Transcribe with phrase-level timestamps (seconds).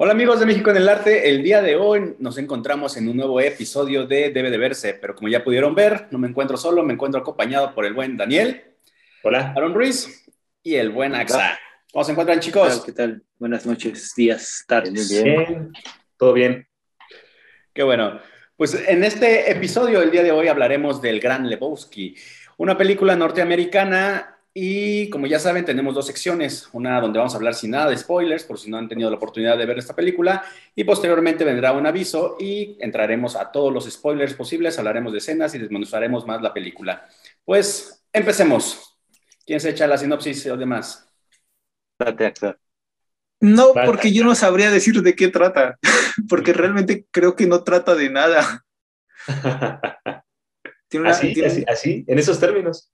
[0.00, 3.16] Hola amigos de México en el Arte, el día de hoy nos encontramos en un
[3.16, 6.84] nuevo episodio de Debe de Verse, pero como ya pudieron ver, no me encuentro solo,
[6.84, 8.62] me encuentro acompañado por el buen Daniel.
[9.24, 9.52] Hola.
[9.56, 10.24] Aaron Ruiz
[10.62, 11.58] y el buen Axa.
[11.92, 12.84] ¿Cómo se encuentran chicos?
[12.86, 13.24] ¿Qué tal?
[13.40, 15.10] Buenas noches, días, tardes.
[15.10, 15.72] Bien, bien.
[16.16, 16.68] todo bien.
[17.72, 18.20] Qué bueno.
[18.56, 22.14] Pues en este episodio, el día de hoy, hablaremos del Gran Lebowski,
[22.56, 27.54] una película norteamericana y como ya saben, tenemos dos secciones, una donde vamos a hablar
[27.54, 30.44] sin nada de spoilers, por si no han tenido la oportunidad de ver esta película,
[30.74, 35.54] y posteriormente vendrá un aviso y entraremos a todos los spoilers posibles, hablaremos de escenas
[35.54, 37.06] y desmenuzaremos más la película.
[37.44, 38.98] Pues empecemos.
[39.46, 41.08] ¿Quién se echa la sinopsis o demás?
[43.38, 45.78] No, porque yo no sabría decir de qué trata,
[46.28, 48.66] porque realmente creo que no trata de nada.
[51.04, 52.90] ¿Así, así, así, en esos términos.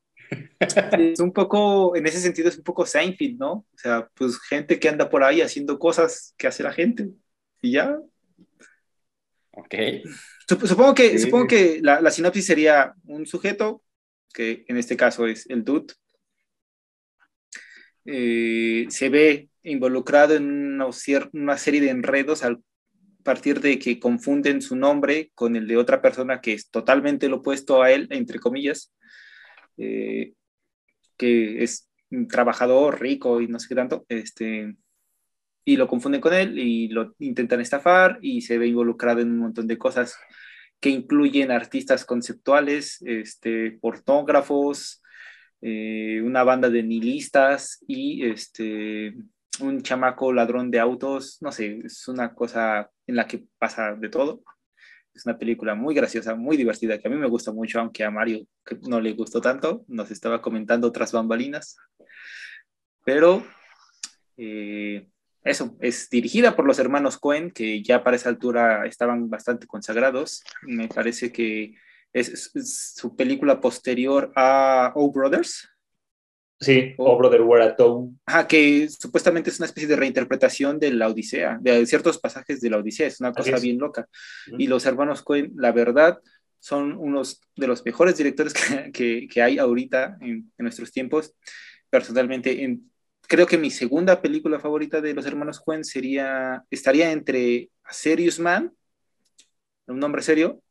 [0.60, 3.52] Es un poco, en ese sentido es un poco Seinfeld, ¿no?
[3.52, 7.10] O sea, pues gente que anda por ahí haciendo cosas que hace la gente
[7.60, 7.98] y ya.
[9.52, 9.74] Ok.
[10.48, 13.82] Supongo que, supongo que la, la, sinopsis sería un sujeto,
[14.32, 15.94] que en este caso es el dude,
[18.04, 20.86] eh, se ve involucrado en una,
[21.32, 22.62] una serie de enredos al
[23.22, 27.36] partir de que confunden su nombre con el de otra persona que es totalmente lo
[27.36, 28.92] opuesto a él, entre comillas,
[29.76, 30.34] eh,
[31.16, 34.76] que es un trabajador rico y no sé qué tanto, este,
[35.64, 39.38] y lo confunden con él y lo intentan estafar y se ve involucrado en un
[39.38, 40.16] montón de cosas
[40.80, 45.02] que incluyen artistas conceptuales, este, portógrafos,
[45.62, 49.14] eh, una banda de nihilistas y este,
[49.60, 54.08] un chamaco ladrón de autos, no sé, es una cosa en la que pasa de
[54.10, 54.42] todo.
[55.14, 58.10] Es una película muy graciosa, muy divertida, que a mí me gusta mucho, aunque a
[58.10, 58.46] Mario
[58.88, 59.84] no le gustó tanto.
[59.86, 61.76] Nos estaba comentando otras bambalinas.
[63.04, 63.46] Pero
[64.36, 65.06] eh,
[65.44, 70.42] eso, es dirigida por los hermanos Cohen, que ya para esa altura estaban bastante consagrados.
[70.62, 71.74] Me parece que
[72.12, 72.50] es,
[72.96, 75.68] su película posterior a O Brothers,
[76.64, 77.76] Sí, O, Brother Where a
[78.26, 82.70] Ajá, que supuestamente es una especie de reinterpretación de la Odisea, de ciertos pasajes de
[82.70, 84.08] la Odisea, es una cosa bien loca.
[84.58, 86.18] Y los hermanos Cohen, la verdad,
[86.58, 88.54] son unos de los mejores directores
[88.92, 91.34] que, que, hay ahorita en, en, nuestros tiempos.
[91.90, 92.90] Personalmente, en,
[93.28, 98.38] creo que mi segunda película favorita de los hermanos Cohen sería, estaría entre A Serious
[98.38, 98.72] Man,
[99.86, 100.62] un nombre serio,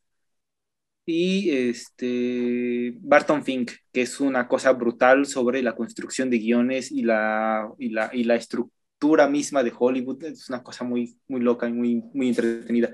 [1.05, 7.03] y este Barton Fink, que es una cosa brutal sobre la construcción de guiones y
[7.03, 10.23] la, y la, y la estructura misma de Hollywood.
[10.23, 12.91] Es una cosa muy, muy loca y muy, muy entretenida.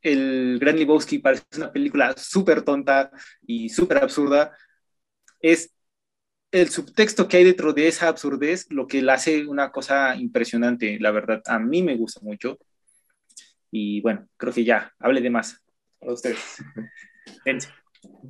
[0.00, 3.10] El Gran Lebowski parece una película súper tonta
[3.42, 4.56] y súper absurda.
[5.40, 5.72] Es
[6.52, 10.98] el subtexto que hay dentro de esa absurdez lo que la hace una cosa impresionante,
[11.00, 11.42] la verdad.
[11.46, 12.58] A mí me gusta mucho.
[13.70, 15.62] Y bueno, creo que ya, hable de más
[16.00, 16.38] a ustedes.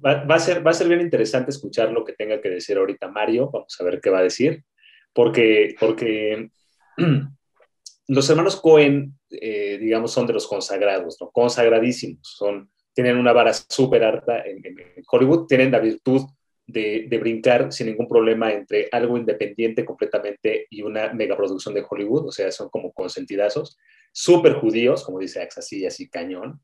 [0.04, 3.08] Va, a ser, va a ser bien interesante escuchar lo que tenga que decir ahorita
[3.08, 3.50] Mario.
[3.50, 4.64] Vamos a ver qué va a decir.
[5.12, 6.50] Porque, porque
[8.08, 11.30] los hermanos Cohen, eh, digamos, son de los consagrados, ¿no?
[11.30, 12.20] consagradísimos.
[12.22, 14.62] Son, tienen una vara súper alta en,
[15.10, 15.46] Hollywood.
[15.46, 16.22] Tienen la virtud
[16.66, 22.28] de, de, brincar sin ningún problema entre algo independiente completamente y una megaproducción de Hollywood.
[22.28, 23.78] O sea, son como consentidazos.
[24.12, 26.60] Súper judíos, como dice Ax, así, así cañón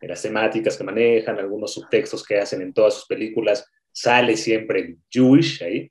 [0.00, 5.62] las temáticas que manejan, algunos subtextos que hacen en todas sus películas, sale siempre Jewish
[5.62, 5.90] ahí.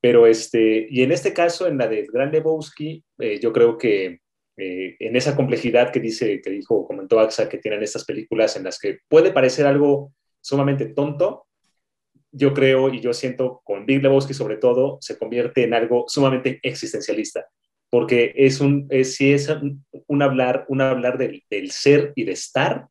[0.00, 4.20] Pero este, y en este caso, en la de Gran Lebowski, eh, yo creo que
[4.56, 8.64] eh, en esa complejidad que dice, que dijo, comentó Axa, que tienen estas películas en
[8.64, 11.46] las que puede parecer algo sumamente tonto,
[12.32, 16.60] yo creo y yo siento con Big Lebowski sobre todo, se convierte en algo sumamente
[16.62, 17.46] existencialista,
[17.90, 22.32] porque es un, es, sí es un, hablar, un hablar del, del, ser y de
[22.32, 22.86] estar,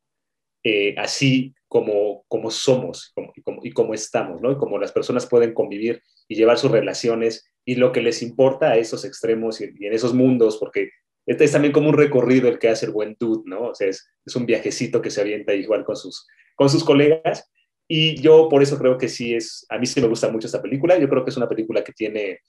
[0.68, 4.52] eh, así como, como somos y como, y como estamos, ¿no?
[4.52, 8.72] Y como las personas pueden convivir y llevar sus relaciones y lo que les importa
[8.72, 10.90] a esos extremos y, en esos mundos, porque
[11.28, 13.67] este es también como un recorrido el que hace el buen dude, ¿no?
[13.67, 16.26] O sea, es, es, un viajecito que se avienta igual con sus,
[16.56, 17.47] con sus colegas.
[17.88, 20.64] Y yo por eso creo que sí es, a mí sí me gusta mucho esta
[20.64, 20.97] película.
[20.97, 22.40] Yo creo que es una película que tiene,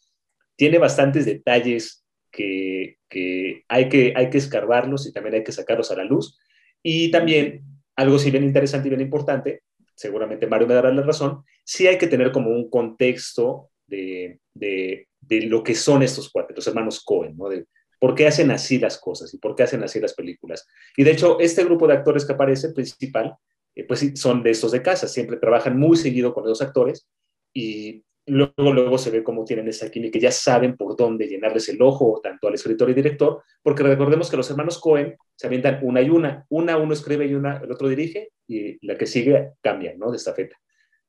[0.57, 2.03] tiene bastantes detalles
[2.33, 6.39] que, que, hay que hay que escarbarlos y también hay que sacarlos a la luz.
[6.83, 9.63] Y también algo sí bien interesante y bien importante,
[9.95, 15.07] seguramente Mario me dará la razón, sí hay que tener como un contexto de, de,
[15.47, 17.49] lo que son estos cuates, los hermanos Cohen, ¿no?
[17.49, 17.67] De
[17.99, 20.67] por qué hacen así las cosas y por qué hacen así las películas.
[20.97, 23.37] Y de hecho, este grupo de actores que aparece, principal,
[23.75, 27.09] eh, pues son de estos de casa, siempre trabajan muy seguido con los actores
[27.55, 31.81] y luego, luego se ve cómo tienen esa química, ya saben por dónde llenarles el
[31.81, 36.03] ojo, tanto al escritor y director, porque recordemos que los hermanos Cohen se avientan una
[36.03, 39.95] y una, una uno escribe y una el otro dirige, y la que sigue cambia,
[39.97, 40.11] ¿no?
[40.11, 40.57] De esta feta.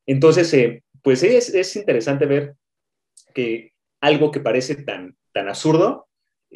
[0.05, 2.55] Entonces, eh, pues es, es, interesante ver
[3.33, 6.07] que algo que parece tan, tan absurdo,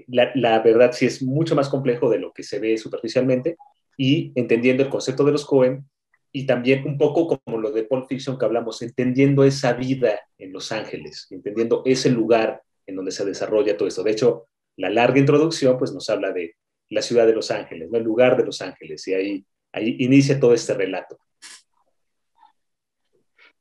[0.08, 3.58] la verdad sí es mucho más complejo de lo que se ve superficialmente,
[3.98, 5.86] y entendiendo el concepto de los Cohen,
[6.32, 10.54] y también un poco como lo de Pulp Fiction que hablamos, entendiendo esa vida en
[10.54, 14.04] Los Ángeles, entendiendo ese lugar en donde se desarrolla todo esto.
[14.04, 14.48] De hecho,
[14.78, 16.56] la larga introducción pues nos habla de
[16.90, 17.98] la ciudad de Los Ángeles, ¿no?
[17.98, 21.18] el lugar de Los Ángeles, y ahí, ahí inicia todo este relato.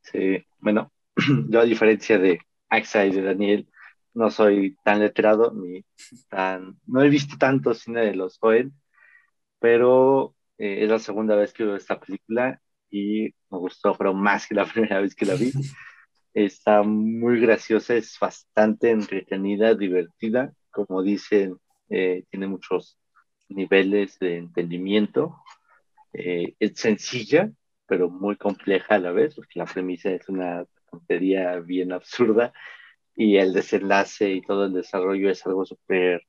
[0.02, 0.92] Sí, bueno,
[1.48, 3.68] yo a diferencia de Axa y de Daniel,
[4.14, 5.84] no soy tan letrado ni
[6.28, 8.72] tan, no he visto tanto cine de los Cohen,
[9.60, 12.60] pero eh, es la segunda vez que veo esta película
[12.90, 15.52] y me gustó, pero más que la primera vez que la vi.
[16.34, 20.52] Está muy graciosa, es bastante entretenida, divertida.
[20.70, 21.56] Como dicen,
[21.88, 22.98] eh, tiene muchos
[23.48, 25.36] niveles de entendimiento.
[26.12, 27.50] Eh, es sencilla,
[27.86, 32.52] pero muy compleja a la vez, porque la premisa es una tontería bien absurda
[33.16, 36.22] y el desenlace y todo el desarrollo es algo súper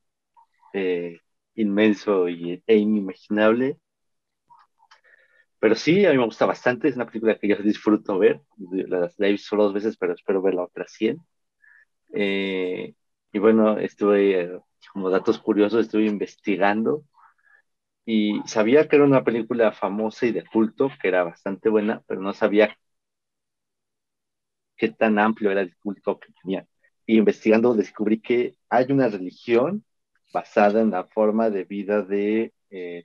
[1.54, 3.78] inmenso y, e inimaginable.
[5.62, 9.10] Pero sí, a mí me gusta bastante, es una película que yo disfruto ver, la,
[9.20, 11.18] he visto solo dos veces, pero espero verla otras 100.
[12.14, 12.94] Eh,
[13.32, 14.60] y bueno, estuve, eh,
[14.92, 17.04] como datos curiosos, estuve investigando
[18.04, 22.20] y sabía que era una película famosa y de culto, que era bastante buena, pero
[22.20, 22.76] no sabía
[24.76, 26.66] qué tan amplio era el culto que tenía.
[27.06, 29.84] Y investigando descubrí que hay una religión
[30.32, 33.04] basada en la forma de vida de eh,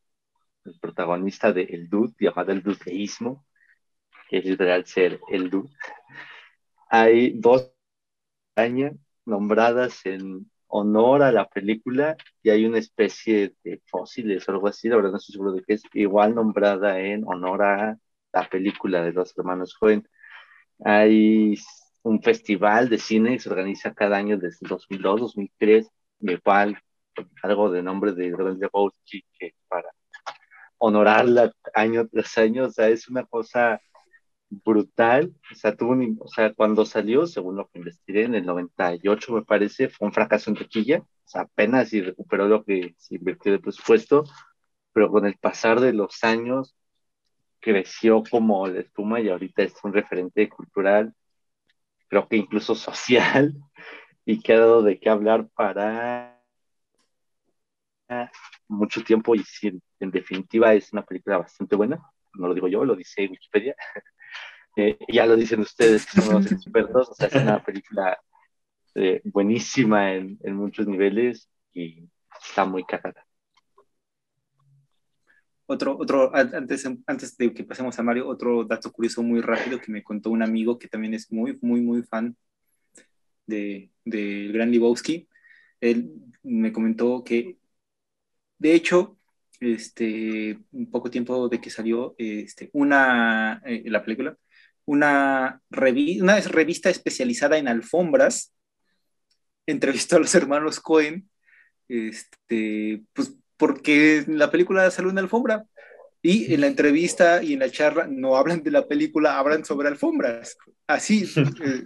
[0.67, 3.45] el protagonista de El Dude, llamado el dudeísmo,
[4.29, 5.69] que es literal ser el Dude.
[6.89, 7.73] Hay dos
[8.55, 8.93] arañas
[9.25, 14.89] nombradas en honor a la película y hay una especie de fósiles o algo así,
[14.89, 17.97] la verdad no estoy seguro de qué es, igual nombrada en honor a
[18.33, 20.07] la película de los hermanos Cohen.
[20.83, 21.55] Hay
[22.03, 25.89] un festival de cine que se organiza cada año desde 2002, 2003,
[26.21, 26.77] igual
[27.43, 29.89] algo de nombre de Grand Lebowski, que para
[30.77, 33.81] honorarla año tras año, o sea, es una cosa
[34.49, 38.45] brutal, o sea, tuvo un, o sea, cuando salió, según lo que investigué, en el
[38.45, 42.95] 98 me parece, fue un fracaso en taquilla, o sea, apenas y recuperó lo que
[42.97, 44.23] se invirtió de presupuesto,
[44.93, 46.75] pero con el pasar de los años
[47.59, 51.13] creció como la espuma y ahorita es un referente cultural,
[52.07, 53.55] creo que incluso social,
[54.25, 56.36] y que ha dado de qué hablar para
[58.67, 61.99] mucho tiempo y si en definitiva es una película bastante buena,
[62.33, 63.75] no lo digo yo, lo dice Wikipedia,
[64.77, 68.17] eh, ya lo dicen ustedes que son los expertos, o sea, es una película
[68.95, 72.09] eh, buenísima en, en, muchos niveles y
[72.41, 73.25] está muy cagada.
[75.69, 79.91] Otro, otro, antes, antes de que pasemos a Mario, otro dato curioso muy rápido que
[79.91, 82.37] me contó un amigo que también es muy, muy, muy fan
[83.45, 85.27] de, de Gran Lebowski.
[85.81, 86.09] Él
[86.41, 87.57] me comentó que
[88.57, 89.17] de hecho,
[89.59, 94.37] este, un poco tiempo de que salió este, una, eh, la película,
[94.85, 98.53] una, una revista especializada en alfombras
[99.67, 101.29] entrevistó a los hermanos Cohen,
[101.87, 105.65] este, pues porque la película salió en alfombra.
[106.21, 109.87] Y en la entrevista y en la charla no hablan de la película, hablan sobre
[109.87, 110.57] alfombras.
[110.87, 111.25] Así.
[111.63, 111.85] Eh,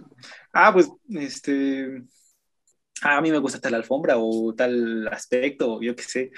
[0.52, 2.02] ah, pues, este,
[3.02, 6.30] a mí me gusta tal alfombra o tal aspecto, yo qué sé.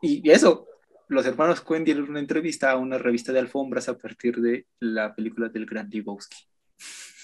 [0.00, 0.66] Y, eso,
[1.08, 5.14] los hermanos Cohen dieron una entrevista a una revista de alfombras a partir de la
[5.14, 6.36] película del Gran Lebowski.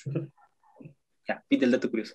[1.28, 2.14] ya, pide el dato curioso.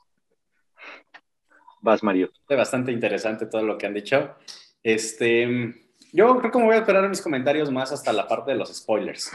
[1.81, 2.31] Vas, Mario.
[2.49, 4.35] Bastante interesante todo lo que han dicho.
[4.81, 5.75] Este,
[6.11, 8.73] yo creo que me voy a esperar mis comentarios más hasta la parte de los
[8.75, 9.31] spoilers.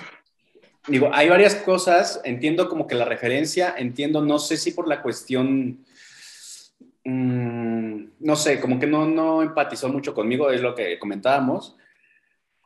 [0.88, 5.00] Digo, hay varias cosas, entiendo como que la referencia, entiendo, no sé si por la
[5.00, 5.84] cuestión
[7.04, 11.76] Mm, no sé, como que no, no empatizó mucho conmigo, es lo que comentábamos.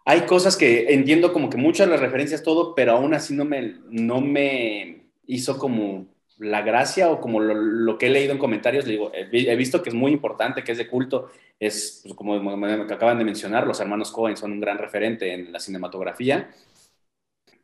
[0.04, 3.76] Hay cosas que entiendo como que muchas las referencias, todo, pero aún así no me,
[3.90, 6.06] no me hizo como
[6.38, 9.94] la gracia o como lo, que he leído en comentarios, digo, he, visto que es
[9.94, 14.12] muy importante, que es de culto, es pues, como, como acaban de mencionar, los hermanos
[14.12, 16.50] Cohen son un gran referente en la cinematografía,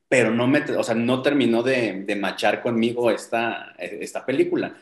[0.09, 4.75] pero no, me, o sea, no terminó de, de machar conmigo esta, esta película.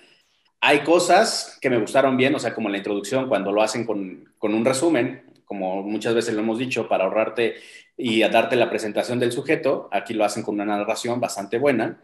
[0.62, 4.32] Hay cosas que me gustaron bien, o sea, como la introducción, cuando lo hacen con,
[4.38, 7.56] con un resumen, como muchas veces lo hemos dicho, para ahorrarte
[7.96, 12.02] y a darte la presentación del sujeto, aquí lo hacen con una narración bastante buena.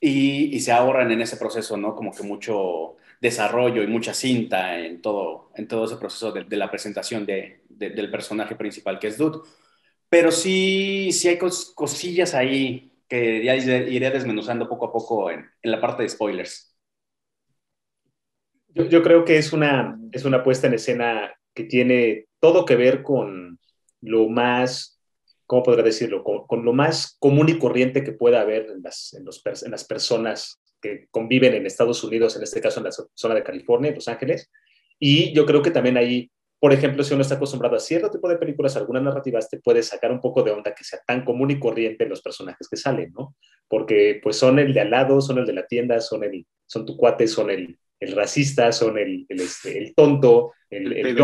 [0.00, 1.94] y, se ahorran en ese proceso, ¿no?
[1.96, 6.70] Como que mucho desarrollo y mucha cinta en todo, en todo ese proceso de, la
[6.70, 9.40] presentación de, del personaje principal que es Dude.
[10.08, 15.70] Pero sí, sí hay cosillas ahí que ya iré desmenuzando poco a poco en, en
[15.70, 16.69] la parte de spoilers.
[18.74, 22.76] Yo, yo, creo que es una, es una puesta en escena que tiene todo que
[22.76, 23.58] ver con
[24.00, 25.00] lo más
[25.50, 26.22] ¿cómo podría decirlo?
[26.22, 29.82] Con, lo más común y corriente que pueda haber en las, en, los, en las
[29.82, 34.06] personas que conviven en Estados Unidos, en este caso en la zona de California, Los
[34.06, 34.48] Ángeles.
[35.00, 38.28] Y yo creo que también ahí, por ejemplo, si uno está acostumbrado a cierto tipo
[38.28, 41.50] de películas, algunas narrativas, te puede sacar un poco de onda que sea tan común
[41.50, 43.34] y corriente los personajes que salen, ¿no?
[43.66, 46.86] Porque pues son el de al lado, son el de la tienda, son, el, son
[46.86, 51.16] tu cuate, son el, el racista, son el, el, este, el tonto, el, el, el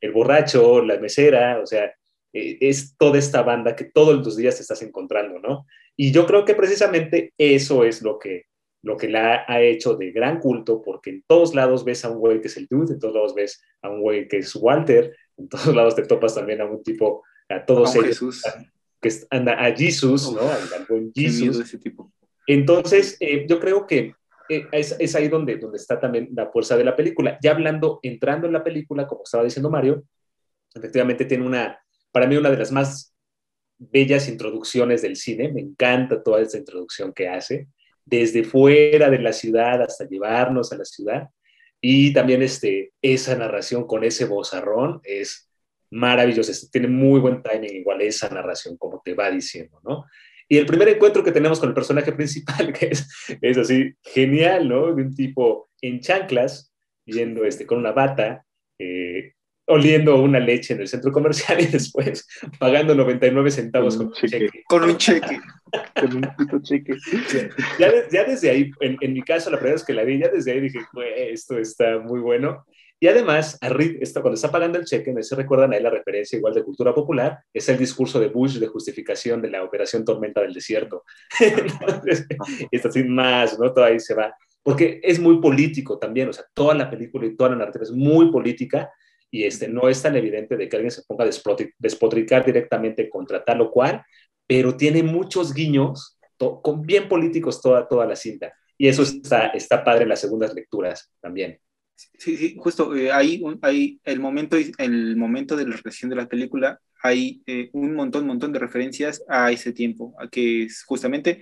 [0.00, 1.92] el borracho, la mesera, o sea,
[2.32, 5.66] eh, es toda esta banda que todos los días te estás encontrando, ¿no?
[5.96, 8.44] Y yo creo que precisamente eso es lo que,
[8.82, 12.18] lo que la ha hecho de gran culto, porque en todos lados ves a un
[12.18, 15.16] güey que es el dude, en todos lados ves a un güey que es Walter,
[15.38, 18.42] en todos lados te topas también a un tipo, a todos ellos,
[19.00, 20.42] que anda a Jesus, ¿no?
[20.42, 21.60] Al buen Jesus.
[21.60, 22.12] Ese tipo.
[22.46, 24.14] Entonces, eh, yo creo que
[24.48, 27.38] eh, es, ahí donde, donde está también la fuerza de la película.
[27.42, 30.04] Ya hablando, entrando en la película, como estaba diciendo Mario,
[30.74, 31.78] efectivamente tiene una,
[32.10, 33.14] para mí una de las más
[33.78, 35.52] bellas introducciones del cine.
[35.52, 37.68] Me encanta toda esta introducción que hace,
[38.04, 41.28] desde fuera de la ciudad hasta llevarnos a la ciudad.
[41.80, 45.50] Y también este, esa narración con ese bozarrón es
[45.90, 46.52] maravillosa.
[46.70, 50.04] Tiene muy buen timing, igual esa narración, como te va diciendo, ¿no?
[50.48, 53.08] Y el primer encuentro que tenemos con el personaje principal, que es,
[53.40, 54.94] es así genial, ¿no?
[54.94, 56.72] De un tipo en chanclas,
[57.04, 58.44] yendo este, con una bata,
[58.78, 59.32] eh,
[59.68, 62.26] oliendo una leche en el centro comercial y después
[62.58, 64.62] pagando 99 centavos con un, cheque.
[64.68, 65.40] Con un cheque.
[66.00, 66.94] con un cheque.
[67.78, 70.28] Ya, ya, desde ahí, en, en, mi caso, la primera vez que la vi, ya
[70.28, 70.78] desde ahí dije,
[71.30, 72.64] esto está muy bueno.
[72.98, 73.58] Y además,
[74.00, 76.94] esto, cuando está pagando el cheque, no se recuerdan ahí la referencia igual de cultura
[76.94, 81.04] popular, es el discurso de Bush de justificación de la operación Tormenta del Desierto.
[81.40, 82.26] Entonces,
[82.70, 83.72] esto así más, ¿no?
[83.72, 84.34] Todo ahí se va.
[84.62, 87.92] Porque es muy político también, o sea, toda la película y toda la narrativa es
[87.92, 88.90] muy política,
[89.30, 91.30] y este, no es tan evidente de que alguien se ponga a
[91.78, 94.02] despotricar directamente contra tal o cual,
[94.46, 98.54] pero tiene muchos guiños, con bien políticos toda, toda la cinta.
[98.78, 101.58] Y eso está, está padre en las segundas lecturas también.
[101.96, 106.28] Sí, sí, justo eh, ahí, hay el momento, el momento de la reacción de la
[106.28, 111.40] película, hay eh, un montón, montón de referencias a ese tiempo, a que es justamente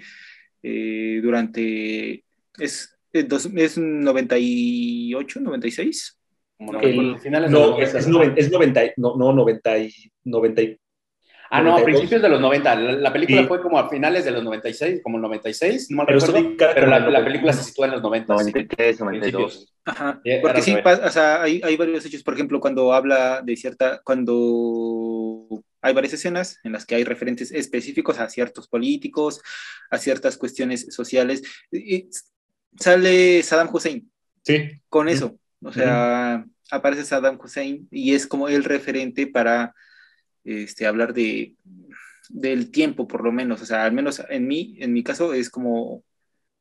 [0.63, 2.25] eh, durante,
[2.59, 6.19] es, es 98, 96,
[6.59, 9.93] no, no, es, es, 90, es 90, no, no, 90 y,
[10.25, 10.63] 90
[11.51, 12.75] Ah, no, a principios de los 90.
[12.75, 13.47] La, película sí.
[13.47, 16.87] fue como a finales de los 96, como el 96, no me pero recuerdo, pero
[16.87, 18.35] la, la, película se sitúa en los 90.
[18.35, 19.75] 93, 92.
[19.85, 24.01] Ajá, porque sí, o sea, hay, hay varios hechos, por ejemplo, cuando habla de cierta,
[24.03, 25.47] cuando
[25.83, 29.43] hay varias escenas en las que hay referentes específicos a ciertos políticos,
[29.91, 32.09] a ciertas cuestiones sociales, y
[32.79, 34.11] sale Saddam Hussein.
[34.43, 34.71] Sí.
[34.89, 35.39] Con eso.
[35.63, 39.75] O sea, aparece Saddam Hussein y es como el referente para
[40.45, 41.57] este, hablar de,
[42.29, 43.63] del tiempo, por lo menos.
[43.63, 46.05] O sea, al menos en mí, en mi caso, es como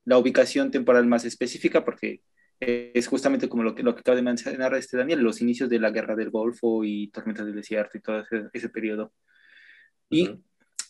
[0.06, 2.22] la ubicación temporal más específica porque
[2.60, 5.80] es justamente como lo que, lo que acaba de mencionar este Daniel, los inicios de
[5.80, 8.24] la guerra del Golfo y tormentas del desierto y todo
[8.54, 9.14] ese, periodo.
[10.10, 10.40] Y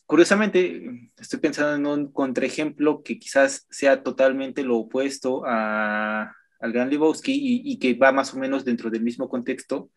[0.06, 6.90] curiosamente, estoy pensando en un contraejemplo que quizás sea totalmente lo opuesto a, al Gran
[6.90, 9.90] Lebowski y, que va más o menos dentro del mismo contexto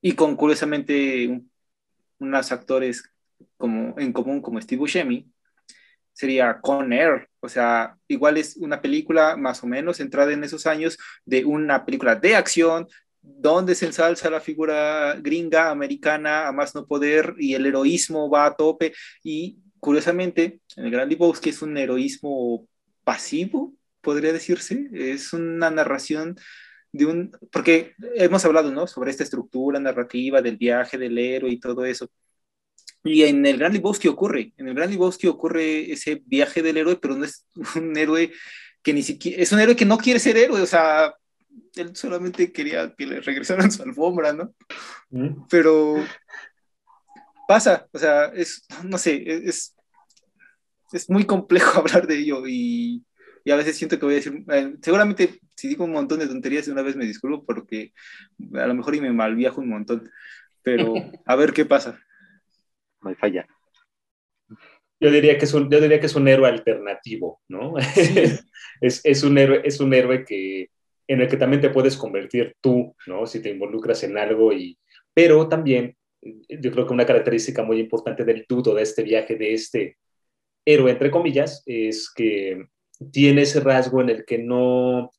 [0.00, 1.42] y con curiosamente
[2.18, 3.02] unos actores
[3.56, 5.30] como, en común como Steve Buscemi,
[6.12, 10.66] sería Con Air, o sea, igual es una película más o menos centrada en esos
[10.66, 12.88] años de una película de acción
[13.22, 18.46] donde se ensalza la figura gringa americana a más no poder y el heroísmo va
[18.46, 22.66] a tope y curiosamente en el Gran Lebowski es un heroísmo
[23.04, 24.88] pasivo podría decirse.
[24.92, 26.36] Es una narración
[26.92, 28.86] de un, porque hemos hablado, ¿no?
[28.86, 32.10] Sobre esta estructura narrativa del viaje del héroe y todo eso.
[33.04, 36.96] Y en el Gran Lebowski ocurre, en el Gran Lebowski ocurre ese viaje del héroe,
[36.96, 38.32] pero no es un héroe
[38.82, 41.14] que ni siquiera, es un héroe que no quiere ser héroe, o sea,
[41.74, 44.54] él solamente quería que le regresaran su alfombra, ¿no?
[45.10, 45.46] Mm.
[45.48, 45.96] Pero
[47.46, 49.74] pasa, o sea, es, no sé, es,
[50.92, 53.04] es muy complejo hablar de ello y
[53.48, 56.26] y a veces siento que voy a decir, eh, seguramente si digo un montón de
[56.26, 57.94] tonterías una vez me disculpo porque
[58.52, 60.10] a lo mejor y me malviajo un montón,
[60.62, 60.92] pero
[61.24, 61.98] a ver qué pasa.
[63.00, 63.46] No hay falla.
[65.00, 67.72] Yo diría que es un, yo diría que es un héroe alternativo, ¿no?
[68.82, 70.68] es, es, un héroe, es un héroe que,
[71.06, 73.26] en el que también te puedes convertir tú, ¿no?
[73.26, 74.78] Si te involucras en algo y...
[75.14, 79.54] Pero también, yo creo que una característica muy importante del tuto de este viaje, de
[79.54, 79.96] este
[80.66, 82.68] héroe, entre comillas, es que
[83.10, 85.10] tiene ese rasgo en el que no,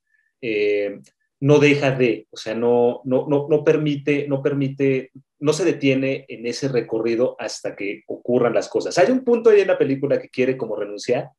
[0.41, 0.99] eh,
[1.39, 6.25] no deja de, o sea, no, no, no, no permite, no permite, no se detiene
[6.27, 8.97] en ese recorrido hasta que ocurran las cosas.
[8.97, 11.29] Hay un punto ahí en la película que quiere como renunciar,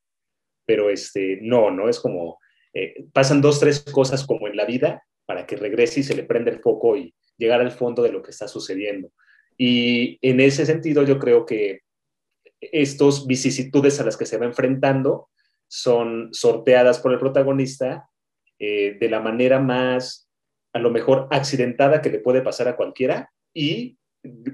[0.66, 2.38] pero este, no, no es como,
[2.72, 6.24] eh, pasan dos, tres cosas como en la vida para que regrese y se le
[6.24, 9.12] prenda el foco y llegar al fondo de lo que está sucediendo.
[9.56, 11.80] Y en ese sentido yo creo que
[12.60, 15.29] estos vicisitudes a las que se va enfrentando
[15.70, 18.08] son sorteadas por el protagonista
[18.58, 20.28] eh, de la manera más,
[20.72, 23.96] a lo mejor, accidentada que le puede pasar a cualquiera y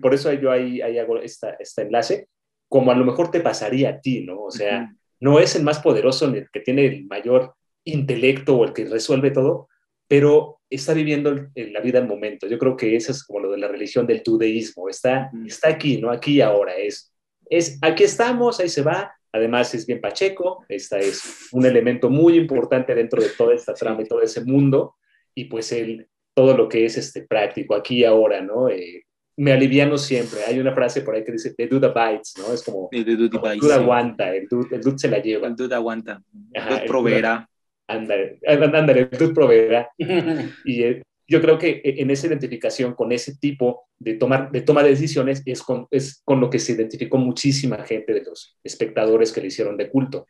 [0.02, 2.28] por eso yo ahí, ahí hago esta, este enlace,
[2.68, 4.42] como a lo mejor te pasaría a ti, ¿no?
[4.42, 7.54] O sea, no es el más poderoso ni el que tiene el mayor
[7.84, 9.68] intelecto o el que resuelve todo,
[10.06, 12.46] pero está viviendo la vida al momento.
[12.46, 15.98] Yo creo que eso es como lo de la religión del judaísmo, está, está aquí,
[15.98, 16.10] ¿no?
[16.10, 17.12] Aquí ahora es,
[17.48, 22.36] es, aquí estamos, ahí se va, Además es bien pacheco, esta es un elemento muy
[22.36, 24.96] importante dentro de toda esta trama y todo ese mundo,
[25.34, 28.68] y pues el, todo lo que es este práctico, aquí y ahora, ¿no?
[28.68, 29.04] Eh,
[29.36, 30.40] me aliviano siempre.
[30.46, 32.52] Hay una frase por ahí que dice, the dude bites, ¿no?
[32.54, 35.46] Es como, el dude, aguanta, el dude, el dude, se la lleva.
[35.46, 36.22] El dude aguanta,
[36.54, 37.48] el dude proveerá.
[37.88, 39.90] Ándale, ándale, el dude proveerá.
[40.64, 44.60] y, eh, yo creo que e, en esa identificación con ese tipo de, tomar, de
[44.60, 48.58] toma de decisiones es con, es con lo que se identificó muchísima gente de los
[48.62, 50.26] espectadores que le hicieron de culto.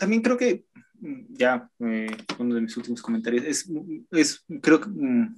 [0.00, 0.64] También creo que,
[1.00, 2.08] mm, ya, eh,
[2.38, 3.70] uno de mis últimos comentarios, es,
[4.10, 5.36] es, creo que mm,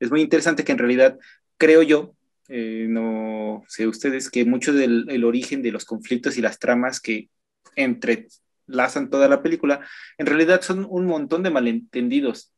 [0.00, 1.18] es muy interesante que en realidad,
[1.56, 2.14] creo yo,
[2.48, 7.00] eh, no sé ustedes, que mucho del el origen de los conflictos y las tramas
[7.00, 7.30] que
[7.76, 9.86] entrelazan toda la película,
[10.18, 12.51] en realidad son un montón de malentendidos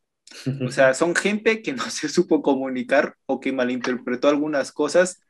[0.61, 5.21] o sea, son gente que no se supo comunicar o que malinterpretó algunas cosas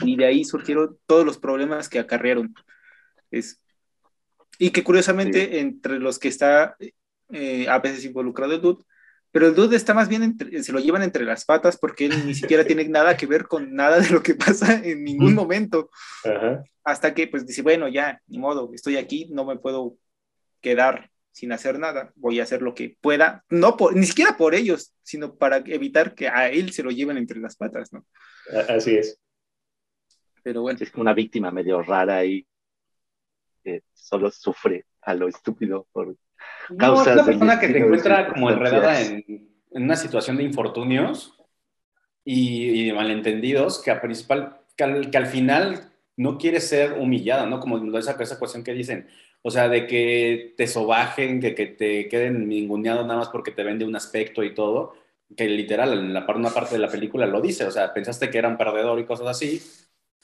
[0.00, 2.54] y de ahí surgieron todos los problemas que acarrearon.
[3.30, 3.60] Es,
[4.58, 6.76] y que curiosamente entre los que está
[7.30, 8.84] eh, a veces involucrado el dude,
[9.32, 12.34] pero el dude está más bien, se lo llevan entre las patas porque él ni
[12.34, 15.90] siquiera tiene nada que ver con nada de lo que pasa en ningún momento.
[16.84, 19.96] Hasta que pues dice, bueno, ya, ni modo, estoy aquí, no me puedo
[20.60, 24.54] quedar sin hacer nada, voy a hacer lo que pueda, no por, ni siquiera por
[24.54, 28.06] ellos, sino para evitar que a él se lo lleven entre las patas, ¿no?
[28.68, 29.18] Así es.
[30.44, 30.78] Pero bueno.
[30.80, 32.46] Es como una víctima medio rara y
[33.64, 36.16] que solo sufre a lo estúpido por
[36.78, 37.08] causas.
[37.08, 41.36] es una persona que te encuentra como enredada en, en, una situación de infortunios
[42.24, 47.44] y, de malentendidos que, a principal, que al, que al final no quiere ser humillada,
[47.46, 47.58] ¿no?
[47.58, 49.08] Como esa, esa cuestión que dicen,
[49.46, 53.62] o sea, de que te sobajen, que, que te queden ninguneados nada más porque te
[53.62, 54.94] vende un aspecto y todo,
[55.36, 58.38] que literal, en la, una parte de la película lo dice, o sea, pensaste que
[58.38, 59.60] era un perdedor y cosas así,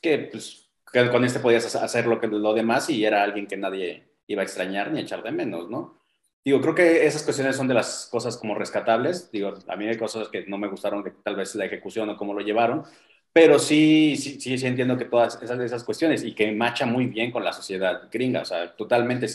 [0.01, 3.59] que pues que con este podías hacer lo, que, lo demás y era alguien que
[3.59, 6.01] nadie iba a extrañar ni echar de menos, ¿no?
[6.43, 9.31] Digo, creo que esas cuestiones son de las cosas como rescatables.
[9.31, 12.17] Digo, a mí hay cosas que no me gustaron, que tal vez la ejecución o
[12.17, 12.85] cómo lo llevaron,
[13.33, 17.31] pero sí, sí, sí, entiendo que todas esas, esas cuestiones y que macha muy bien
[17.31, 19.27] con la sociedad gringa, o sea, totalmente,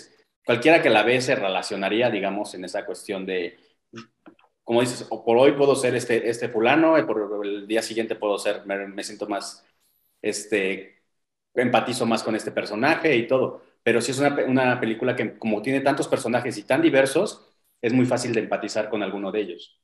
[0.45, 3.57] cualquiera que la ve se relacionaría, digamos, en esa cuestión de,
[4.63, 8.15] como dices, o por hoy puedo ser este, este fulano, y por el día siguiente
[8.15, 9.65] puedo ser, me, siento más,
[10.21, 11.03] este,
[11.53, 15.61] empatizo más con este personaje y todo, pero sí es una, una película que como
[15.61, 17.47] tiene tantos personajes y tan diversos,
[17.81, 19.79] es muy fácil de empatizar con alguno de ellos.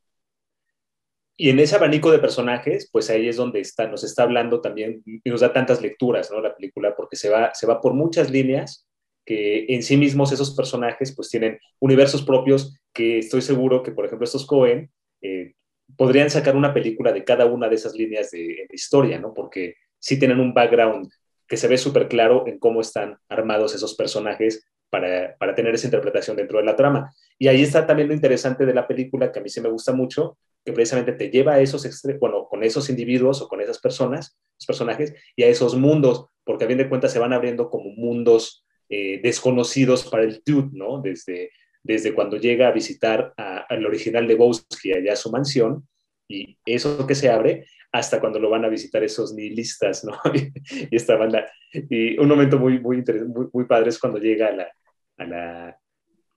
[1.37, 5.01] Y en ese abanico de personajes, pues ahí es donde está, nos está hablando también
[5.05, 6.39] y nos da tantas lecturas, ¿no?
[6.41, 8.87] La película, porque se va, se va por muchas líneas
[9.25, 14.05] que en sí mismos esos personajes pues tienen universos propios que estoy seguro que, por
[14.05, 14.91] ejemplo, estos Cohen
[15.21, 15.53] eh,
[15.95, 19.33] podrían sacar una película de cada una de esas líneas de, historia, ¿no?
[19.33, 21.09] Porque sí tienen un background
[21.47, 25.87] que se ve súper claro en cómo están armados esos personajes para, para, tener esa
[25.87, 27.13] interpretación dentro de la trama.
[27.37, 29.93] Y ahí está también lo interesante de la película, que a mí sí me gusta
[29.93, 31.87] mucho, que precisamente te lleva a esos,
[32.19, 36.65] bueno, con esos individuos o con esas personas, los personajes, y a esos mundos, porque
[36.65, 41.01] a fin de cuentas se van abriendo como mundos eh, desconocidos para el dude, ¿no?
[41.01, 41.51] Desde,
[41.83, 45.87] desde cuando llega a visitar al original de Bowski allá a su mansión,
[46.27, 50.13] y eso que se abre, hasta cuando lo van a visitar esos nihilistas, ¿no?
[50.33, 51.51] y, esta banda.
[51.73, 54.71] Y un momento muy, muy, muy, muy padre es cuando llega a la,
[55.17, 55.77] a la,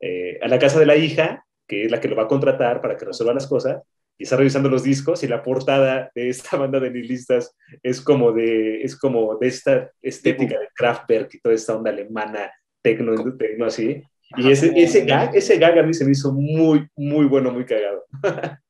[0.00, 2.80] eh, a la casa de la hija, que es la que lo va a contratar
[2.80, 3.82] para que resuelva las cosas,
[4.16, 8.32] y está revisando los discos y la portada de esta banda de nihilistas es como
[8.32, 12.50] de, es como de esta estética de Kraftwerk y toda esta onda alemana,
[12.82, 14.02] tecno, tecno así.
[14.36, 17.64] Y ese, ese, gag, ese gag a mí se me hizo muy, muy bueno, muy
[17.64, 18.04] cagado.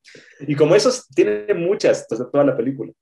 [0.40, 2.92] y como esos, tiene muchas, toda la película.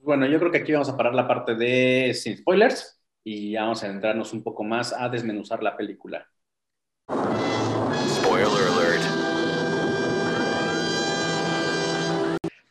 [0.00, 3.82] Bueno, yo creo que aquí vamos a parar la parte de sin spoilers y vamos
[3.82, 6.26] a entrarnos un poco más a desmenuzar la película.
[7.08, 8.81] Spoiler alert.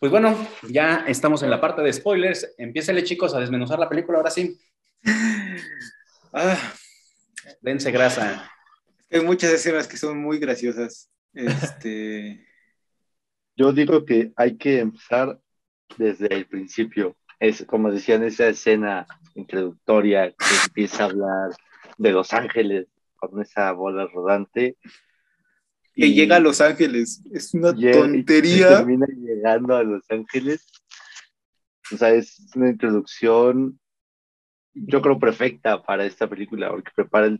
[0.02, 0.36] Pues bueno,
[0.68, 2.56] ya estamos en la parte de spoilers.
[2.58, 4.58] Empiécele, chicos, a desmenuzar la película ahora sí.
[6.34, 6.58] Ah,
[7.62, 8.50] dense grasa.
[9.12, 11.12] Hay muchas escenas que son muy graciosas.
[11.36, 12.48] Este...
[13.56, 15.40] Yo digo que hay que empezar
[16.00, 17.16] desde el principio.
[17.40, 21.52] Es como decían, esa escena introductoria que empieza a hablar
[22.00, 22.88] de Los Ángeles
[23.18, 24.78] con esa bola rodante.
[25.94, 27.22] Que llega a Los Ángeles.
[27.34, 28.78] Es una tontería.
[28.78, 30.66] termina llegando a Los Ángeles.
[31.92, 33.80] O sea, es una introducción
[34.74, 37.38] yo creo, perfecta para esta película, porque prepara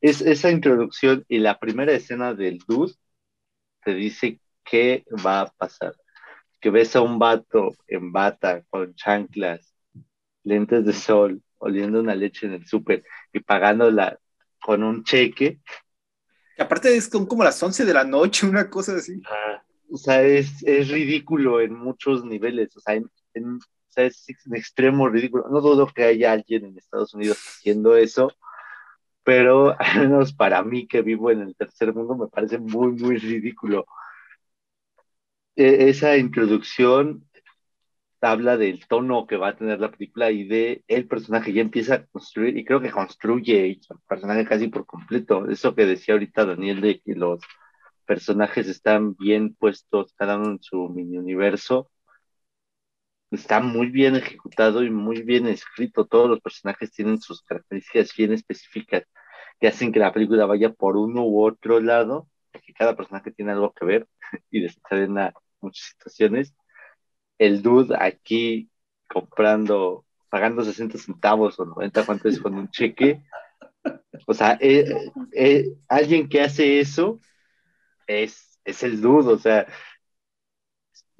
[0.00, 2.94] es, esa introducción y la primera escena del dude
[3.84, 5.94] te dice qué va a pasar.
[6.60, 9.74] Que ves a un vato en bata, con chanclas,
[10.44, 14.18] lentes de sol, oliendo una leche en el súper y pagándola
[14.60, 15.60] con un cheque.
[16.62, 19.20] Aparte es como las 11 de la noche, una cosa así.
[19.90, 22.76] O sea, es, es ridículo en muchos niveles.
[22.76, 23.04] O sea, en,
[23.56, 25.44] o sea, es un extremo ridículo.
[25.50, 28.32] No dudo que haya alguien en Estados Unidos haciendo eso,
[29.24, 33.18] pero al menos para mí que vivo en el tercer mundo me parece muy, muy
[33.18, 33.86] ridículo.
[35.56, 37.28] E, esa introducción
[38.22, 41.94] habla del tono que va a tener la película y de el personaje ya empieza
[41.96, 45.48] a construir y creo que construye el personaje casi por completo.
[45.50, 47.40] Eso que decía ahorita Daniel de que los
[48.06, 51.90] personajes están bien puestos cada uno en su mini universo
[53.36, 56.06] está muy bien ejecutado y muy bien escrito.
[56.06, 59.04] Todos los personajes tienen sus características bien específicas
[59.60, 63.52] que hacen que la película vaya por uno u otro lado, porque cada personaje tiene
[63.52, 64.08] algo que ver
[64.50, 66.54] y desencadena muchas situaciones.
[67.42, 68.70] El dude aquí
[69.08, 73.22] comprando, pagando 60 centavos o 90 cuánto es con un cheque.
[74.26, 74.84] O sea, eh,
[75.32, 77.18] eh, alguien que hace eso
[78.06, 79.66] es, es el dude, o sea,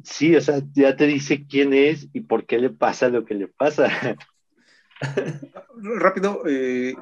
[0.04, 3.34] Sí, o sea, ya te dice quién es y por qué le pasa lo que
[3.34, 3.88] le pasa.
[5.76, 6.94] Rápido, eh,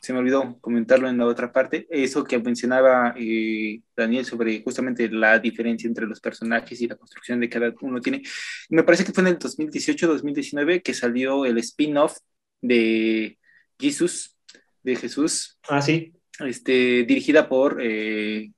[0.00, 5.08] se me olvidó comentarlo en la otra parte, eso que mencionaba eh, Daniel sobre justamente
[5.10, 8.22] la diferencia entre los personajes y la construcción de cada uno tiene.
[8.70, 12.16] Me parece que fue en el 2018-2019 que salió el spin-off
[12.62, 13.38] de
[13.78, 14.36] Jesus,
[14.82, 15.58] de Jesús.
[15.68, 16.14] Ah, sí.
[16.38, 18.50] Este, dirigida por eh,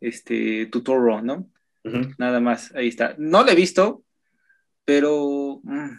[0.00, 1.50] este, Tutoro, ¿no?
[2.18, 3.14] Nada más, ahí está.
[3.16, 4.02] No lo he visto,
[4.84, 5.90] pero mm,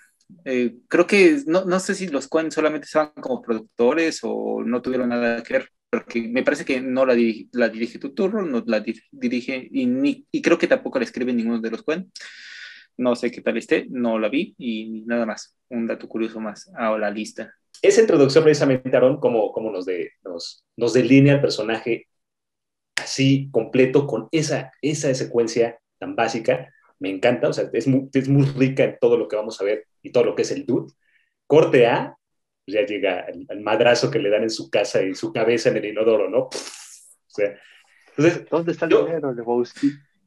[0.46, 4.82] eh, creo que no, no, sé si los Coen solamente estaban como productores o no
[4.82, 7.16] tuvieron nada que ver, porque me parece que no la,
[7.54, 11.60] la dirige Tuturro, no la dirige y, ni, y creo que tampoco la escribe ninguno
[11.60, 12.12] de los Coen.
[12.98, 15.56] No sé qué tal esté, no la vi y nada más.
[15.70, 17.54] Un dato curioso más a la lista.
[17.82, 22.08] Esa introducción precisamente, Aaron, como, como nos, de, nos, nos delinea el personaje
[22.96, 28.28] así completo con esa, esa secuencia tan básica, me encanta, o sea, es muy, es
[28.28, 30.66] muy rica en todo lo que vamos a ver y todo lo que es el
[30.66, 30.94] dude.
[31.46, 32.18] Corte A,
[32.66, 35.78] pues ya llega al, madrazo que le dan en su casa y su cabeza en
[35.78, 36.40] el inodoro, ¿no?
[36.40, 36.50] O
[37.28, 37.58] sea,
[38.18, 39.36] entonces, ¿Dónde está el yo, dinero,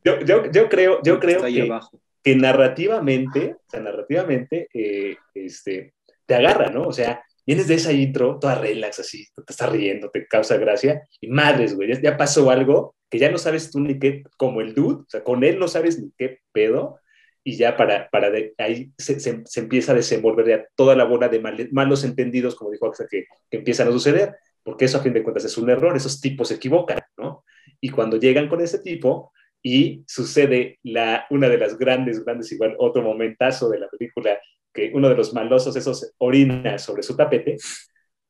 [0.05, 1.81] Yo, yo, yo, creo, yo creo que,
[2.23, 6.85] que, narrativamente, o sea, narrativamente, eh, este, te agarra, ¿no?
[6.85, 11.03] O sea, vienes de esa intro, toda relax, así, te estás riendo, te causa gracia,
[11.21, 14.75] y madres, güey, ya, pasó algo que ya no sabes tú ni qué, como el
[14.75, 17.01] dude, o sea, con él no sabes ni qué pedo,
[17.43, 21.29] y ya para, para de, ahí se, se, empieza a desenvolver ya toda la bola
[21.29, 25.13] de malos entendidos, como dijo Axa, que, que empiezan a suceder, porque eso a fin
[25.13, 27.45] de cuentas es un error, esos tipos se equivocan, ¿no?
[27.81, 32.75] Y cuando llegan con ese tipo, y sucede la, una de las grandes, grandes, igual
[32.79, 34.39] otro momentazo de la película,
[34.73, 37.57] que uno de los malosos esos orina sobre su tapete,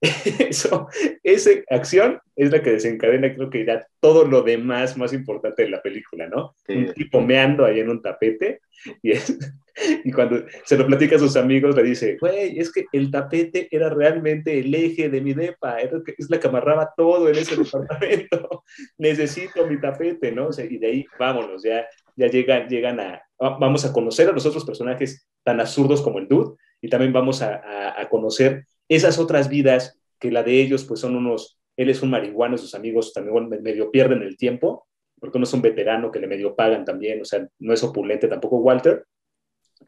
[0.48, 0.88] eso,
[1.22, 5.68] esa acción es la que desencadena, creo que ya todo lo demás más importante de
[5.68, 6.54] la película, ¿no?
[6.68, 8.60] Un tipo meando ahí en un tapete
[9.02, 9.12] y,
[10.04, 13.68] y cuando se lo platica a sus amigos le dice, güey, es que el tapete
[13.70, 18.64] era realmente el eje de mi depa, es la que amarraba todo en ese departamento,
[18.96, 20.48] necesito mi tapete, ¿no?
[20.58, 21.86] y de ahí vámonos, ya,
[22.16, 26.28] ya llegan, llegan a, vamos a conocer a los otros personajes tan absurdos como el
[26.28, 30.84] Dude y también vamos a, a, a conocer esas otras vidas que la de ellos,
[30.84, 34.86] pues son unos, él es un marihuano, sus amigos también medio pierden el tiempo,
[35.18, 38.28] porque uno es un veterano que le medio pagan también, o sea, no es opulente
[38.28, 39.06] tampoco Walter.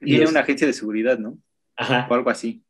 [0.01, 1.37] Tiene una agencia de seguridad, ¿no?
[1.77, 2.07] Ajá.
[2.09, 2.63] O algo así.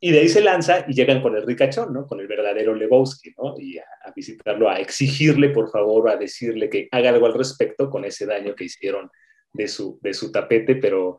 [0.00, 2.06] Y de ahí se lanza y llegan con el ricachón, ¿no?
[2.06, 3.54] Con el verdadero Lebowski, ¿no?
[3.58, 7.90] Y a, a, visitarlo, a exigirle, por favor, a decirle que haga algo al respecto
[7.90, 9.10] con ese daño que hicieron
[9.52, 11.18] de su, de su tapete, pero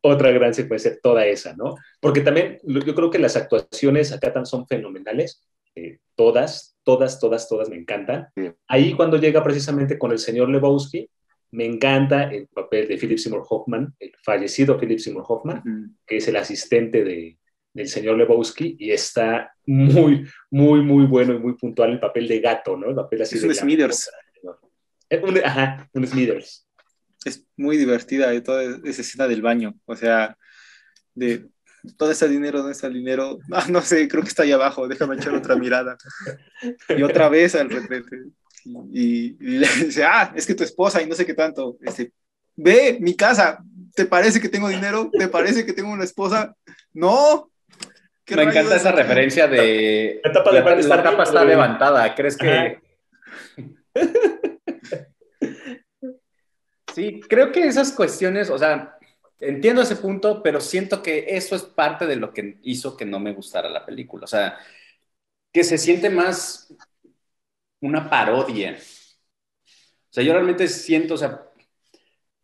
[0.00, 1.74] otra gran secuencia, toda esa, ¿no?
[2.00, 5.42] Porque también yo creo que las actuaciones acá tan son fenomenales,
[5.74, 8.28] eh, todas, todas, todas, todas me encantan.
[8.68, 11.08] Ahí cuando llega precisamente con el señor Lebowski,
[11.50, 16.28] me encanta el papel de Philip Seymour Hoffman, el fallecido Philip Seymour Hoffman, que es
[16.28, 17.38] el asistente de,
[17.72, 22.40] del señor Lebowski, y está muy, muy, muy bueno y muy puntual el papel de
[22.40, 22.88] gato, ¿no?
[22.90, 24.10] El papel así Es de un la- Smithers.
[25.22, 26.67] Un- ajá, un Smithers.
[27.24, 29.74] Es muy divertida eh, toda esa escena del baño.
[29.86, 30.36] O sea,
[31.14, 31.48] de
[31.82, 32.58] ¿dónde está el dinero?
[32.58, 33.38] ¿Dónde está el dinero?
[33.52, 34.88] Ah, no sé, creo que está ahí abajo.
[34.88, 35.96] Déjame echar otra mirada.
[36.88, 38.24] Y otra vez al retrete.
[38.92, 41.76] Y, y le dice, ah, es que tu esposa y no sé qué tanto.
[41.80, 42.12] Este,
[42.56, 43.58] ve mi casa.
[43.94, 45.10] ¿Te parece que tengo dinero?
[45.10, 46.54] ¿Te parece que tengo una esposa?
[46.92, 47.50] No.
[48.24, 52.14] ¿Qué Me encanta esa referencia de La tapa está la tapa está levantada.
[52.14, 52.82] ¿Crees que Ajá.
[56.98, 58.98] Sí, creo que esas cuestiones, o sea,
[59.40, 63.20] entiendo ese punto, pero siento que eso es parte de lo que hizo que no
[63.20, 64.24] me gustara la película.
[64.24, 64.58] O sea,
[65.52, 66.68] que se siente más
[67.80, 68.76] una parodia.
[68.76, 71.42] O sea, yo realmente siento, o sea,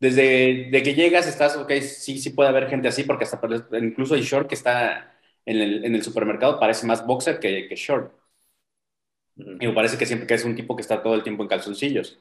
[0.00, 3.40] desde de que llegas estás, ok, sí, sí puede haber gente así, porque hasta
[3.78, 5.14] incluso el short que está
[5.46, 8.12] en el, en el supermercado parece más boxer que, que short.
[9.36, 11.48] Y me parece que siempre que es un tipo que está todo el tiempo en
[11.48, 12.18] calzoncillos.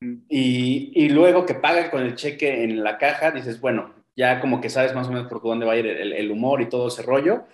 [0.00, 4.70] Y, luego que paga con el cheque en la caja, dices, bueno, ya como que
[4.70, 7.44] sabes más o menos por dónde va a ir el, humor y todo ese rollo.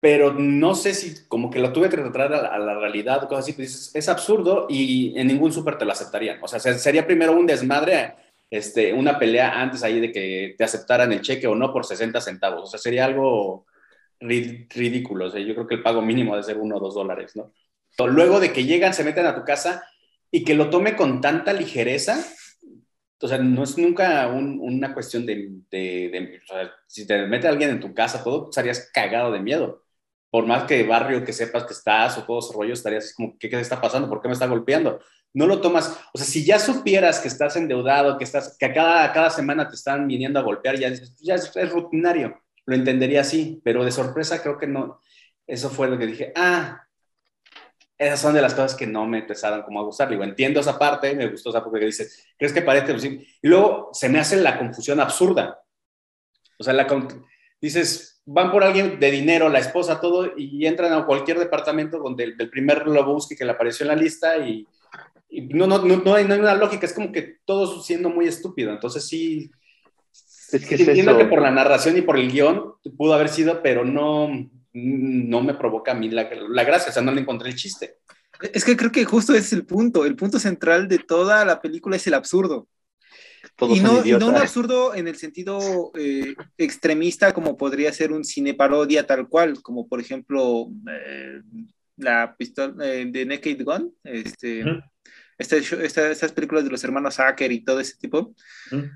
[0.00, 3.44] Pero no sé si como que lo tuve que retratar a la, realidad o cosas
[3.44, 6.38] así, pues dices, es absurdo y en ningún súper te lo aceptarían.
[6.42, 8.14] O sea, se- sería primero un desmadre,
[8.48, 12.20] este, una pelea antes ahí de que te aceptaran el cheque o no por 60
[12.20, 12.62] centavos.
[12.62, 13.66] O sea, sería algo
[14.20, 15.26] ri- ridículo.
[15.26, 17.52] O sea, yo creo que el pago mínimo debe ser uno o dos dólares, ¿no?
[18.06, 19.82] Luego de que llegan, se meten a tu casa
[20.30, 22.24] y que lo tome con tanta ligereza,
[23.20, 27.48] o sea, no es nunca un- una cuestión de, de- o sea, si te mete
[27.48, 29.84] alguien en tu casa, todo, estarías cagado de miedo.
[30.30, 33.48] Por más que barrio que sepas que estás o todo ese rollo, estarías como, ¿qué,
[33.48, 34.08] qué está pasando?
[34.08, 35.00] ¿Por qué me está golpeando?
[35.34, 38.72] No lo tomas, o sea, si ya supieras que estás endeudado, que, estás, que a
[38.74, 43.20] cada, cada semana te están viniendo a golpear, ya, ya es, es rutinario, lo entendería
[43.22, 45.00] así, pero de sorpresa creo que no,
[45.46, 46.82] eso fue lo que dije, ah,
[47.98, 50.08] esas son de las cosas que no me empezaron como a gustar.
[50.08, 53.26] Digo, entiendo esa parte, me gustó esa parte que dices, ¿crees que parece posible?
[53.42, 55.60] Y luego se me hace la confusión absurda.
[56.58, 56.86] O sea, la
[57.60, 62.24] dices, van por alguien de dinero, la esposa, todo, y entran a cualquier departamento donde
[62.24, 64.66] el, del primer Lobowski que le apareció en la lista y,
[65.28, 68.10] y no, no, no, no hay, no hay una lógica, es como que todo siendo
[68.10, 68.70] muy estúpido.
[68.70, 69.50] Entonces sí,
[70.52, 73.28] Es que sí es entiendo que por la narración y por el guion pudo haber
[73.28, 74.30] sido, pero no,
[74.82, 77.96] no me provoca a mí la, la gracia, o sea, no le encontré el chiste.
[78.52, 80.04] Es que creo que justo ese es el punto.
[80.04, 82.68] El punto central de toda la película es el absurdo.
[83.56, 88.12] Todos y no, y no un absurdo en el sentido eh, extremista como podría ser
[88.12, 91.40] un cine parodia tal cual, como por ejemplo eh,
[91.96, 94.64] la pistola eh, de Naked Gun, este,
[95.38, 98.34] este show- esta- estas películas de los hermanos Hacker y todo ese tipo.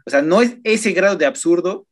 [0.06, 1.86] O sea, no es ese grado de absurdo,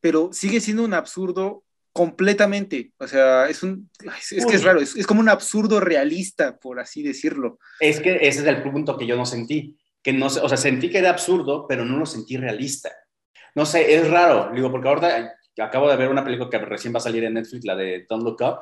[0.00, 1.62] pero sigue siendo un absurdo
[1.96, 2.92] completamente.
[2.98, 6.56] O sea, es un es, es que es raro, es, es como un absurdo realista,
[6.58, 7.58] por así decirlo.
[7.80, 9.76] Es que ese es el punto que yo no sentí.
[10.02, 12.92] Que no o sea, sentí que era absurdo, pero no lo sentí realista.
[13.56, 14.52] No sé, es raro.
[14.54, 17.64] Digo, porque ahorita acabo de ver una película que recién va a salir en Netflix,
[17.64, 18.58] la de Don't Look Up.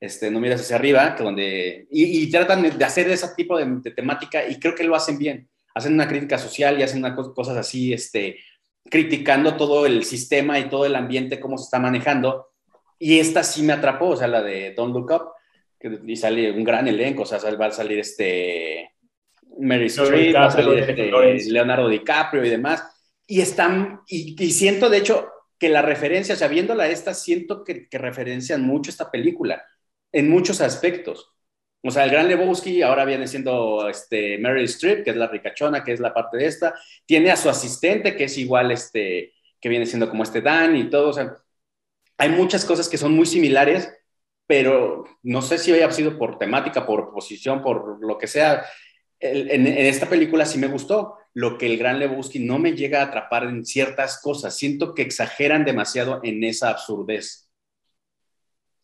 [0.00, 1.88] Este, no miras hacia arriba, que donde.
[1.90, 5.18] Y, y tratan de hacer ese tipo de, de temática y creo que lo hacen
[5.18, 5.48] bien.
[5.74, 8.38] Hacen una crítica social y hacen una co- cosas así, este,
[8.88, 12.46] criticando todo el sistema y todo el ambiente, cómo se está manejando.
[12.98, 15.22] Y esta sí me atrapó, o sea, la de Don't Look Up,
[15.78, 18.90] que, y sale un gran elenco, o sea, va a salir este
[19.60, 21.50] Mary Streep, va a salir este.
[21.50, 22.82] Leonardo DiCaprio y demás.
[23.26, 27.64] Y están, y, y siento de hecho que la referencia, o sea, viéndola esta, siento
[27.64, 29.62] que, que referencian mucho esta película,
[30.12, 31.32] en muchos aspectos.
[31.82, 35.84] O sea, el gran Lebowski ahora viene siendo este, Mary Streep, que es la ricachona,
[35.84, 36.74] que es la parte de esta.
[37.06, 40.90] Tiene a su asistente, que es igual, este, que viene siendo como este Dan y
[40.90, 41.10] todo.
[41.10, 41.36] O sea,
[42.18, 43.92] hay muchas cosas que son muy similares,
[44.46, 48.64] pero no sé si haya sido por temática, por posición, por lo que sea.
[49.20, 51.14] El- en, en esta película sí me gustó.
[51.34, 54.56] Lo que el gran Lebowski no me llega a atrapar en ciertas cosas.
[54.56, 57.48] Siento que exageran demasiado en esa absurdez.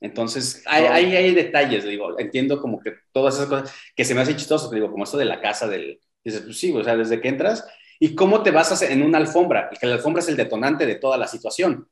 [0.01, 4.21] Entonces, hay, hay, hay, detalles, digo, entiendo como que todas esas cosas que se me
[4.21, 7.23] hace chistoso, digo, como esto de la casa del, dices, pues sí, o sea, desde
[7.23, 7.67] que entras,
[7.99, 10.97] y cómo te basas en una alfombra, y que la alfombra es el detonante de
[10.97, 11.89] toda la situación.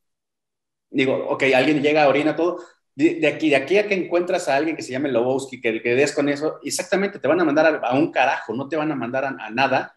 [0.93, 2.59] Digo, ok, alguien llega, orina todo,
[2.95, 5.95] de, aquí, de aquí a que encuentras a alguien que se llame Lobowski, que, que
[5.95, 8.97] des con eso, exactamente, te van a mandar a, un carajo, no te van a
[8.97, 9.95] mandar a, nada,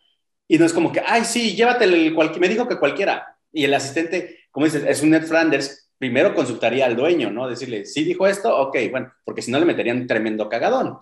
[0.48, 3.66] y no es como que, ay, sí, llévate el cualquier, me dijo que cualquiera, y
[3.66, 7.48] el asistente, como dices, es un Ned Flanders, primero consultaría al dueño, ¿no?
[7.48, 8.56] Decirle, ¿sí dijo esto?
[8.58, 11.00] Ok, bueno, porque si no le meterían un tremendo cagadón.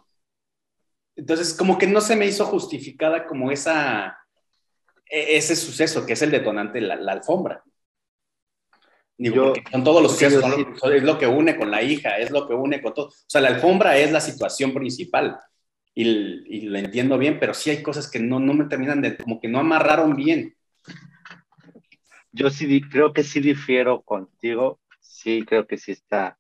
[1.16, 4.18] Entonces, como que no se me hizo justificada como esa,
[5.08, 7.64] e, ese suceso que es el detonante, la, la alfombra.
[9.18, 10.44] Digo, son todos los sucesos,
[10.92, 13.08] es lo que une con la hija, es lo que une con todo.
[13.08, 15.40] O sea, la alfombra es la situación principal.
[15.96, 19.16] Y, y lo entiendo bien, pero sí hay cosas que no, no me terminan de,
[19.16, 20.56] como que no amarraron bien.
[22.32, 24.80] Yo sí creo que sí difiero contigo
[25.24, 26.38] sí creo que sí está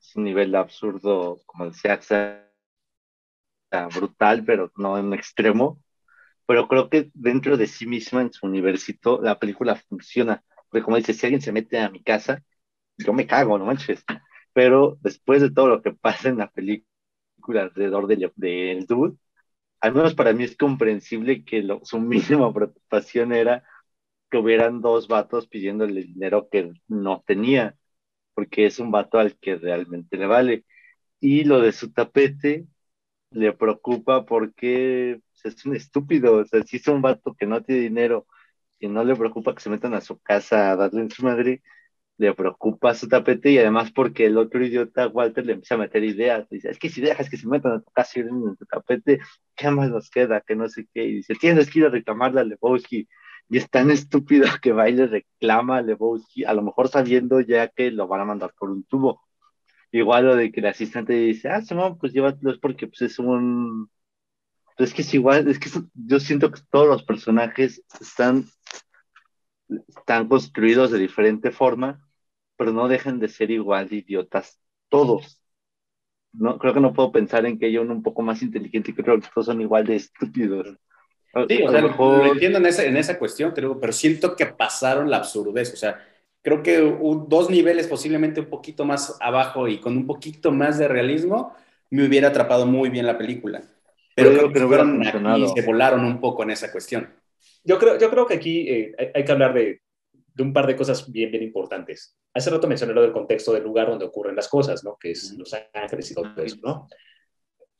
[0.00, 1.98] es un nivel absurdo, como decía
[3.94, 5.82] brutal, pero no en extremo.
[6.46, 10.44] Pero creo que dentro de sí misma, en su universito, la película funciona.
[10.82, 12.42] Como dice, si alguien se mete a mi casa,
[12.98, 14.04] yo me cago, no manches.
[14.52, 16.86] Pero después de todo lo que pasa en la película
[17.62, 19.16] alrededor del de, dude,
[19.80, 23.64] al menos para mí es comprensible que lo, su mínima preocupación era
[24.30, 27.76] que hubieran dos vatos pidiéndole dinero que no tenía
[28.34, 30.64] porque es un vato al que realmente le vale.
[31.20, 32.66] Y lo de su tapete
[33.30, 37.82] le preocupa porque es un estúpido, o sea, si es un vato que no tiene
[37.82, 38.26] dinero
[38.84, 41.62] y no le preocupa que se metan a su casa a darle en su madre,
[42.16, 46.04] le preocupa su tapete y además porque el otro idiota, Walter, le empieza a meter
[46.04, 46.48] ideas.
[46.48, 49.20] Dice, es que si dejas que se metan a tu casa y en tu tapete,
[49.56, 50.40] ¿qué más nos queda?
[50.40, 51.04] Que no sé qué.
[51.04, 53.08] Y dice, tienes que ir a reclamarle a Lebowski
[53.48, 57.40] y es tan estúpido que va y le reclama a Lebowski, a lo mejor sabiendo
[57.40, 59.22] ya que lo van a mandar por un tubo.
[59.92, 63.18] Igual lo de que el asistente dice, ah, Simón, pues llévatelo, es porque pues, es
[63.18, 63.88] un...
[64.76, 68.44] Pues es que es igual, es que yo siento que todos los personajes están,
[69.68, 72.06] están construidos de diferente forma,
[72.56, 75.40] pero no dejan de ser igual de idiotas, todos.
[76.32, 78.94] No, creo que no puedo pensar en que hay uno un poco más inteligente y
[78.94, 80.76] creo que todos son igual de estúpidos.
[81.48, 85.10] Sí, o sea, lo, entiendo en esa, en esa cuestión, pero, pero siento que pasaron
[85.10, 85.72] la absurdez.
[85.72, 86.00] O sea,
[86.42, 90.86] creo que dos niveles posiblemente un poquito más abajo y con un poquito más de
[90.86, 91.54] realismo
[91.90, 93.62] me hubiera atrapado muy bien la película.
[94.14, 97.08] Pero, creo que fueron aquí, se volaron un poco en esa cuestión.
[97.62, 99.80] Yo creo, yo creo que aquí eh, hay, que hablar de,
[100.12, 102.16] de, un par de cosas bien, bien importantes.
[102.32, 104.96] Hace rato mencioné lo del contexto del lugar donde ocurren las cosas, ¿no?
[104.98, 106.88] Que es Los Ángeles y todo eso, ¿no?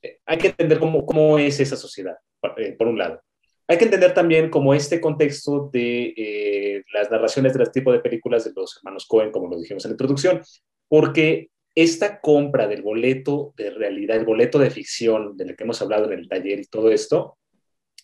[0.04, 2.16] Eh, hay que entender cómo, cómo es esa sociedad,
[2.58, 3.20] eh, por un lado.
[3.66, 8.00] Hay que entender también como este contexto de eh, las narraciones de este tipo de
[8.00, 10.42] películas de los hermanos Cohen, como lo dijimos en la introducción,
[10.86, 16.12] porque esta compra del boleto de realidad, el boleto de ficción del que hemos hablado
[16.12, 17.38] en el taller y todo esto,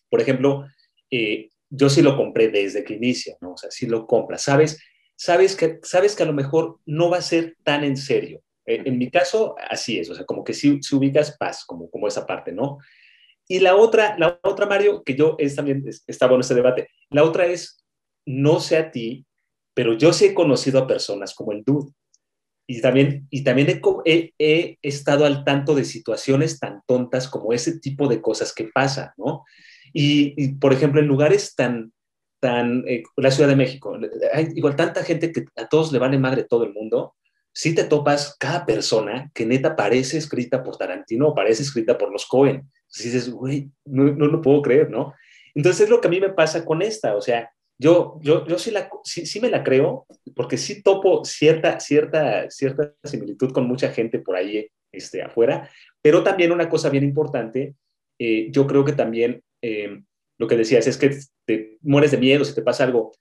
[0.08, 0.66] por ejemplo,
[1.10, 3.52] eh, yo sí lo compré desde que inicia, ¿no?
[3.52, 4.80] O sea, sí lo compras, ¿sabes?
[5.16, 8.42] Sabes que, sabes que a lo mejor no va a ser tan en serio.
[8.66, 11.90] Eh, en mi caso, así es, o sea, como que sí, si ubicas paz, como,
[11.90, 12.78] como esa parte, ¿no?
[13.48, 17.24] Y la otra, la otra, Mario, que yo es también, está bueno este debate, la
[17.24, 17.84] otra es,
[18.24, 19.26] no sé a ti,
[19.74, 21.92] pero yo sí he conocido a personas como el Dude.
[22.68, 27.80] Y también, y también he, he, estado al tanto de situaciones tan tontas como ese
[27.80, 29.44] tipo de cosas que pasan, ¿no?
[29.92, 31.92] Y, por ejemplo, en lugares tan,
[32.40, 33.98] tan, eh, la Ciudad de México,
[34.32, 37.14] hay igual tanta gente que a todos le vale madre todo el mundo,
[37.52, 42.12] si te topas cada persona que neta parece escrita por Tarantino o parece escrita por
[42.12, 42.62] los Cohen.
[42.86, 45.14] Si dices, güey, no, no, lo puedo creer, ¿no?
[45.54, 48.58] Entonces es lo que a mí me pasa con esta, o sea, yo, yo, yo
[48.58, 53.66] sí, la, sí, sí, me la creo, porque sí topo cierta, cierta, cierta similitud con
[53.66, 55.68] mucha gente por ahí este, afuera,
[56.02, 57.74] pero también una cosa bien importante,
[58.18, 60.02] eh, yo creo que también eh,
[60.38, 63.12] lo que decías es que te mueres de miedo si te pasa algo.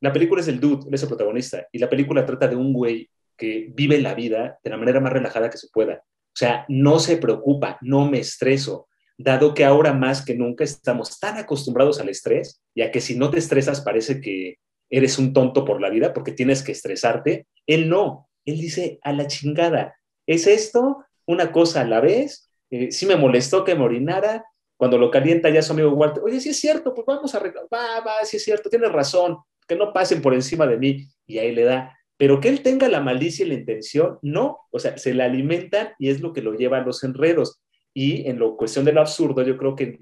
[0.00, 2.72] La película es del dude, él es el protagonista, y la película trata de un
[2.72, 6.04] güey que vive la vida de la manera más relajada que se pueda.
[6.04, 11.18] O sea, no se preocupa, no me estreso, dado que ahora más que nunca estamos
[11.18, 14.58] tan acostumbrados al estrés, ya que si no te estresas parece que
[14.90, 17.46] eres un tonto por la vida porque tienes que estresarte.
[17.66, 22.90] Él no, él dice a la chingada, es esto, una cosa a la vez, eh,
[22.92, 24.44] si me molestó que me orinara,
[24.76, 27.64] cuando lo calienta ya su amigo Walter, oye, si es cierto, pues vamos a arreglar,
[27.72, 31.38] va, va, si es cierto, tienes razón, que no pasen por encima de mí, y
[31.38, 31.96] ahí le da.
[32.16, 35.90] Pero que él tenga la malicia y la intención, no, o sea, se la alimentan
[35.98, 37.60] y es lo que lo lleva a los enredos.
[37.92, 39.98] Y en la cuestión del absurdo, yo creo que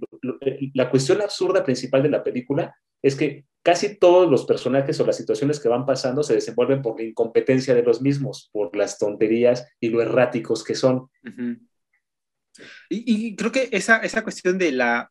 [0.75, 5.17] la cuestión absurda principal de la película es que casi todos los personajes o las
[5.17, 9.69] situaciones que van pasando se desenvuelven por la incompetencia de los mismos, por las tonterías
[9.81, 11.09] y lo erráticos que son.
[12.89, 15.11] Y, y, creo que esa, esa cuestión de la,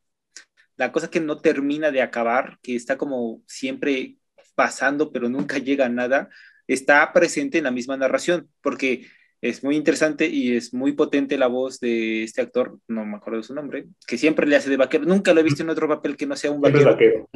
[0.77, 4.17] la cosa que no termina de acabar, que está como siempre
[4.55, 6.29] pasando, pero nunca llega a nada,
[6.67, 9.07] está presente en la misma narración, porque
[9.41, 13.37] es muy interesante y es muy potente la voz de este actor, no me acuerdo
[13.37, 15.03] de su nombre, que siempre le hace de vaquero.
[15.05, 16.91] Nunca lo he visto en otro papel que no sea un vaquero.
[16.91, 17.29] vaquero.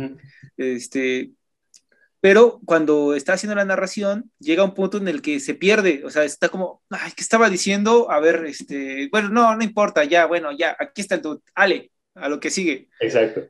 [0.55, 1.31] Este,
[2.25, 6.09] pero cuando está haciendo la narración, llega un punto en el que se pierde, o
[6.09, 8.09] sea, está como, ay, ¿qué estaba diciendo?
[8.09, 11.21] A ver, este, bueno, no, no importa, ya, bueno, ya, aquí está el
[11.53, 12.89] Ale, a lo que sigue.
[12.99, 13.43] Exacto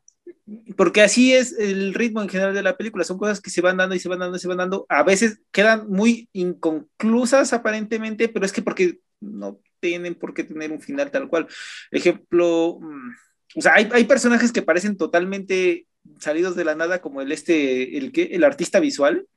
[0.75, 3.77] porque así es el ritmo en general de la película, son cosas que se van
[3.77, 8.27] dando y se van dando y se van dando, a veces quedan muy inconclusas aparentemente,
[8.27, 11.47] pero es que porque no tienen por qué tener un final tal cual.
[11.91, 13.09] Ejemplo, mm,
[13.55, 15.87] o sea, hay, hay personajes que parecen totalmente
[16.19, 19.27] salidos de la nada, como el este, el que, el artista visual.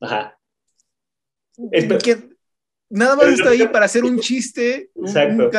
[0.00, 0.38] Ajá.
[2.02, 2.30] Que
[2.88, 5.50] nada más está ahí para hacer un chiste, un, un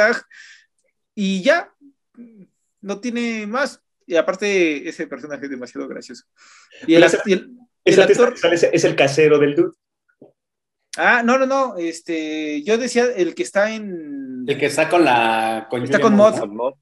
[1.15, 1.73] y ya,
[2.81, 6.23] no tiene más y aparte, ese personaje es demasiado gracioso.
[6.87, 8.33] Y el, actor...
[8.73, 9.77] Es, el casero del dude.
[10.97, 11.77] Ah, no, no, no.
[11.77, 14.45] Este, yo decía el que está en.
[14.47, 15.69] El que está con la.
[15.83, 16.73] está con mod.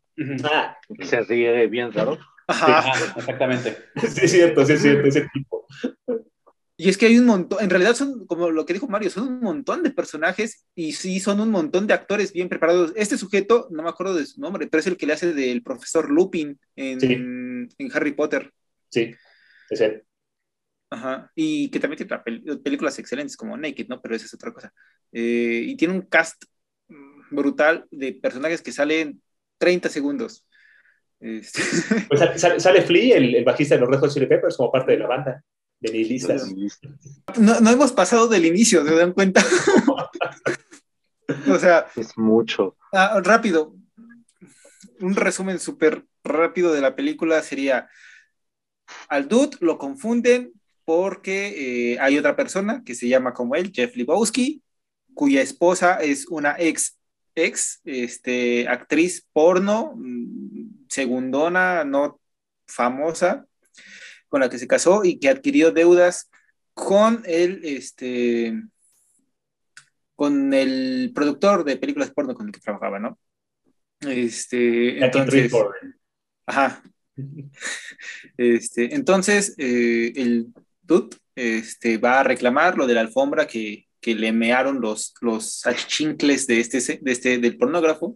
[0.46, 2.18] Ah, se ríe bien raro.
[2.48, 2.94] Ajá.
[3.16, 3.78] exactamente.
[4.02, 5.68] Sí, es cierto, sí, es cierto, ese tipo.
[6.80, 9.28] Y es que hay un montón, en realidad son, como lo que dijo Mario, son
[9.28, 12.94] un montón de personajes y sí son un montón de actores bien preparados.
[12.96, 15.64] Este sujeto, no me acuerdo de su nombre, pero es el que le hace del
[15.64, 18.54] profesor Lupin en, Harry Potter.
[18.90, 19.12] Sí,
[19.72, 20.04] es él.
[20.92, 24.00] Ajá, y que también tiene películas excelentes como Naked, ¿no?
[24.00, 24.72] Pero esa es otra cosa.
[25.12, 26.44] Eh, y tiene un cast
[27.32, 29.22] brutal de personajes que salen
[29.58, 30.46] 30 segundos.
[31.20, 31.62] Este
[32.10, 32.22] pues
[32.62, 35.44] sale, Flea, el, bajista de los Red Hot Chili Peppers, como parte de la banda
[35.80, 36.52] de nihilistas.
[37.40, 39.44] No, no hemos pasado del inicio, ¿se dan cuenta?
[41.48, 41.88] o sea.
[41.96, 42.78] Es mucho.
[42.94, 43.76] Ah, rápido.
[45.00, 47.88] Un resumen súper rápido de la película sería:
[49.10, 50.54] al dude lo confunden
[50.86, 54.64] porque eh, hay otra persona que se llama como él, Jeff Lebowski,
[55.14, 56.98] cuya esposa es una ex,
[57.36, 62.20] ex este, actriz porno, mm, segundona, no
[62.68, 63.46] famosa,
[64.28, 66.30] con la que se casó y que adquirió deudas
[66.74, 68.54] con el, este,
[70.16, 73.20] con el productor de películas porno con el que trabajaba, ¿no?
[74.02, 75.52] Este, entonces,
[76.46, 76.84] ajá.
[78.38, 84.32] Este, entonces, eh, el dude este, va a reclamar lo de la alfombra que, le
[84.32, 88.16] mearon los, los achincles de este, de este, del pornógrafo.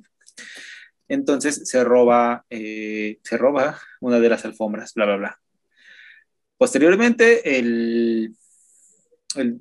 [1.11, 5.39] Entonces se roba, eh, se roba una de las alfombras, bla, bla, bla.
[6.57, 8.33] Posteriormente, el,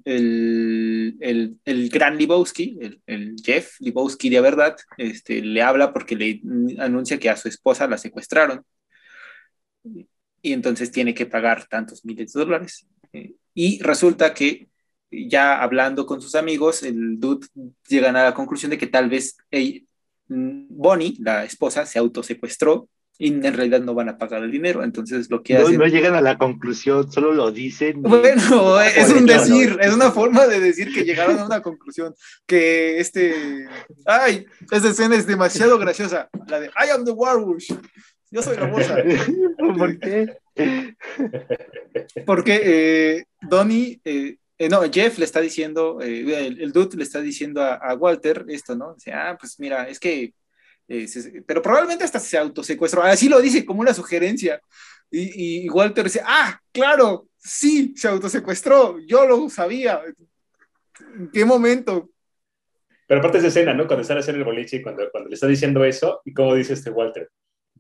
[0.05, 6.41] el, el, gran Libowski, el, Jeff Libowski de verdad, este, le habla porque le
[6.79, 8.65] anuncia que a su esposa la secuestraron
[9.83, 12.87] y entonces tiene que pagar tantos miles de dólares.
[13.55, 14.69] y resulta que
[15.11, 17.49] ya hablando con sus amigos, el dude
[17.89, 19.37] llegan a la conclusión de que tal vez
[20.31, 24.83] Bonnie, la esposa, se autosecuestró y en realidad no van a pagar el dinero.
[24.83, 25.79] Entonces lo que no, hacen...
[25.79, 28.01] No llegan a la conclusión, solo lo dicen.
[28.01, 32.15] Bueno, es un decir, es una forma de decir que llegaron a una conclusión.
[32.47, 33.67] Que este...
[34.07, 34.47] ¡Ay!
[34.71, 36.31] Esa escena es demasiado graciosa.
[36.49, 37.65] La de I am the werewolf.
[38.31, 38.97] Yo soy la bolsa.
[39.77, 40.39] ¿Por qué?
[42.25, 44.01] Porque eh, Donnie...
[44.05, 47.95] Eh, eh, no, Jeff le está diciendo, eh, el, dude le está diciendo a, a
[47.95, 48.95] Walter esto, ¿no?
[48.95, 50.35] Dice, ah, pues mira, es que
[50.91, 51.07] eh,
[51.47, 53.03] pero probablemente hasta se autosecuestró.
[53.03, 54.61] Así lo dice como una sugerencia.
[55.11, 60.03] Y, Walter dice, ah, claro, sí, se autosecuestró, yo lo sabía.
[61.17, 62.11] ¿En qué momento?
[63.07, 63.87] Pero aparte de esa escena, ¿no?
[63.87, 66.91] Cuando está en el boliche, cuando, cuando le está diciendo eso, y cómo dice este
[66.91, 67.31] Walter,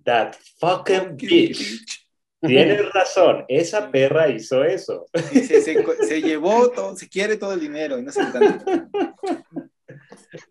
[0.04, 2.09] that fucking bitch.
[2.40, 5.06] Tienes razón, esa perra hizo eso.
[5.32, 8.22] Se, llevó todo, se quiere todo el dinero y no se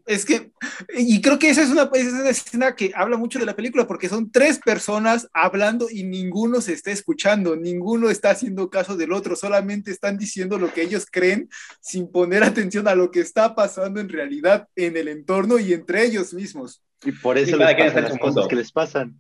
[0.06, 0.52] es que,
[0.98, 1.90] y creo que esa es, una,
[2.30, 6.74] escena que habla mucho de la película, porque son tres personas hablando y ninguno se
[6.74, 11.50] está escuchando, ninguno está haciendo caso del otro, solamente están diciendo lo que ellos creen
[11.80, 16.04] sin poner atención a lo que está pasando en realidad en el entorno y entre
[16.06, 16.84] ellos mismos.
[17.06, 19.18] Y por eso les pasan las cosas que les pasan.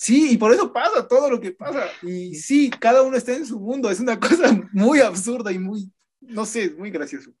[0.00, 1.88] Sí, y por eso pasa todo lo que pasa.
[2.02, 3.90] Y sí, cada uno está en su mundo.
[3.90, 5.90] Es una cosa muy absurda y muy,
[6.20, 7.32] no sé, muy gracioso.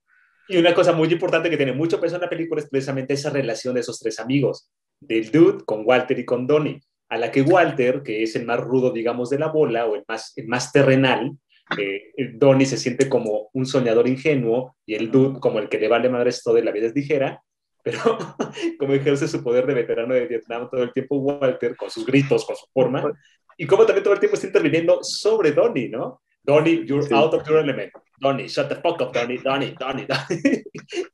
[0.48, 3.30] Y una cosa muy importante que tiene mucho peso en la película es precisamente esa
[3.30, 7.42] relación de esos tres amigos, del dude con Walter y con Donnie, a la que
[7.42, 10.72] Walter, que es el más rudo, digamos, de la bola o el más, el más
[10.72, 11.38] terrenal,
[11.78, 15.86] eh, Donnie se siente como un soñador ingenuo y el dude como el que le
[15.86, 17.40] vale madre todo de la vida es ligera,
[17.82, 17.98] pero
[18.78, 22.44] como ejerce su poder de veterano de Vietnam todo el tiempo Walter con sus gritos,
[22.44, 23.12] con su forma,
[23.56, 26.22] y como también todo el tiempo está interviniendo sobre Donnie, ¿no?
[26.44, 27.92] Donnie, you're out of your element.
[28.20, 30.64] Donnie, shut the fuck up, Donnie, Donnie, Donnie, Donnie.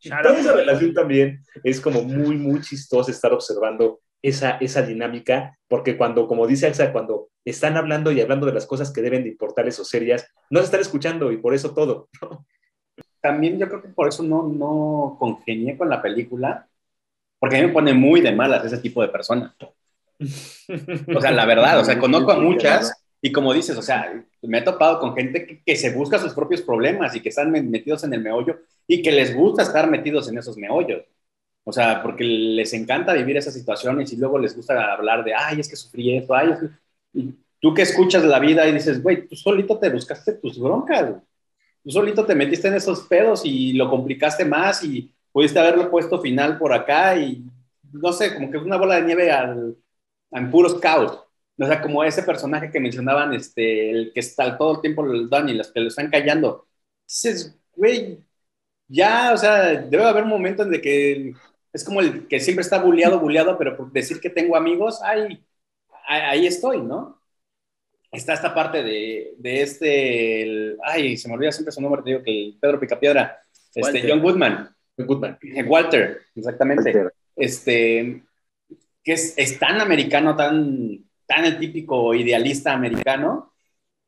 [0.23, 5.97] Toda esa relación también es como muy, muy chistosa estar observando esa, esa dinámica, porque
[5.97, 9.31] cuando, como dice Elsa, cuando están hablando y hablando de las cosas que deben de
[9.31, 12.09] importarles o serias, no se están escuchando y por eso todo.
[13.25, 16.69] También yo creo que por eso no, no congenié con la película,
[17.39, 19.55] porque a mí me pone muy de malas ese tipo de personas.
[21.17, 24.13] O sea, la verdad, o sea, conozco a muchas y como dices, o sea,
[24.43, 27.51] me he topado con gente que, que, se busca sus propios problemas y que están
[27.51, 31.05] metidos en el meollo y que les gusta estar metidos en esos meollos.
[31.65, 35.61] O sea, porque les encanta vivir esas situaciones y luego les gusta hablar de, ay,
[35.61, 36.69] es que sufrí esto, ay, es que...
[37.15, 41.15] Y tú que escuchas la vida y dices, güey, tú solito te buscaste tus broncas,
[41.85, 46.21] tú solito te metiste en esos pedos y lo complicaste más y pudiste haberlo puesto
[46.21, 47.45] final por acá y
[47.93, 49.77] no sé, como que es una bola de nieve al,
[50.33, 51.21] en puros caos.
[51.59, 55.29] O sea, como ese personaje que mencionaban, este, el que está todo el tiempo el
[55.31, 56.67] Dani, los que lo están callando.
[57.07, 58.19] Dices, güey,
[58.89, 61.35] ya, o sea, debe haber un momento en el que
[61.73, 65.45] es como el que siempre está bulleado, bulleado, pero por decir que tengo amigos, ahí,
[66.09, 67.21] ahí estoy, ¿no?
[68.15, 72.11] Está esta parte de, de este, el, ay, se me olvida siempre su nombre, te
[72.11, 73.41] digo que el Pedro Picapiedra,
[73.75, 74.75] este, John Goodman.
[74.97, 75.39] Goodman.
[75.67, 77.09] Walter, exactamente.
[77.37, 78.23] Este,
[79.03, 83.53] que es, es, tan americano, tan, tan el típico idealista americano,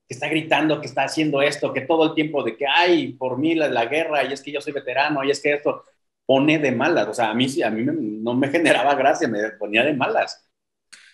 [0.08, 3.38] que está gritando, que está haciendo esto, que todo el tiempo de que, ay, por
[3.38, 5.84] mí la, la guerra, y es que yo soy veterano, y es que esto,
[6.26, 7.08] pone de malas.
[7.08, 10.44] O sea, a mí, a mí no me generaba gracia, me ponía de malas.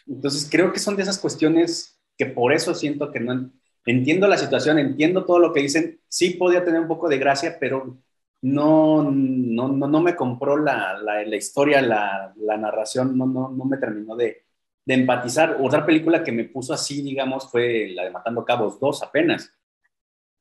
[0.07, 1.92] Entonces, creo que son de esas cuestiones
[2.23, 3.51] que por eso siento que no
[3.85, 6.01] entiendo la situación, entiendo todo lo que dicen.
[6.09, 7.99] Sí podía tener un poco de gracia, pero
[8.43, 13.65] no, no, no, no me compró la, la, historia, la, la, narración, no, no, no
[13.65, 14.45] me terminó de,
[14.85, 15.57] de, empatizar.
[15.61, 19.51] Otra película que me puso así, digamos, fue la de Matando Cabos 2 apenas,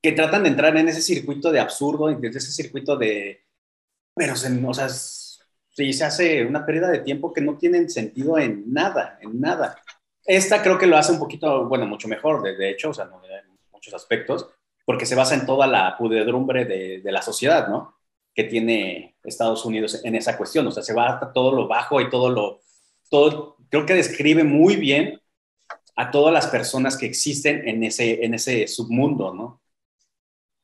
[0.02, 3.42] que tratan de entrar en ese circuito de absurdo, en ese circuito de,
[4.16, 8.38] pero, se, o sea, sí se hace una pérdida de tiempo que no tiene sentido
[8.38, 9.78] en nada, en nada.
[10.26, 13.06] Esta creo que lo hace un poquito, bueno, mucho mejor, de, de hecho, o sea,
[13.06, 14.48] no, en muchos aspectos,
[14.86, 17.96] porque se basa en toda la pudredumbre de, de, la sociedad, ¿no?
[18.34, 22.00] Que tiene Estados Unidos en esa cuestión, o sea, se va hasta todo lo bajo
[22.02, 22.62] y todo lo,
[23.10, 25.20] todo, creo que describe muy bien
[25.96, 29.62] a todas las personas que existen en ese, en ese submundo, ¿no?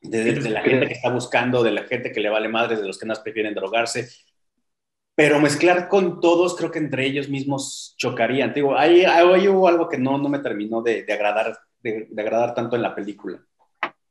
[0.02, 2.86] de, de, la gente que está buscando, de la gente que le vale madre, de
[2.86, 4.10] los que más prefieren drogarse.
[5.18, 8.54] Pero mezclar con todos, creo que entre ellos mismos chocarían.
[8.54, 12.22] Digo, ahí, ahí hubo algo que no, no me terminó de, de agradar, de, de,
[12.22, 13.44] agradar tanto en la película.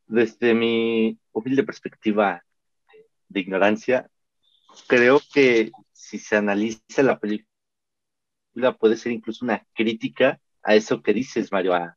[0.09, 2.43] Desde mi humilde perspectiva
[3.29, 4.11] de ignorancia,
[4.89, 7.47] creo que si se analiza la película,
[8.77, 11.97] puede ser incluso una crítica a eso que dices, Mario, a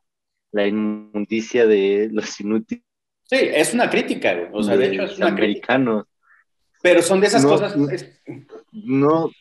[0.52, 2.84] la inmundicia de los inútiles
[3.30, 6.06] Sí, es una crítica, o sea, de, de hecho es una americanos.
[6.06, 6.80] Crítica.
[6.82, 7.76] Pero son de esas no, cosas.
[8.72, 9.32] No.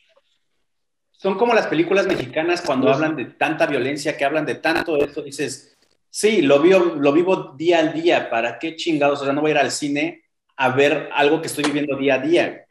[1.11, 2.95] Son como las películas mexicanas cuando no.
[2.95, 5.76] hablan de tanta violencia, que hablan de tanto esto, dices,
[6.11, 9.20] sí, lo vivo, lo vivo día al día, ¿para qué chingados?
[9.20, 10.24] O sea, no voy a ir al cine
[10.57, 12.64] a ver algo que estoy viviendo día a día.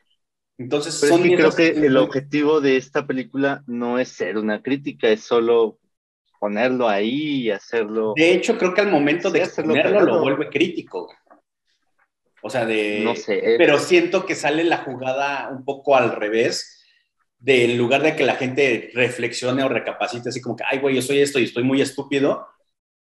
[0.58, 4.38] Entonces, Pero son es que creo que el objetivo de esta película no es ser
[4.38, 5.80] una crítica, es solo
[6.40, 8.14] ponerlo ahí y hacerlo.
[8.16, 11.10] De hecho, creo que al momento sí, de ponerlo lo vuelve crítico.
[12.42, 13.02] O sea, de.
[13.04, 13.56] No sé.
[13.58, 16.74] Pero siento que sale la jugada un poco al revés.
[17.40, 20.96] De, en lugar de que la gente reflexione o recapacite, así como que, ay, güey,
[20.96, 22.48] yo soy esto y estoy muy estúpido,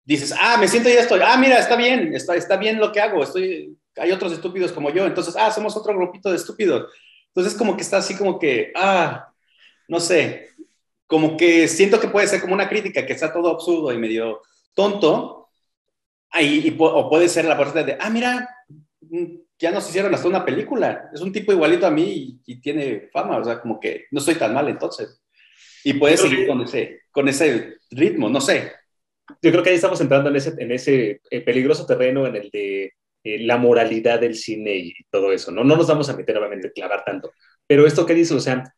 [0.06, 3.00] dices, ah, me siento ya estoy, ah, mira, está bien, está, está bien lo que
[3.00, 6.92] hago, estoy, hay otros estúpidos como yo, entonces, ah, somos otro grupito de estúpidos.
[7.28, 9.32] Entonces, como que está así como que, ah,
[9.88, 10.50] no sé,
[11.06, 14.42] como que siento que puede ser como una crítica, que está todo absurdo y medio
[14.74, 15.50] tonto,
[16.30, 18.48] ahí, y, o puede ser la parte de, ah, mira,
[19.58, 23.08] ya nos hicieron hasta una película, es un tipo igualito a mí y, y tiene
[23.12, 25.22] fama, o sea, como que no estoy tan mal entonces.
[25.84, 28.72] Y puede seguir que, con, ese, con ese ritmo, no sé.
[29.40, 32.50] Yo creo que ahí estamos entrando en ese, en ese eh, peligroso terreno en el
[32.50, 32.92] de
[33.24, 35.64] eh, la moralidad del cine y todo eso, ¿no?
[35.64, 37.32] No nos vamos a meter, obviamente, a clavar tanto.
[37.66, 38.72] Pero esto que dice, o sea,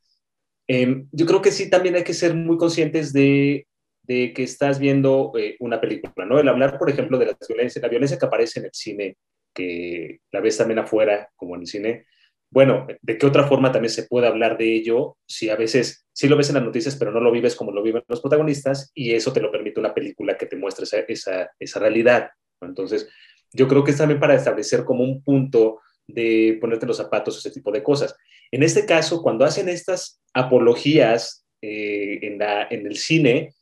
[0.66, 3.66] eh, yo creo que sí también hay que ser muy conscientes de,
[4.02, 6.38] de que estás viendo eh, una película, ¿no?
[6.38, 9.16] El hablar, por ejemplo, de la violencia, la violencia que aparece en el cine,
[9.54, 12.06] que la ves también afuera, como en el cine.
[12.50, 16.28] Bueno, ¿de qué otra forma también se puede hablar de ello si a veces sí
[16.28, 19.12] lo ves en las noticias, pero no lo vives como lo viven los protagonistas y
[19.12, 22.30] eso te lo permite una película que te muestre esa, esa, esa realidad?
[22.60, 23.08] Entonces,
[23.52, 27.50] Yo creo que es también para establecer como un punto de ponerte los zapatos, ese
[27.50, 28.14] tipo de cosas.
[28.50, 33.54] En este caso, cuando hacen estas apologías eh, en, la, en el cine,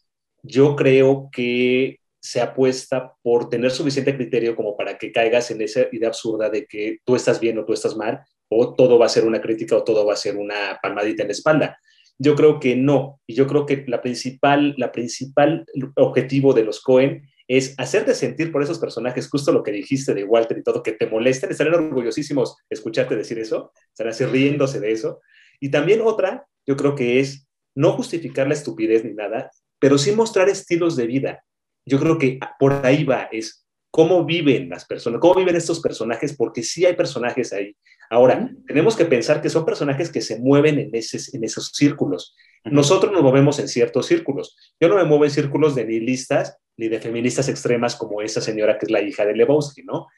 [0.43, 5.87] yo creo que se apuesta por tener suficiente criterio como para que caigas en esa
[5.93, 9.11] idea absurda de que tú estás bien o tú estás mal, o todo va a
[9.11, 11.79] ser una crítica o todo va a ser una palmadita en la espalda.
[12.19, 15.65] Yo creo que no, y yo creo que la principal, la principal
[15.95, 20.25] objetivo de los Cohen es hacerte sentir por esos personajes, justo lo que dijiste de
[20.25, 24.91] Walter y todo, que te molesten, estarán orgullosísimos escucharte decir eso, estarán así riéndose de
[24.91, 25.21] eso.
[25.61, 27.47] Y también otra, yo creo que es
[27.77, 31.45] no justificar la estupidez ni nada, pero sí mostrar estilos de vida.
[31.87, 36.37] Yo creo que por ahí va, es cómo viven las personas, cómo viven estos personajes,
[36.37, 37.75] porque sí hay personajes ahí.
[38.11, 42.35] Ahora, tenemos que pensar que son personajes que se mueven en, en esos círculos.
[42.65, 44.57] Nosotros nos movemos en ciertos círculos.
[44.81, 48.79] Yo no me muevo en círculos de nihilistas ni de feministas extremas como esa señora
[48.79, 50.09] que es la hija de Lebowski, ¿no?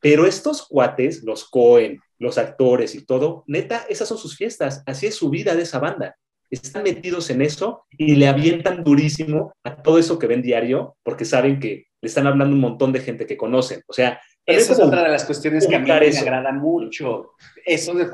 [0.00, 5.06] Pero estos cuates, los Cohen, los actores y todo, neta, esas son sus fiestas, así
[5.06, 6.16] es su vida de esa banda
[6.54, 11.24] están metidos en eso y le avientan durísimo a todo eso que ven diario porque
[11.24, 13.82] saben que le están hablando un montón de gente que conocen.
[13.86, 17.32] O sea, esa es otra de las cuestiones que a mí me agrada mucho.
[17.64, 18.10] Eso de,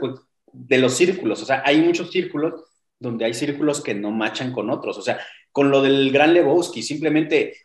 [0.53, 1.43] de, los círculos.
[1.43, 2.65] O sea, hay muchos círculos
[2.99, 4.97] donde hay círculos que no machan con otros.
[4.99, 5.19] O sea,
[5.51, 7.57] con lo del gran Lebowski, simplemente,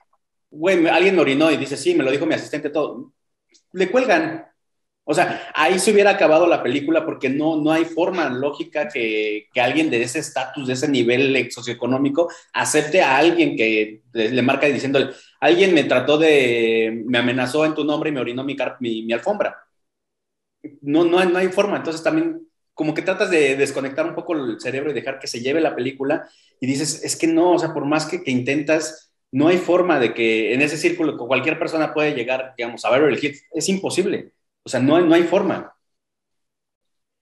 [0.49, 3.13] güey, alguien orinó y dice, sí, me lo dijo mi asistente, todo.
[3.73, 4.45] Le cuelgan.
[5.08, 9.47] O sea, ahí se hubiera acabado la película porque no, no hay forma lógica que,
[9.53, 14.66] que alguien de ese estatus, de ese nivel socioeconómico, acepte a alguien que le, marca
[14.66, 19.03] diciéndole, alguien me trató de, me amenazó en tu nombre y me orinó mi, mi,
[19.03, 19.56] mi alfombra.
[20.82, 21.78] No, no, no hay forma.
[21.78, 25.39] Entonces también como que tratas de desconectar un poco el cerebro y dejar que se
[25.39, 26.28] lleve la película
[26.60, 30.14] y dices, es que no, o sea, por más que, intentas, no hay forma de
[30.14, 33.38] que en ese círculo cualquier persona puede llegar, digamos, a ver el hit.
[33.53, 34.34] Es imposible.
[34.66, 35.72] O sea, no, no hay forma.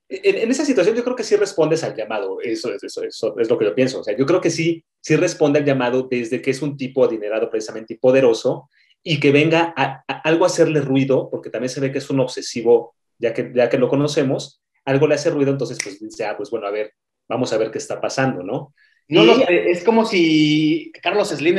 [0.08, 3.58] En, esa situación yo creo que sí respondes al llamado, eso, eso, eso, es lo
[3.58, 4.00] que yo pienso.
[4.00, 7.04] O sea, yo creo que sí, sí responde al llamado desde que es un tipo
[7.04, 8.70] adinerado precisamente y poderoso
[9.04, 12.22] y que venga a, algo a hacerle ruido, porque también se ve que es un
[12.22, 16.38] obsesivo, ya que, ya que lo conocemos, algo le hace ruido, entonces pues dice, ah,
[16.38, 16.94] pues bueno, a ver,
[17.28, 18.74] vamos a ver qué está pasando, ¿no?
[19.10, 21.58] No, es como si Carlos Slim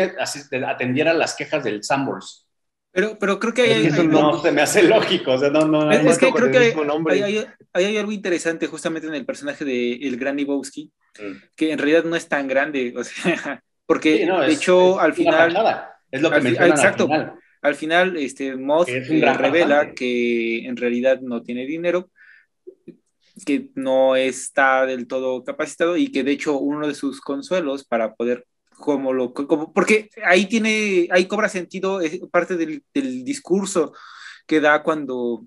[0.66, 2.43] atendiera las quejas del Sambors.
[2.94, 5.90] Pero, pero creo que hay, hay, no se me hace lógico, o sea, no, no.
[5.90, 10.38] Es, que creo que hay, hay, algo interesante justamente en el personaje de el Gran
[10.38, 11.32] Ibowski, mm.
[11.56, 15.90] que en realidad no es tan grande, o sea, porque de hecho al final...
[16.08, 17.08] Es lo que me Exacto.
[17.10, 22.10] Al final, al final este, Moth revela que en realidad no tiene dinero,
[23.44, 28.14] que no está del todo capacitado y que de hecho uno de sus consuelos para
[28.14, 28.46] poder
[28.78, 32.00] como lo, como, porque ahí tiene, ahí cobra sentido
[32.30, 33.92] parte del, del, discurso
[34.46, 35.44] que da cuando,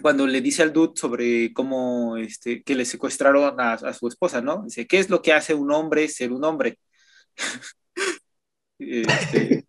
[0.00, 4.40] cuando le dice al dude sobre cómo, este, que le secuestraron a, a su esposa,
[4.40, 4.62] ¿no?
[4.64, 6.78] Dice, ¿qué es lo que hace un hombre ser un hombre?
[8.78, 9.64] este,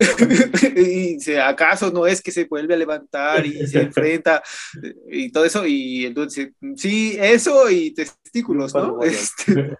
[0.76, 4.42] y dice, ¿acaso no es que se vuelve a levantar y se enfrenta
[5.10, 5.66] y todo eso?
[5.66, 9.02] Y dice, sí, eso y testículos, ¿no?
[9.02, 9.76] Este,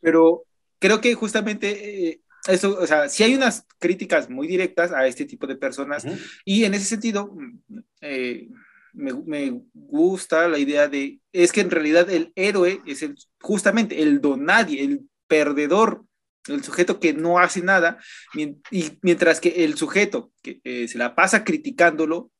[0.00, 0.44] pero
[0.84, 5.24] creo que justamente eh, eso, o sea, si hay unas críticas muy directas a este
[5.24, 6.04] tipo de personas
[6.44, 8.48] y en ese sentido mm, eh,
[8.92, 14.02] me, me, gusta la idea de, es que en realidad el héroe es el, justamente
[14.02, 16.04] el donadie, el perdedor,
[16.48, 17.98] el sujeto que no hace nada,
[18.34, 22.30] y mientras que el sujeto que eh, se la pasa criticándolo,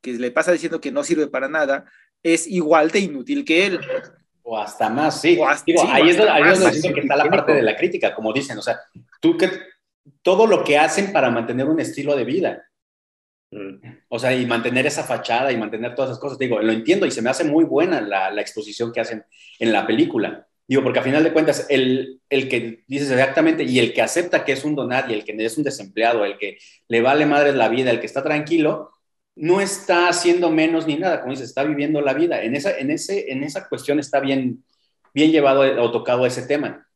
[0.00, 1.84] que le pasa diciendo que no sirve para nada,
[2.22, 3.80] es igual de inútil que él.
[4.42, 5.38] O hasta más, sí.
[5.88, 8.80] ahí, es, donde que está la parte de la crítica, como dicen, o sea,
[9.20, 9.50] tú que
[10.22, 12.64] todo lo que hacen para mantener un estilo de vida.
[14.08, 16.38] O sea, y mantener esa fachada y mantener todas esas cosas.
[16.38, 19.24] Digo, lo entiendo y se me hace muy buena la, la exposición que hacen
[19.58, 20.46] en la película.
[20.70, 24.44] Digo, porque a final de cuentas, el, el, que dices exactamente y el que acepta
[24.44, 24.76] que es un
[25.08, 28.06] y el que es un desempleado, el que le vale madre la vida, el que
[28.06, 28.92] está tranquilo,
[29.40, 32.42] no está haciendo menos ni nada, como dices, está viviendo la vida.
[32.42, 34.62] En esa, en ese, en esa cuestión está bien,
[35.14, 36.86] bien llevado o tocado ese tema.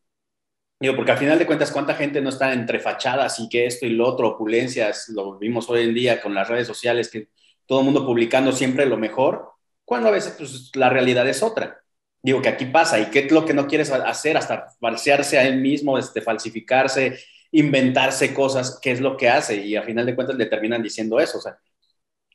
[0.79, 3.87] Digo, porque al final de cuentas, ¿cuánta gente no está entre fachadas y que esto
[3.87, 7.29] y lo otro, opulencias, lo vimos hoy en día con las redes sociales, que
[7.65, 11.81] todo el mundo publicando siempre lo mejor, cuando a veces pues, la realidad es otra.
[12.23, 15.47] Digo que aquí pasa, y qué es lo que no quieres hacer, hasta falsearse a
[15.47, 17.19] él mismo, este, falsificarse,
[17.53, 21.19] inventarse cosas, qué es lo que hace, y al final de cuentas le terminan diciendo
[21.19, 21.57] eso, o sea,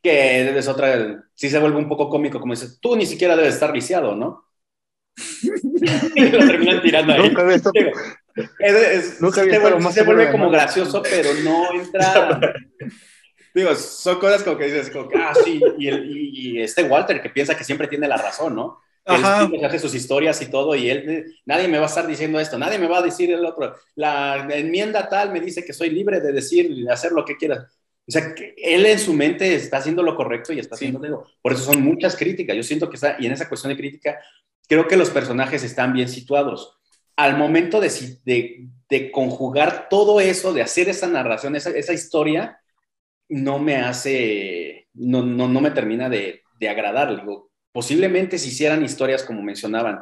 [0.02, 3.56] que es otra, sí se vuelve un poco cómico, como dices, tú ni siquiera debes
[3.56, 4.46] estar viciado, ¿no?
[6.16, 7.30] y lo terminan tirando ahí.
[7.30, 7.64] Nunca es,
[8.60, 12.40] es, Nunca se, vuelve, se vuelve como gracioso, pero no entra.
[13.54, 17.30] digo, son cosas como que dices, como, ah, sí, y, el, y, este Walter que
[17.30, 18.80] piensa que siempre tiene la razón, ¿no?
[19.06, 19.50] Ajá.
[19.52, 22.58] Él hace sus historias y todo, y él, nadie me va a estar diciendo esto,
[22.58, 23.76] nadie me va a decir el otro.
[23.96, 27.36] La enmienda tal me dice que soy libre de decir y de hacer lo que
[27.36, 27.68] quiera.
[28.10, 31.28] O sea, que él en su mente está haciendo lo correcto y está haciendo, digo,
[31.44, 32.56] por eso son muchas críticas.
[32.56, 34.20] Yo siento que está, y en esa cuestión de crítica,
[34.68, 36.76] creo que los personajes están bien situados.
[37.16, 37.92] Al momento de,
[38.26, 42.60] de, de conjugar todo eso, de hacer esa narración, esa, esa historia,
[43.28, 47.16] no me hace, no, no, no me termina de, de agradar.
[47.16, 50.00] Digo, posiblemente si hicieran historias como mencionaban,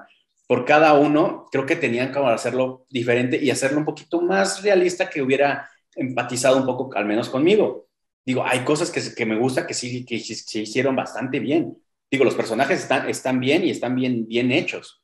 [0.48, 5.10] por cada uno, creo que tenían que hacerlo diferente y hacerlo un poquito más realista
[5.10, 7.87] que hubiera empatizado un poco, al menos conmigo.
[8.28, 11.78] Digo, hay cosas que, que me gusta que sí, que se hicieron bastante bien.
[12.12, 15.02] Digo, los personajes están, están bien y están bien, bien hechos.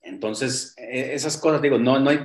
[0.00, 2.18] Entonces, e, esas cosas, digo, no, no hay,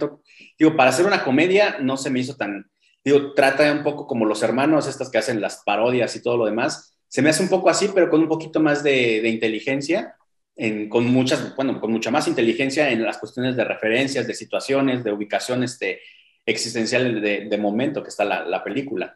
[0.57, 2.67] digo, para hacer una comedia no se me hizo tan,
[3.05, 6.45] digo, trata un poco como los hermanos, estas que hacen las parodias y todo lo
[6.45, 10.15] demás, se me hace un poco así, pero con un poquito más de, inteligencia,
[10.55, 15.03] en, con muchas, bueno, con mucha más inteligencia en las cuestiones de referencias, de situaciones,
[15.03, 15.99] de ubicaciones de,
[16.43, 19.15] existenciales de, de, momento que está la, la, película.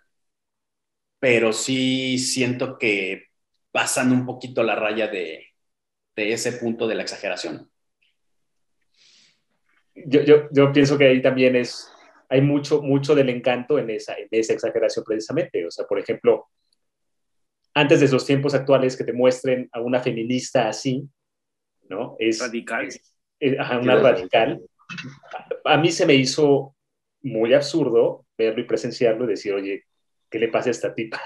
[1.20, 3.28] Pero sí siento que
[3.72, 5.47] pasan un poquito la raya de,
[6.15, 7.70] de ese punto de la exageración.
[9.95, 11.91] Yo, yo, yo, pienso que ahí también es,
[12.30, 15.65] hay mucho, mucho del encanto en esa, en esa exageración precisamente.
[15.65, 16.47] O sea, por ejemplo,
[17.74, 21.07] antes de esos tiempos actuales que te muestren a una feminista así,
[21.89, 22.15] ¿no?
[22.20, 22.89] Es radical.
[23.39, 24.61] una radical.
[25.63, 26.76] A, mí se me hizo
[27.22, 29.84] muy absurdo verlo y presenciarlo y decir, oye,
[30.30, 31.19] ¿qué le pasa a esta tipa?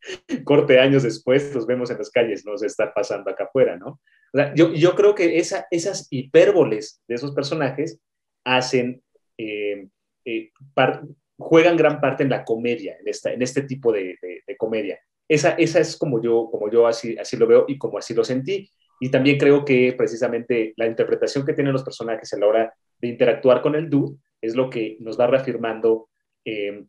[0.44, 4.00] Corte años después, los vemos en las calles, no se está pasando acá afuera, ¿no?
[4.54, 8.00] yo, yo creo que esa, esas hipérboles de esos personajes
[8.44, 9.02] hacen,
[9.36, 9.88] eh,
[10.24, 10.50] eh,
[11.36, 14.98] juegan gran parte en la comedia, en, esta, en este tipo de, de comedia.
[15.28, 18.24] Esa, esa es como yo, como yo así, así lo veo y como así lo
[18.24, 18.68] sentí.
[19.00, 23.08] Y también creo que precisamente la interpretación que tienen los personajes a la hora de
[23.08, 26.08] interactuar con el dude es lo que nos va reafirmando
[26.44, 26.84] eh,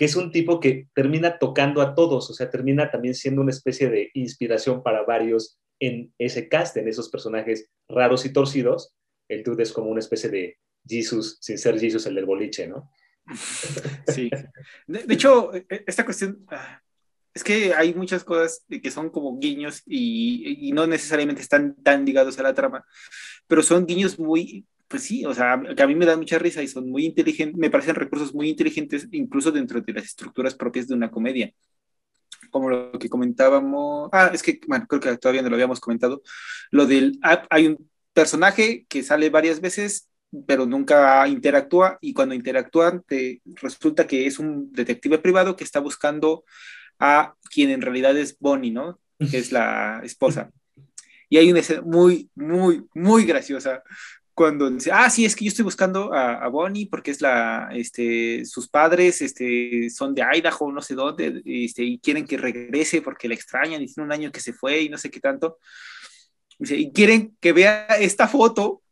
[0.00, 3.50] que es un tipo que termina tocando a todos, o sea, termina también siendo una
[3.50, 8.94] especie de inspiración para varios en ese cast, en esos personajes raros y torcidos.
[9.28, 10.56] El dude es como una especie de
[10.88, 12.90] Jesus, sin ser Jesus el del boliche, ¿no?
[14.08, 14.30] Sí.
[14.86, 16.80] De, hecho, e, e, esta cuestión, ah,
[17.34, 22.38] es que hay muchas cosas que son como guiños y, no necesariamente están tan ligados
[22.38, 22.86] a la trama,
[23.46, 26.62] pero son guiños muy, pues sí, o sea, que a mí me dan mucha risa
[26.62, 30.88] y son muy inteligentes, me parecen recursos muy inteligentes incluso dentro de las estructuras propias
[30.88, 31.52] de una comedia.
[32.50, 36.22] Como lo que comentábamos, ah, es que, bueno, creo que todavía no lo habíamos comentado,
[36.72, 40.10] lo del, hay un personaje que sale varias veces
[40.46, 45.80] pero nunca interactúa y cuando interactúan te resulta que es un detective privado que está
[45.80, 46.44] buscando
[46.98, 49.00] a quien en realidad es Bonnie, ¿no?
[49.18, 50.50] Que es la esposa.
[51.32, 53.84] Y hay una escena muy, muy, muy graciosa
[54.34, 58.44] cuando dice, ah, sí, es que yo estoy buscando a, Bonnie porque es la, este,
[58.44, 63.28] sus padres, este, son de Idaho, no sé dónde, este, y quieren que regrese porque
[63.28, 65.58] la extrañan y tiene un año que se fue y no sé qué tanto.
[66.58, 68.82] y quieren que vea esta foto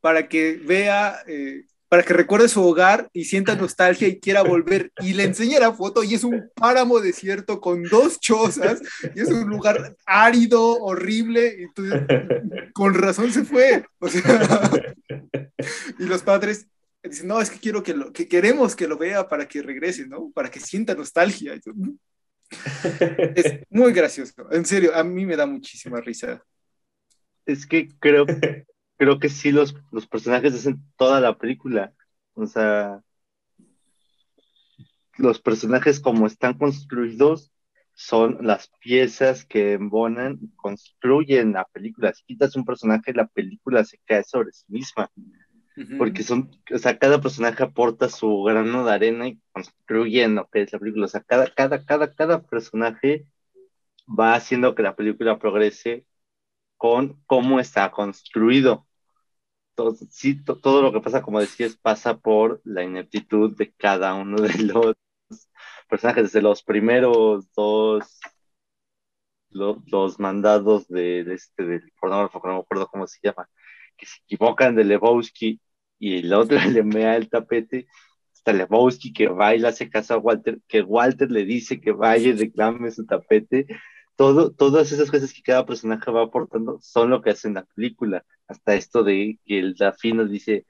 [0.00, 4.92] para que vea eh, para que recuerde su hogar y sienta nostalgia y quiera volver.
[5.00, 8.82] Y le enseña la foto y es un páramo desierto con dos chozas
[9.14, 11.56] y es un lugar árido, horrible.
[11.58, 12.02] Y entonces,
[12.74, 13.84] con razón se fue.
[15.98, 16.66] y los padres
[17.02, 20.06] dicen, no, es que quiero que lo, que queremos que lo vea para que regrese,
[20.06, 20.30] ¿no?
[20.34, 21.58] Para que sienta nostalgia.
[23.34, 24.34] Es muy gracioso.
[24.50, 26.42] En serio, a mí me da muchísima risa.
[27.46, 28.26] Es que creo
[28.98, 31.94] creo que sí los, los personajes hacen toda la película.
[32.34, 33.00] O sea,
[35.16, 37.52] los personajes como están construidos
[37.94, 42.12] son las piezas que embonan, construyen la película.
[42.12, 45.10] Si quitas un personaje, la película se cae sobre sí misma.
[45.96, 50.62] Porque son, o sea, cada personaje aporta su grano de arena y construyen lo que
[50.62, 51.06] es la película.
[51.06, 53.26] O sea, cada, cada, cada, cada personaje
[54.08, 56.04] va haciendo que la película progrese
[56.76, 58.87] con cómo está construido
[59.78, 64.42] todo, sí, todo lo que pasa, como decías, pasa por la ineptitud de cada uno
[64.42, 64.96] de los
[65.88, 68.18] personajes, desde los primeros dos,
[69.50, 73.48] los, mandados de, este, del pornógrafo, no me acuerdo cómo se llama,
[73.96, 75.60] que se equivocan de Lebowski
[76.00, 77.86] y el otro le mea el tapete,
[78.34, 82.32] hasta Lebowski que baila, hace caso a Walter, que Walter le dice que vaya y
[82.32, 83.68] reclame su tapete,
[84.16, 87.64] todo, todas esas cosas que cada personaje va aportando son lo que hace en la
[87.64, 88.24] película.
[88.48, 90.64] Hasta esto de que el Daffy nos dice,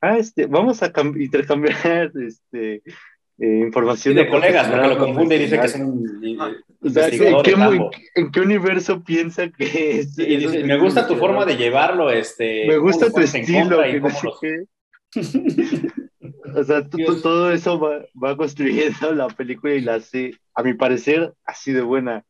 [0.00, 2.82] ah, este, vamos a intercambiar este,
[3.40, 6.64] eh, información de colegas, porque lo confunde y dice que es profesional.
[6.80, 9.64] un O sea, ¿en qué, de en universo piensa que
[10.00, 10.18] es?
[10.18, 12.66] Y dice, me gusta tu forma de llevarlo, este.
[12.66, 14.40] Me gusta tu estilo, que no sé los-.
[16.54, 21.32] O sea, todo eso va, va construyendo la película y la hace, a mi parecer,
[21.44, 22.24] así de buena.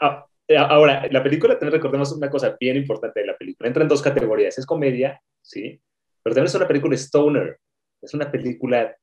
[0.00, 3.68] Ah, eh, ahora, la película, también recordemos una cosa bien importante de la película.
[3.68, 4.58] Entra en dos categorías.
[4.58, 5.80] Es comedia, ¿sí?
[6.22, 7.58] Pero también es una película stoner.
[8.02, 8.94] Es una película,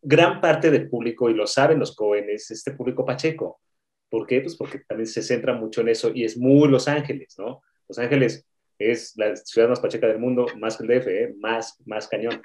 [0.00, 3.60] gran parte del público, y lo saben los jóvenes, este público pacheco.
[4.08, 4.40] ¿Por qué?
[4.40, 7.62] Pues porque también se centra mucho en eso y es muy Los Ángeles, ¿no?
[7.88, 8.46] Los Ángeles
[8.78, 11.34] es la ciudad más pacheca del mundo, más que el DF, ¿eh?
[11.38, 12.42] más, más cañón.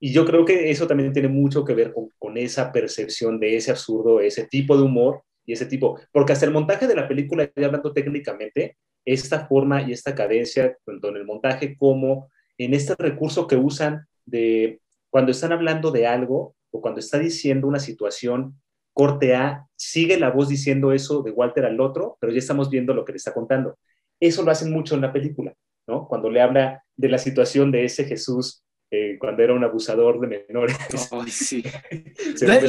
[0.00, 3.70] Y yo creo que eso también tiene mucho que ver con esa percepción de ese
[3.70, 7.50] absurdo, ese tipo de humor y ese tipo, porque hasta el montaje de la película,
[7.54, 12.94] ya hablando técnicamente, esta forma y esta cadencia, tanto en el montaje como en este
[12.98, 14.80] recurso que usan de
[15.10, 18.60] cuando están hablando de algo o cuando está diciendo una situación,
[18.92, 22.94] corte A, sigue la voz diciendo eso de Walter al otro, pero ya estamos viendo
[22.94, 23.76] lo que le está contando.
[24.20, 25.52] Eso lo hacen mucho en la película,
[25.86, 26.06] ¿no?
[26.08, 30.44] Cuando le habla de la situación de ese Jesús eh, cuando era un abusador de
[30.48, 30.76] menores.
[31.10, 31.64] Ay, sí.
[32.46, 32.60] La-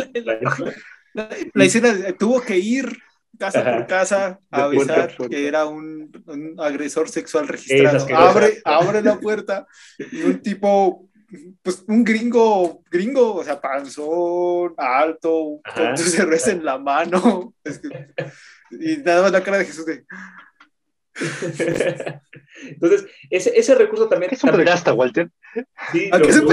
[1.15, 2.97] La, la escena de- tuvo que ir
[3.39, 3.77] casa Ajá.
[3.77, 5.29] por casa a avisar puerta.
[5.35, 8.05] que era un, un agresor sexual registrado.
[8.15, 9.65] Abre, abre la puerta
[9.97, 11.09] y un tipo,
[11.61, 15.87] pues un gringo, gringo, o sea, panzón, alto, Ajá.
[15.87, 17.53] con su cerveza en la mano.
[17.63, 17.89] Es que-
[18.71, 20.05] y nada más la cara de Jesús de,
[22.67, 24.33] Entonces, ese, ese recurso también...
[24.33, 25.29] Es un también- gasta, Walter.
[25.91, 26.49] Sí, ¿a lo, lo-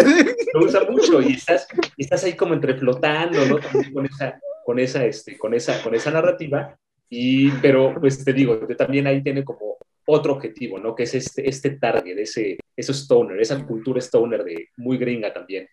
[0.54, 3.58] lo usa mucho y estás, y estás ahí como entre flotando, ¿no?
[3.58, 6.76] También con esa, con esa, este, con esa, con esa narrativa.
[7.08, 10.94] Y, pero, pues te digo, también ahí tiene como otro objetivo, ¿no?
[10.94, 15.68] Que es este, este target, ese, ese stoner, esa cultura stoner de muy gringa también.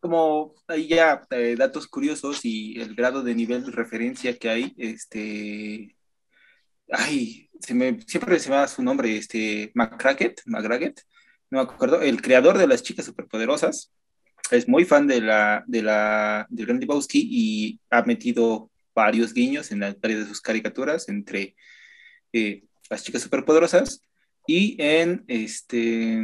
[0.00, 4.74] como ahí ya eh, datos curiosos y el grado de nivel de referencia que hay,
[4.78, 5.94] este,
[6.90, 11.02] ay, se me, siempre se me va su nombre, este, McCracket, McCracket,
[11.50, 13.92] no me acuerdo, el creador de las chicas superpoderosas,
[14.50, 19.70] es muy fan de la, de la, del Gran Lebowski y ha metido varios guiños
[19.70, 21.54] en varias de sus caricaturas entre
[22.32, 24.02] eh, las chicas superpoderosas
[24.46, 26.20] y en, este,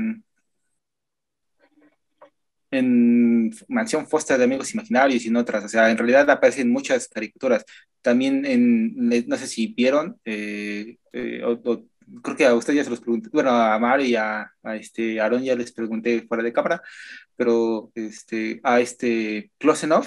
[2.71, 5.65] en Mansión Foster de Amigos Imaginarios y en otras.
[5.65, 7.65] O sea, en realidad aparecen muchas caricaturas.
[8.03, 8.95] También en,
[9.29, 11.43] no sé si vieron, eh, eh,
[12.23, 15.21] creo que a ustedes ya se los pregunté, bueno, a Mario y a, a este
[15.21, 16.83] Aaron ya les pregunté fuera de cámara,
[17.37, 20.07] pero este, a este Close Enough,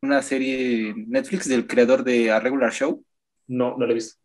[0.00, 3.04] una serie Netflix del creador de A Regular Show.
[3.48, 4.20] No, no lo he visto.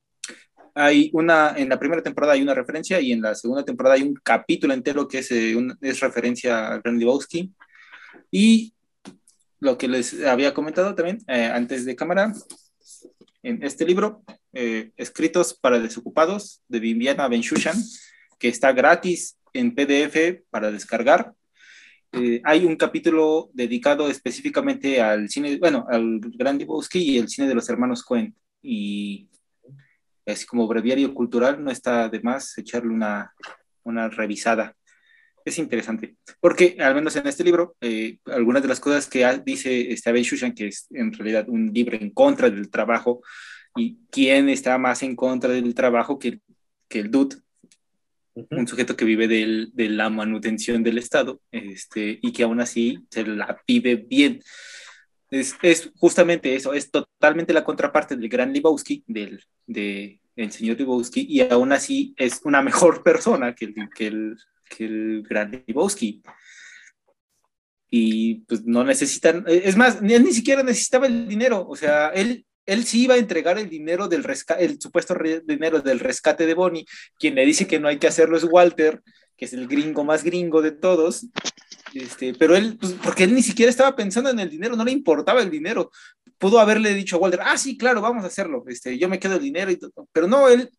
[0.74, 4.04] Hay una, en la primera temporada hay una referencia y en la segunda temporada hay
[4.04, 7.52] un capítulo entero que es, eh, un- es referencia a Grand Lebowski.
[8.30, 8.74] Y
[9.60, 12.32] lo que les había comentado también eh, antes de cámara,
[13.48, 17.78] en este libro, eh, Escritos para Desocupados, de Viviana Benchushan,
[18.38, 21.34] que está gratis en PDF para descargar.
[22.12, 27.48] Eh, hay un capítulo dedicado específicamente al cine, bueno, al Grand Lebowski y el cine
[27.48, 28.36] de los hermanos Cohen.
[28.62, 29.30] Y
[30.26, 33.34] así como breviario cultural, no está de más echarle una,
[33.84, 34.76] una revisada.
[35.48, 39.94] Es interesante, porque al menos en este libro, eh, algunas de las cosas que dice
[39.94, 43.22] este Shushan, que es en realidad un libro en contra del trabajo,
[43.74, 46.42] y quién está más en contra del trabajo que,
[46.90, 47.38] que el dude,
[48.34, 48.48] Ujú.
[48.52, 53.00] un sujeto que vive del- de la manutención del Estado este, y que aún así
[53.10, 54.42] se la vive bien.
[55.32, 60.78] Es, es justamente eso, es totalmente la contraparte del gran Lebowski, del de el señor
[60.78, 64.36] Lebowski, y aún así es una mejor persona que el, que el,
[64.70, 66.22] que el gran Lebowski.
[67.90, 72.46] Y pues no necesitan, es más, él ni siquiera necesitaba el dinero, o sea, él,
[72.66, 76.46] él sí iba a entregar el dinero del rescate, el supuesto re- dinero del rescate
[76.46, 76.86] de Bonnie,
[77.18, 79.02] quien le dice que no hay que hacerlo es Walter,
[79.38, 81.28] que es el gringo más gringo de todos,
[81.94, 84.92] este, pero él, pues, porque él ni siquiera estaba pensando en el dinero, no le
[84.92, 85.90] importaba el dinero.
[86.38, 89.36] Pudo haberle dicho a Walter, ah, sí, claro, vamos a hacerlo, este, yo me quedo
[89.36, 90.10] el dinero, y todo.
[90.12, 90.70] pero no, él,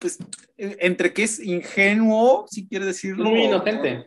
[0.00, 0.18] pues,
[0.56, 3.24] entre que es ingenuo, si quiere decirlo.
[3.30, 4.06] Muy inocente.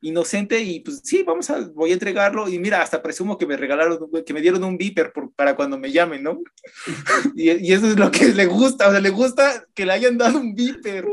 [0.00, 3.56] Inocente, y pues sí, vamos a, voy a entregarlo, y mira, hasta presumo que me
[3.56, 6.40] regalaron, que me dieron un beeper por- para cuando me llamen, ¿no?
[7.34, 10.18] y, y eso es lo que le gusta, o sea, le gusta que le hayan
[10.18, 11.06] dado un beeper.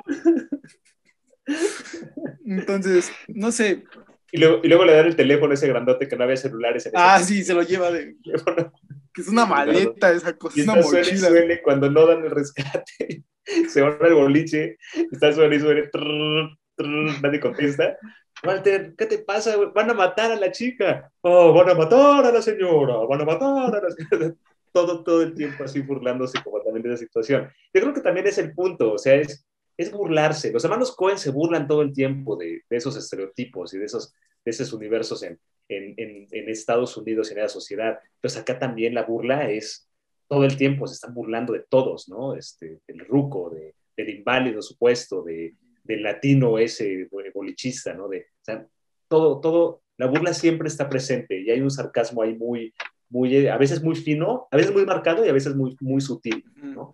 [2.45, 3.84] Entonces, no sé,
[4.32, 6.86] Y luego, y luego le dan el teléfono a ese grandote que no había celulares
[6.86, 8.15] en Ah, sí, se lo lleva de.
[8.24, 8.74] teléfono.
[9.13, 11.28] Que es una maleta esa cosa, Y es una mochila.
[11.30, 13.24] suene cuando no dan el rescate.
[13.45, 14.77] Se van al boliche,
[15.11, 17.97] está suene y trrr, trrr, nadie contesta.
[18.43, 19.55] Walter, ¿qué te pasa?
[19.73, 21.11] Van a matar a la chica.
[21.21, 24.33] Oh, van a matar a la señora, van a matar a la señora.
[24.73, 27.51] Todo, todo el tiempo así burlándose también de la situación.
[27.73, 30.53] Yo creo que también es el punto, o sea, es, es burlarse.
[30.53, 34.13] Los hermanos Cohen se burlan todo el tiempo de, de esos estereotipos y de esos,
[34.45, 35.37] de esos universos en,
[35.67, 37.99] en, en, en, Estados Unidos y en la sociedad.
[38.15, 39.89] Entonces acá también la burla es
[40.32, 42.36] todo el tiempo, se están burlando de todos, ¿no?
[42.38, 48.07] Este, del ruco, de, del inválido supuesto, de, del latino ese bolichista, ¿no?
[48.07, 48.65] De, o sea,
[49.09, 52.73] todo, todo, la burla siempre está presente y hay un sarcasmo ahí muy,
[53.09, 56.45] muy, a veces muy fino, a veces muy marcado y a veces muy, muy sutil,
[56.55, 56.93] ¿no?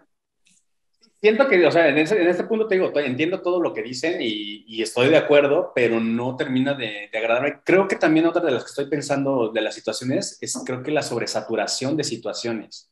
[1.21, 3.83] Siento que, o sea, en, ese, en este punto te digo, entiendo todo lo que
[3.83, 7.59] dicen y, y estoy de acuerdo, pero no termina de, de, agradarme.
[7.63, 10.91] Creo que también otra de las que estoy pensando de las situaciones es, creo que
[10.91, 12.89] la sobresaturación de situaciones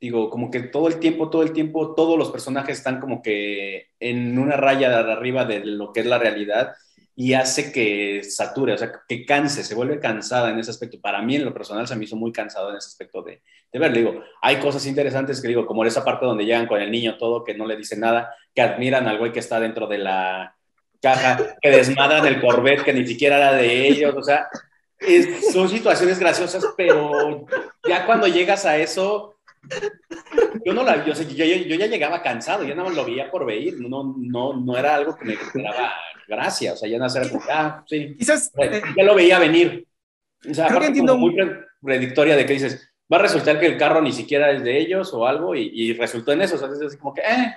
[0.00, 3.88] digo, como que todo el tiempo, todo el tiempo, todos los personajes están como que
[3.98, 6.74] en una raya de arriba de lo que es la realidad
[7.16, 11.00] y hace que sature, o sea, que canse, se vuelve cansada en ese aspecto.
[11.00, 13.42] Para mí, en lo personal, se me hizo muy cansado en ese aspecto de,
[13.72, 13.92] de ver.
[13.92, 17.42] Digo, hay cosas interesantes que digo, como esa parte donde llegan con el niño todo,
[17.42, 20.54] que no le dice nada, que admiran al güey que está dentro de la
[21.02, 24.48] caja, que desmadran el Corvette, que ni siquiera era de ellos, o sea,
[25.00, 27.46] es, son situaciones graciosas, pero
[27.88, 29.37] ya cuando llegas a eso,
[30.64, 33.46] yo no la, yo, yo, yo, ya llegaba cansado, ya nada más lo veía por
[33.46, 35.92] ver, no, no, no era algo que me daba
[36.26, 39.86] gracia, o sea, ya no era como, ah, sí, Quizás, eh, ya lo veía venir.
[40.48, 41.36] O sea, creo que entiendo muy
[41.82, 45.12] predictoria de que dices, va a resultar que el carro ni siquiera es de ellos
[45.14, 47.54] o algo, y, y resultó en eso, o sea, es como que, eh,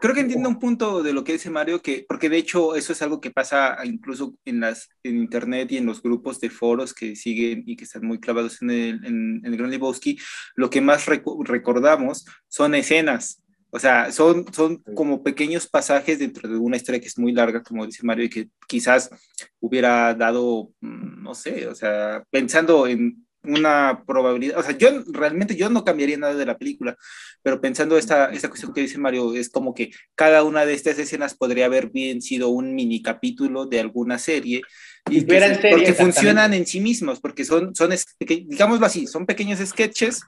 [0.00, 2.92] Creo que entiendo un punto de lo que dice Mario, que, porque de hecho eso
[2.92, 6.92] es algo que pasa incluso en, las, en internet y en los grupos de foros
[6.94, 10.18] que siguen y que están muy clavados en el, en, en el Gran Lebowski.
[10.56, 13.44] Lo que más rec recordamos son escenas,
[13.74, 17.60] o sea, son, son como pequeños pasajes dentro de una historia que es muy larga,
[17.60, 19.10] como dice Mario, y que quizás
[19.58, 25.56] hubiera dado, mm, no sé, o sea, pensando en una probabilidad, o sea, yo realmente
[25.56, 26.96] yo no cambiaría nada de la película,
[27.42, 30.98] pero pensando esta, esta cuestión que dice Mario, es como que cada una de estas
[30.98, 34.62] escenas podría haber bien sido un mini capítulo de alguna serie,
[35.10, 39.60] y que, serie, porque funcionan en sí mismos, porque son, son digámoslo así, son pequeños
[39.60, 40.22] sketches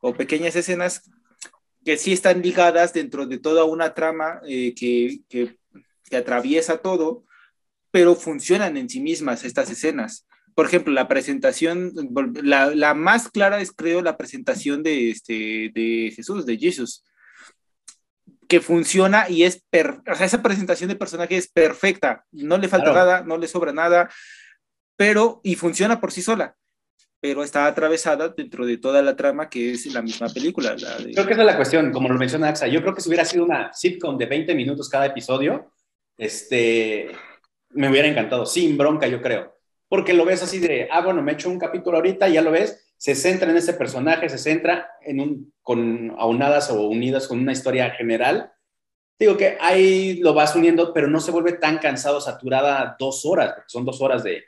[0.00, 1.02] o pequeñas escenas
[1.84, 5.58] que sí están ligadas dentro de toda una trama eh, que, que,
[6.08, 7.24] que atraviesa todo,
[7.90, 10.26] pero funcionan en sí mismas estas escenas
[10.56, 11.92] por ejemplo, la presentación,
[12.42, 17.04] la, la, más clara es, creo, la presentación de, este, de Jesús, de Jesús,
[18.48, 22.68] que funciona y es, per, o sea, esa presentación de personaje es perfecta, no le
[22.68, 23.06] falta claro.
[23.06, 24.08] nada, no le sobra nada,
[24.96, 26.56] pero, y funciona por sí sola,
[27.20, 30.74] pero está atravesada dentro de toda la trama que es la misma película.
[30.78, 31.12] La de...
[31.12, 33.26] Creo que esa es la cuestión, como lo menciona Axa, yo creo que si hubiera
[33.26, 35.70] sido una sitcom de 20 minutos cada episodio,
[36.16, 37.10] este,
[37.72, 39.55] me hubiera encantado, sin bronca, yo creo
[39.88, 42.92] porque lo ves así de, ah, bueno, me echo un capítulo ahorita, ya lo ves,
[42.96, 47.52] se centra en ese personaje, se centra en un, con aunadas o unidas con una
[47.52, 48.52] historia general.
[49.18, 53.52] Digo que ahí lo vas uniendo, pero no se vuelve tan cansado, saturada dos horas,
[53.54, 54.44] porque son dos horas de,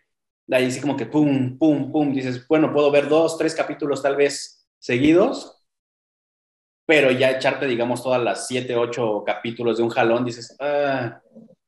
[0.46, 4.02] de ahí así como que pum, pum, pum, dices, bueno, puedo ver dos, tres capítulos
[4.02, 5.62] tal vez seguidos,
[6.86, 11.20] pero ya echarte, digamos, todas las siete, ocho capítulos de un jalón, dices, ah,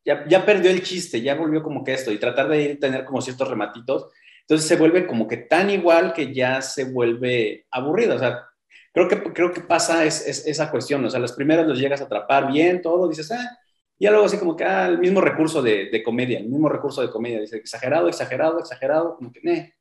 [0.05, 3.05] ya, ya perdió el chiste, ya volvió como que esto, y tratar de ir, tener
[3.05, 4.11] como ciertos rematitos,
[4.43, 8.47] entonces se vuelve como que tan igual que ya se vuelve aburrido, o sea,
[8.93, 12.01] creo que, creo que pasa es, es, esa cuestión, o sea, las primeras los llegas
[12.01, 13.59] a atrapar bien, todo, dices, ah,
[13.99, 17.03] y luego así como que, ah, el mismo recurso de, de comedia, el mismo recurso
[17.03, 19.75] de comedia, dice, exagerado, exagerado, exagerado, como que, eh,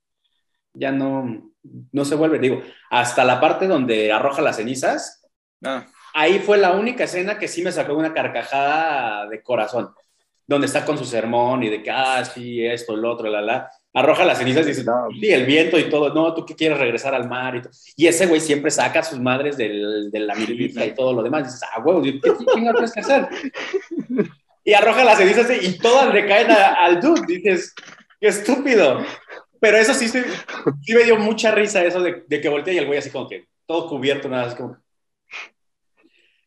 [0.73, 1.51] ya no,
[1.91, 2.61] no se vuelve, digo,
[2.91, 5.25] hasta la parte donde arroja las cenizas,
[5.63, 5.87] ah.
[6.13, 9.93] ahí fue la única escena que sí me sacó una carcajada de corazón
[10.49, 13.71] donde está con su sermón y de que, ah, sí, esto, el otro, la, la,
[13.93, 16.79] arroja las cenizas y dice, no, sí, el viento y todo, no, tú que quieres
[16.79, 17.71] regresar al mar y todo.
[17.95, 21.21] Y ese güey siempre saca a sus madres del, de la milita y todo lo
[21.21, 21.41] demás.
[21.41, 23.27] Y dices, ah, güey, ¿qué chingados tienes que hacer?
[24.63, 27.21] Y arroja las cenizas y todas le caen a, al dude.
[27.27, 27.75] Dices,
[28.19, 29.05] qué estúpido.
[29.59, 30.19] Pero eso sí, sí,
[30.81, 33.27] sí me dio mucha risa eso de, de, que voltea y el güey así como
[33.27, 34.77] que todo cubierto, nada, así como...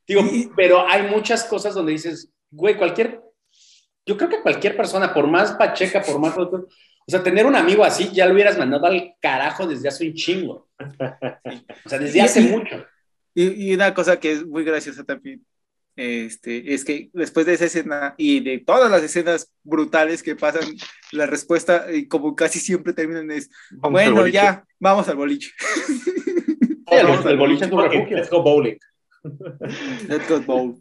[0.09, 0.23] Digo,
[0.57, 3.23] pero hay muchas cosas donde dices, güey, cualquier
[4.07, 6.37] yo creo que cualquier persona, por más pacheca, por más...
[6.37, 10.15] O sea, tener un amigo así ya lo hubieras mandado al carajo desde hace un
[10.15, 10.69] chingo.
[11.85, 12.87] O sea, desde hace y, mucho.
[13.35, 15.45] Y, y, una cosa que es muy graciosa también,
[15.95, 20.65] este, es que después de esa escena y de todas las escenas brutales que pasan,
[21.13, 25.51] la respuesta, y como casi siempre terminan, es, vamos bueno, ya, vamos al boliche.
[25.87, 26.03] Sí,
[26.87, 28.17] vamos el, boliche es un refugio.
[28.17, 28.79] Let's go bowling.
[30.09, 30.79] Let's go bowl.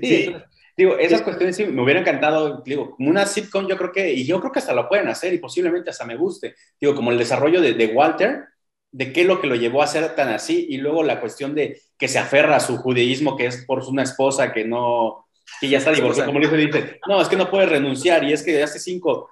[0.00, 0.34] Sí,
[0.80, 4.24] digo, esas cuestiones sí me hubiera encantado, digo, como una sitcom yo creo que, y
[4.24, 7.18] yo creo que hasta lo pueden hacer y posiblemente hasta me guste, digo, como el
[7.18, 8.44] desarrollo de, de Walter,
[8.90, 11.54] de qué es lo que lo llevó a ser tan así, y luego la cuestión
[11.54, 15.26] de que se aferra a su judaísmo, que es por una esposa que no,
[15.60, 18.42] que ya está divorciada, como dice, dice, no, es que no puede renunciar, y es
[18.42, 19.28] que hace cinco,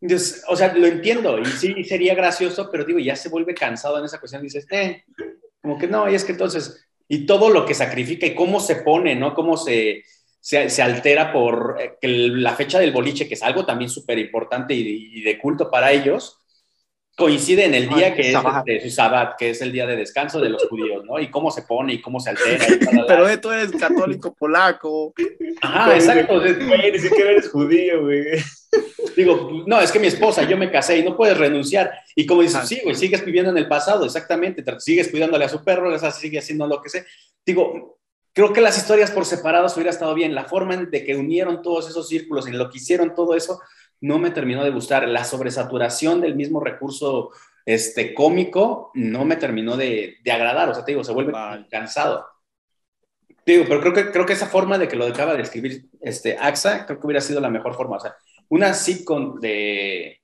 [0.00, 4.00] entonces, o sea, lo entiendo, y sí sería gracioso, pero digo, ya se vuelve cansado
[4.00, 5.04] en esa cuestión, dices, eh,
[5.62, 8.76] como que no, y es que entonces, y todo lo que sacrifica y cómo se
[8.76, 9.34] pone, ¿no?
[9.34, 10.02] Cómo se,
[10.40, 14.18] se, se altera por eh, que la fecha del boliche, que es algo también súper
[14.18, 16.38] importante y, y, de culto para ellos,
[17.18, 20.40] coincide en el día que es este, su Sabbat, que es el día de descanso
[20.40, 21.18] de los judíos, ¿no?
[21.18, 22.64] Y cómo se pone y cómo se altera.
[23.08, 25.12] Pero tú eres católico polaco.
[25.60, 26.38] Ajá, exacto.
[26.38, 28.24] Güey, ni siquiera eres judío, güey.
[29.16, 31.92] Digo, no, es que mi esposa, yo me casé y no puedes renunciar.
[32.14, 35.64] Y como dices, sí, güey, sigues viviendo en el pasado, exactamente, sigues cuidándole a su
[35.64, 37.04] perro, sigue haciendo lo que sé.
[37.44, 37.97] Digo,
[38.32, 40.34] creo que las historias por separados hubiera estado bien.
[40.34, 43.60] La forma en de que unieron todos esos círculos, en lo que hicieron todo eso,
[44.00, 45.08] no me terminó de gustar.
[45.08, 47.30] La sobresaturación del mismo recurso
[47.64, 50.68] este, cómico no me terminó de, de agradar.
[50.68, 51.66] O sea, te digo, se vuelve vale.
[51.68, 52.26] cansado.
[53.44, 56.36] Digo, pero creo que, creo que esa forma de que lo acaba de escribir este,
[56.38, 57.96] AXA, creo que hubiera sido la mejor forma.
[57.96, 58.14] O sea,
[58.48, 60.20] una sitcom de,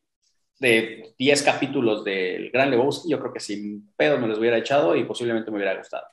[0.58, 4.94] de 10 capítulos del Gran Lebowski, yo creo que sin pedo me los hubiera echado
[4.94, 6.06] y posiblemente me hubiera gustado.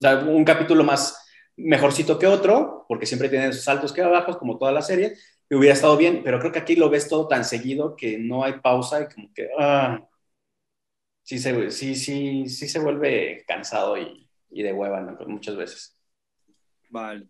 [0.00, 1.16] Un capítulo más
[1.56, 5.14] mejorcito que otro, porque siempre tiene sus altos que bajos, como toda la serie,
[5.48, 8.44] y hubiera estado bien, pero creo que aquí lo ves todo tan seguido que no
[8.44, 10.00] hay pausa y como que, ah,
[11.22, 15.98] sí, se, sí, sí, sí se vuelve cansado y, y de hueva muchas veces.
[16.88, 17.26] Vale.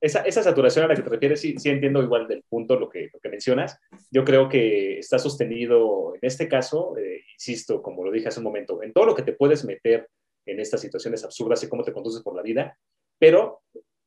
[0.00, 2.88] Esa, esa, saturación a la que te refieres, sí, sí entiendo igual del punto lo
[2.88, 3.80] que, lo que mencionas.
[4.10, 8.44] Yo creo que está sostenido en este caso, eh, insisto, como lo dije hace un
[8.44, 10.08] momento, en todo lo que te puedes meter
[10.50, 12.78] en estas situaciones absurdas y cómo te conduces por la vida,
[13.18, 13.62] pero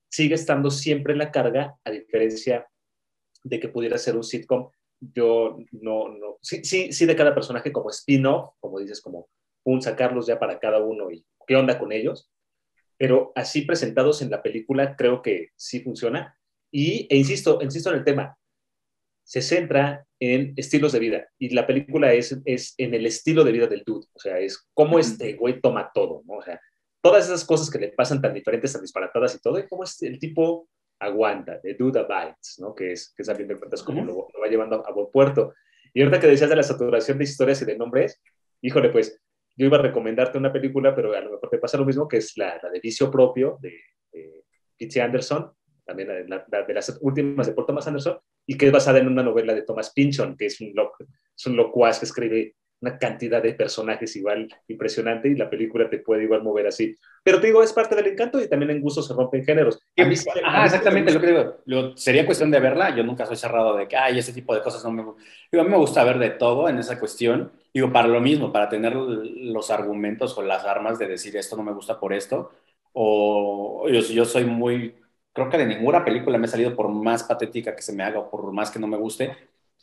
[0.09, 2.67] sigue estando siempre en la carga, a diferencia
[3.43, 4.69] de que pudiera ser un sitcom.
[4.99, 9.29] Yo no, no, sí, sí, sí de cada personaje como spin-off, como dices, como
[9.63, 12.29] un sacarlos ya para cada uno y qué onda con ellos,
[12.97, 16.37] pero así presentados en la película creo que sí funciona.
[16.71, 18.37] Y, e insisto, insisto en el tema,
[19.31, 23.53] se centra en estilos de vida y la película es, es en el estilo de
[23.53, 26.33] vida del dude, o sea, es cómo este güey toma todo, ¿no?
[26.33, 26.59] O sea,
[27.01, 30.01] todas esas cosas que le pasan tan diferentes, tan disparatadas y todo, y cómo es
[30.01, 30.67] el tipo
[30.99, 32.75] aguanta, de dude abides, ¿no?
[32.75, 34.05] Que es, que es a fin de cuentas como -huh.
[34.05, 35.53] lo, lo, va llevando a, buen puerto.
[35.93, 38.21] Y ahorita que decías de la saturación de historias y de nombres,
[38.61, 39.17] híjole, pues
[39.55, 42.17] yo iba a recomendarte una película, pero a lo mejor te pasa lo mismo, que
[42.17, 43.79] es la, la de Vicio Propio de,
[44.11, 45.01] de.
[45.01, 45.53] Anderson,
[45.85, 48.19] también la, la, de las últimas de Paul Thomas Anderson,
[48.51, 50.97] y que es basada en una novela de Thomas Pynchon, que es un, loco,
[51.37, 55.99] es un locuaz que escribe una cantidad de personajes igual impresionante y la película te
[55.99, 56.93] puede igual mover así.
[57.23, 59.79] Pero te digo, es parte del encanto y también en gusto se rompen géneros.
[59.95, 63.37] A mí, ah, exactamente, lo que digo, lo, sería cuestión de verla, yo nunca soy
[63.37, 65.15] cerrado de que, ay, ese tipo de cosas no me digo,
[65.53, 68.67] a mí me gusta ver de todo en esa cuestión, digo, para lo mismo, para
[68.67, 72.51] tener los argumentos o las armas de decir esto no me gusta por esto,
[72.91, 74.95] o yo, yo soy muy,
[75.33, 78.19] creo que de ninguna película me he salido por más patética que se me haga
[78.19, 79.35] o por más que no me guste,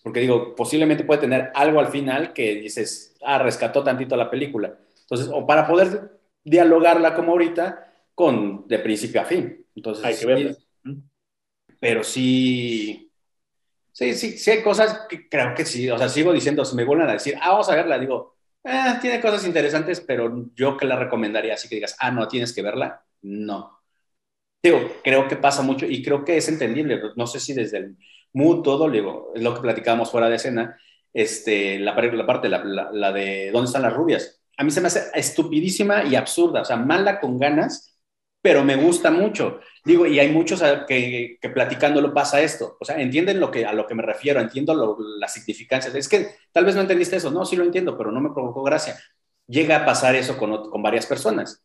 [0.02, 4.78] porque digo, posiblemente puede tener algo al final que dices, ah, rescató tantito la película.
[5.00, 9.64] Entonces, o para poder dialogarla como ahorita con de principio a fin.
[9.74, 10.56] Entonces, hay que verla.
[11.80, 13.10] Pero sí,
[13.92, 16.84] sí, sí, sí hay cosas que creo que sí, o sea, sigo diciendo, si me
[16.84, 20.86] vuelven a decir, ah, vamos a verla, digo, eh, tiene cosas interesantes, pero yo que
[20.86, 23.77] la recomendaría, así que digas, ah, no, tienes que verla, no.
[24.62, 27.96] Digo, creo que pasa mucho y creo que es entendible, no sé si desde el
[28.32, 30.76] mood, todo, digo, es lo que platicábamos fuera de escena,
[31.12, 34.40] este, la, la parte, la, la, la, de ¿Dónde están las rubias?
[34.56, 37.96] A mí se me hace estupidísima y absurda, o sea, mala con ganas,
[38.42, 39.60] pero me gusta mucho.
[39.84, 43.72] Digo, y hay muchos que, que platicándolo pasa esto, o sea, entienden lo que, a
[43.72, 45.94] lo que me refiero, entiendo lo, las significancias.
[45.94, 48.62] Es que tal vez no entendiste eso, no, sí lo entiendo, pero no me provocó
[48.64, 48.98] gracia.
[49.46, 51.62] Llega a pasar eso con, con varias personas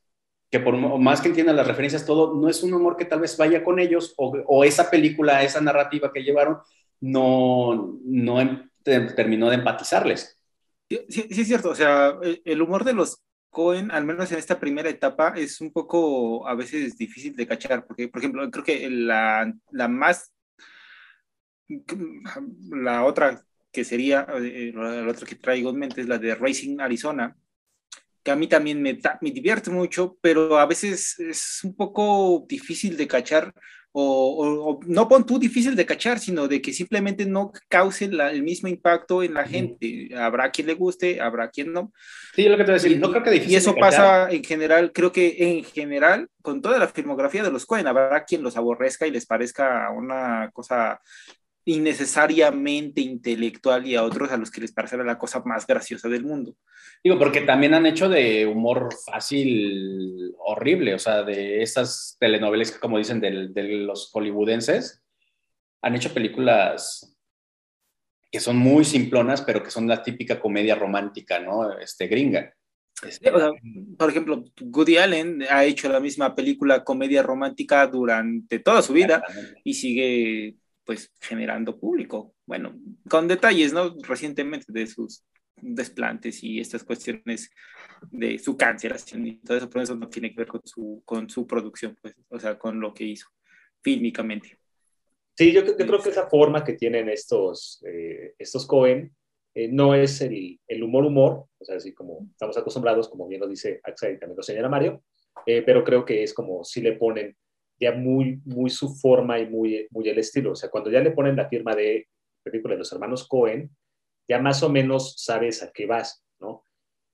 [0.54, 3.36] que por más que entiendan las referencias, todo no es un humor que tal vez
[3.38, 6.60] vaya con ellos o, o esa película, esa narrativa que llevaron,
[7.02, 10.40] no, no em, terminó de empatizarles.
[10.88, 14.60] Sí, sí, es cierto, o sea, el humor de los Cohen, al menos en esta
[14.60, 18.88] primera etapa, es un poco a veces difícil de cachar, porque, por ejemplo, creo que
[18.92, 20.36] la, la más,
[22.70, 26.80] la otra que sería, eh, la otra que traigo en mente es la de Racing
[26.80, 27.36] Arizona,
[28.24, 32.98] que a mí también me, me divierte mucho, pero a veces es un poco difícil
[32.98, 33.54] de cachar
[33.96, 38.68] o, no pon tú difícil de cachar, sino de que simplemente no cause el mismo
[38.68, 40.10] impacto en la gente.
[40.18, 41.94] Habrá quien le guste, habrá quien no.
[42.34, 43.54] Sí, lo que te voy a decir, no creo que difícil.
[43.54, 47.68] Y eso pasa en general, creo que en general, con toda la filmografía de los
[47.68, 51.00] Cohen, habrá quien los aborrezca y les parezca una cosa
[51.66, 56.24] innecesariamente intelectual y a otros a los que les parecerá la cosa más graciosa del
[56.24, 56.56] mundo.
[57.04, 62.80] Digo, porque también han hecho de humor fácil horrible, o sea, de estas telenovelas que,
[62.80, 65.04] como dicen, de, de los hollywoodenses,
[65.82, 67.18] han hecho películas
[68.32, 71.78] que son muy simplonas, pero que son la típica comedia romántica, ¿no?
[71.78, 72.52] Este, gringa.
[73.08, 78.94] Este, por ejemplo, Woody Allen ha hecho la misma película comedia romántica durante toda su
[78.94, 79.24] vida
[79.64, 80.56] y sigue
[80.86, 82.36] pues generando público.
[82.46, 82.80] Bueno,
[83.10, 83.96] con detalles, ¿no?
[84.02, 85.24] Recientemente de sus
[85.56, 87.50] desplantes y estas cuestiones
[88.12, 91.30] de su cancelación y todo eso, pero eso no tiene que ver con su, con
[91.30, 93.28] su producción, pues, o sea, con lo que hizo
[93.82, 94.58] fílmicamente.
[95.36, 99.12] Sí, yo, creo que esa forma que tienen estos, eh, estos Cohen
[99.56, 103.42] eh, no es el, el, humor humor, o sea, así como estamos acostumbrados, como bien
[103.42, 105.04] lo dice Axel y también lo señala Mario,
[105.46, 107.36] eh, pero creo que es como si le ponen
[107.80, 110.52] ya muy, muy su forma y muy, muy el estilo.
[110.52, 112.08] O sea, cuando ya le ponen la firma de
[112.44, 113.70] película de los hermanos Cohen,
[114.28, 116.66] ya más o menos sabes a qué vas, ¿no?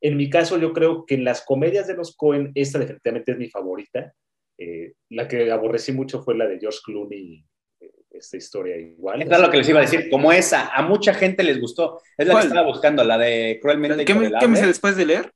[0.01, 3.37] En mi caso, yo creo que en las comedias de los Cohen, esta definitivamente es
[3.37, 4.13] mi favorita.
[4.57, 7.45] Eh, la que aborrecí mucho fue la de George Clooney,
[7.81, 9.21] eh, esta historia igual.
[9.21, 12.01] Es lo que les iba a decir, como esa, a mucha gente les gustó.
[12.17, 14.39] Es la que estaba buscando, la de Cruelmente ¿Qué Intolerable.
[14.39, 15.31] ¿Qué me después de leer?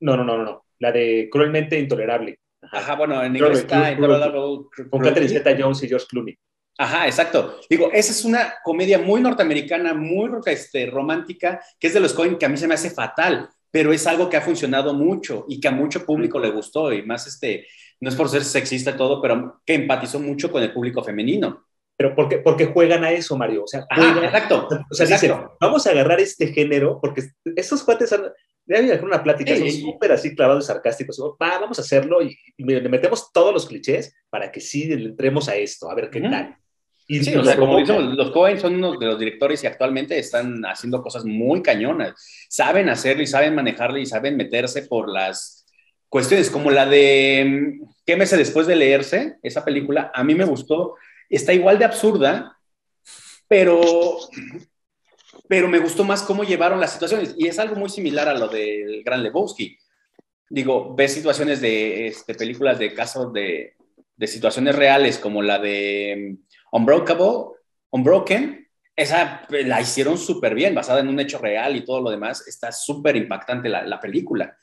[0.00, 2.38] No, no, no, no, la de Cruelmente Intolerable.
[2.72, 6.38] Ajá, bueno, en inglés está Con Catherine Zeta-Jones y George Clooney.
[6.78, 7.58] Ajá, exacto.
[7.70, 12.36] Digo, esa es una comedia muy norteamericana, muy este, romántica, que es de los Coen
[12.36, 15.58] que a mí se me hace fatal, pero es algo que ha funcionado mucho y
[15.58, 17.66] que a mucho público le gustó y más este,
[18.00, 21.64] no es por ser sexista y todo, pero que empatizó mucho con el público femenino.
[21.98, 23.64] Pero porque, porque juegan a eso, Mario.
[23.64, 24.68] O sea, exacto.
[24.90, 27.22] O sea, dicen, vamos a agarrar este género, porque
[27.56, 28.24] estos cuates han,
[28.66, 31.18] Debe haber una plática, son súper así clavados y sarcásticos.
[31.40, 35.48] Va, vamos a hacerlo y, le metemos todos los clichés para que sí le entremos
[35.48, 36.56] a esto, a ver qué tal.
[37.08, 40.18] Y sí, o sea, como dicen, los Cohen son uno de los directores y actualmente
[40.18, 42.14] están haciendo cosas muy cañonas.
[42.48, 45.64] Saben hacerlo y saben manejarlo y saben meterse por las
[46.08, 49.36] cuestiones, como la de ¿Qué meses después de leerse?
[49.42, 50.94] Esa película a mí me gustó.
[51.28, 52.56] Está igual de absurda,
[53.48, 54.16] pero
[55.48, 58.48] pero me gustó más cómo llevaron las situaciones y es algo muy similar a lo
[58.48, 59.78] del Gran Lebowski.
[60.48, 63.74] Digo, ves situaciones de este, películas de casos de,
[64.16, 66.36] de, situaciones reales como la de
[66.72, 67.56] um, Unbreakable,
[67.90, 72.46] Unbroken, esa la hicieron súper bien, basada en un hecho real y todo lo demás,
[72.46, 74.56] está súper impactante la, la, película.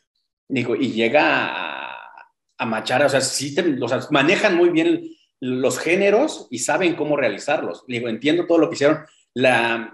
[0.48, 2.14] Digo, y llega a,
[2.58, 5.04] a machar, o sea, sí o sea, manejan muy bien
[5.40, 7.84] los géneros y saben cómo realizarlos.
[7.88, 9.06] Digo, entiendo todo lo que hicieron.
[9.34, 9.92] La,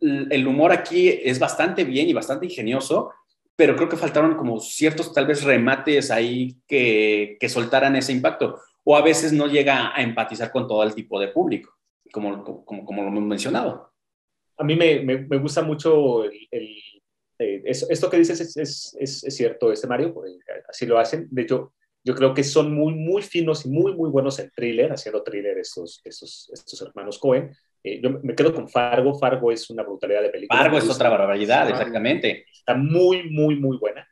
[0.00, 3.12] el humor aquí es bastante bien y bastante ingenioso,
[3.56, 8.58] pero creo que faltaron como ciertos tal vez remates ahí que, que soltaran ese impacto.
[8.84, 11.76] O a veces no llega a empatizar con todo el tipo de público,
[12.10, 13.92] como, como, como lo hemos mencionado.
[14.56, 16.78] A mí me, me, gusta mucho el,
[17.38, 20.14] eh, esto que dices es, es, es, cierto, este Mario,
[20.68, 21.28] así lo hacen.
[21.30, 21.74] De hecho,
[22.04, 25.58] yo creo que son muy, muy finos y muy, muy buenos en thriller, haciendo thriller
[25.58, 27.54] estos, estos, estos hermanos Cohen.
[27.82, 29.14] Eh, yo me quedo con Fargo.
[29.18, 30.60] Fargo es una brutalidad de película.
[30.60, 32.46] Fargo es otra barbaridad, exactamente.
[32.52, 34.06] Está muy, muy, muy buena.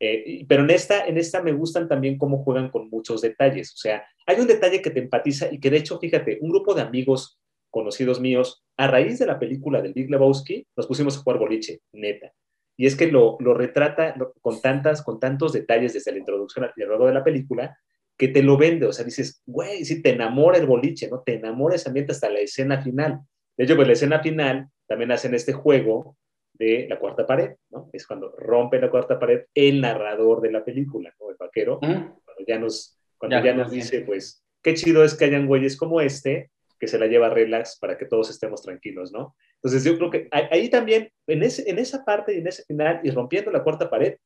[0.00, 3.72] Eh, pero en esta, en esta me gustan también cómo juegan con muchos detalles.
[3.72, 6.74] O sea, hay un detalle que te empatiza y que de hecho, fíjate, un grupo
[6.74, 7.38] de amigos
[7.70, 11.80] conocidos míos, a raíz de la película del Big Lebowski, nos pusimos a jugar boliche,
[11.92, 12.32] neta.
[12.76, 16.72] Y es que lo, lo retrata con, tantas, con tantos detalles desde la introducción al
[16.76, 17.76] luego de la película,
[18.16, 21.22] que te lo vende, o sea, dices, güey, si te enamora el boliche, ¿no?
[21.22, 23.20] Te enamora ese ambiente hasta la escena final.
[23.56, 26.16] De hecho, pues la escena final también hacen este juego
[26.52, 27.90] de la cuarta pared, ¿no?
[27.92, 31.30] Es cuando rompe la cuarta pared el narrador de la película, ¿no?
[31.30, 35.46] El vaquero, cuando ya nos, cuando ya, nos dice, pues, qué chido es que hayan
[35.46, 39.34] güeyes como este, que se la lleva relax para que todos estemos tranquilos, ¿no?
[39.56, 43.00] Entonces yo creo que ahí también, en, ese, en esa parte y en ese final,
[43.02, 44.16] y rompiendo la cuarta pared,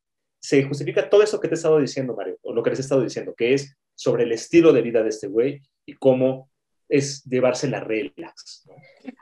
[0.40, 2.82] se justifica todo eso que te he estado diciendo, Mario, o lo que les he
[2.82, 6.51] estado diciendo, que es sobre el estilo de vida de este güey y cómo
[6.89, 8.66] es llevarse la relax.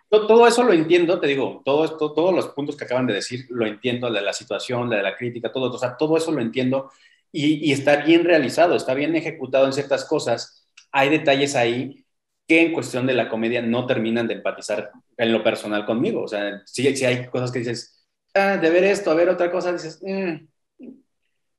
[0.09, 3.47] Todo eso lo entiendo, te digo, todo esto, todos los puntos que acaban de decir,
[3.49, 6.41] lo entiendo, la de la situación, la de la crítica, todo, o todo eso lo
[6.41, 6.91] entiendo
[7.33, 10.67] y, está bien realizado, está bien ejecutado en ciertas cosas.
[10.91, 12.07] Hay detalles ahí
[12.49, 16.23] que en cuestión de la comedia no terminan de empatizar en lo personal conmigo.
[16.23, 19.51] O sea, si, si hay cosas que dices, ah, de ver esto, a ver otra
[19.51, 20.47] cosa, dices, mm".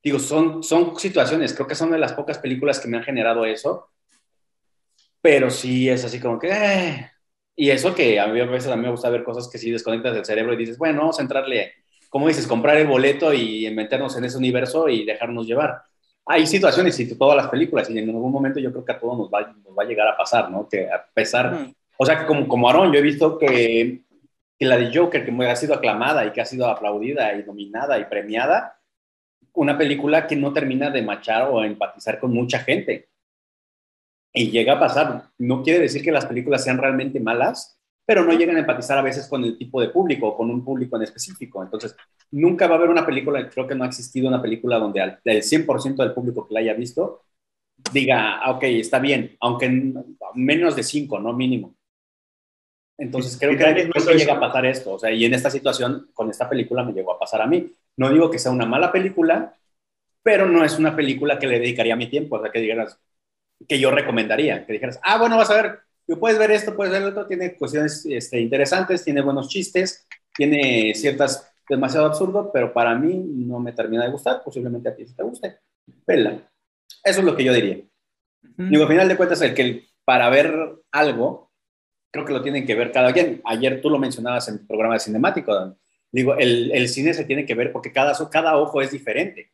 [0.03, 3.45] Digo, son, son situaciones, creo que son de las pocas películas que me han generado
[3.45, 3.89] eso,
[5.21, 6.49] pero sí es así como que...
[6.49, 7.11] eh.
[7.59, 9.71] Y eso que a mí a veces a mí me gusta ver cosas que sí
[9.71, 11.73] desconectas del cerebro y dices, bueno, vamos a entrarle,
[12.07, 15.81] como dices, comprar el boleto y meternos en ese universo y dejarnos llevar.
[16.23, 19.17] Hay situaciones y todas las películas y en algún momento yo creo que a todos
[19.17, 20.69] nos va, nos va a llegar a pasar, ¿no?
[20.69, 21.73] Que a pesar, Ujú.
[21.97, 24.03] o sea, como, como Aaron, yo he visto que,
[24.59, 27.97] que la de Joker, que ha sido aclamada y que ha sido aplaudida y nominada
[27.97, 28.76] y premiada,
[29.57, 33.09] una película que no termina de machar o empatizar con mucha gente.
[34.33, 35.29] Y llega a pasar.
[35.37, 39.01] No quiere decir que las películas sean realmente malas, pero no llegan a empatizar a
[39.01, 41.63] veces con el tipo de público o con un público en específico.
[41.63, 41.95] Entonces,
[42.31, 45.43] nunca va a haber una película, creo que no ha existido una película donde el
[45.43, 47.23] 100% del público que la haya visto
[47.93, 51.76] diga, ah, ok, está bien, aunque en- menos de 5, no mínimo.
[52.97, 54.93] Entonces, creo que, creo que llega a pasar esto.
[54.93, 57.71] O sea, y en esta situación, con esta película me llegó a pasar a mí.
[57.95, 59.55] No digo que sea una mala película,
[60.23, 62.37] pero no es una película que le dedicaría mi tiempo.
[62.37, 62.99] O sea, que dijeras,
[63.67, 64.65] que yo recomendaría.
[64.65, 67.27] Que dijeras, ah, bueno, vas a ver, tú puedes ver esto, puedes ver lo otro,
[67.27, 73.59] tiene cuestiones este, interesantes, tiene buenos chistes, tiene ciertas, demasiado absurdo, pero para mí no
[73.59, 75.57] me termina de gustar, posiblemente a ti sí te guste.
[76.05, 76.49] Vela.
[77.03, 77.81] Eso es lo que yo diría.
[78.43, 78.69] Ujú.
[78.69, 80.53] Digo, al final de cuentas, el que para ver
[80.91, 81.46] algo,
[82.11, 83.41] creo que lo tienen que ver cada quien.
[83.45, 85.77] Ayer tú lo mencionabas en el programa de cinemático.
[86.11, 89.51] Digo, el, el cine se tiene que ver porque cada, cada ojo es diferente.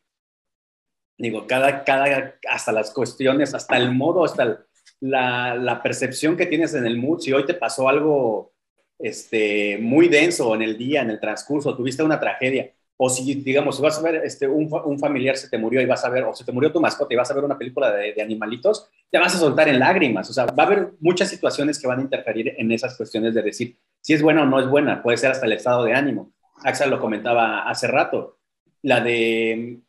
[1.16, 4.64] Digo, cada, cada, hasta las cuestiones, hasta el modo, hasta
[5.00, 7.20] la, la percepción que tienes en el mood.
[7.20, 8.52] Si hoy te pasó algo
[8.98, 13.80] este, muy denso en el día, en el transcurso, tuviste una tragedia, o si, digamos,
[13.80, 16.34] vas a ver este, un, un familiar se te murió y vas a ver, o
[16.34, 19.18] se te murió tu mascota y vas a ver una película de, de animalitos, te
[19.18, 20.30] vas a soltar en lágrimas.
[20.30, 23.42] O sea, va a haber muchas situaciones que van a interferir en esas cuestiones de
[23.42, 25.02] decir si es buena o no es buena.
[25.02, 26.32] Puede ser hasta el estado de ánimo.
[26.62, 28.38] Axel lo comentaba hace rato.
[28.82, 29.80] La de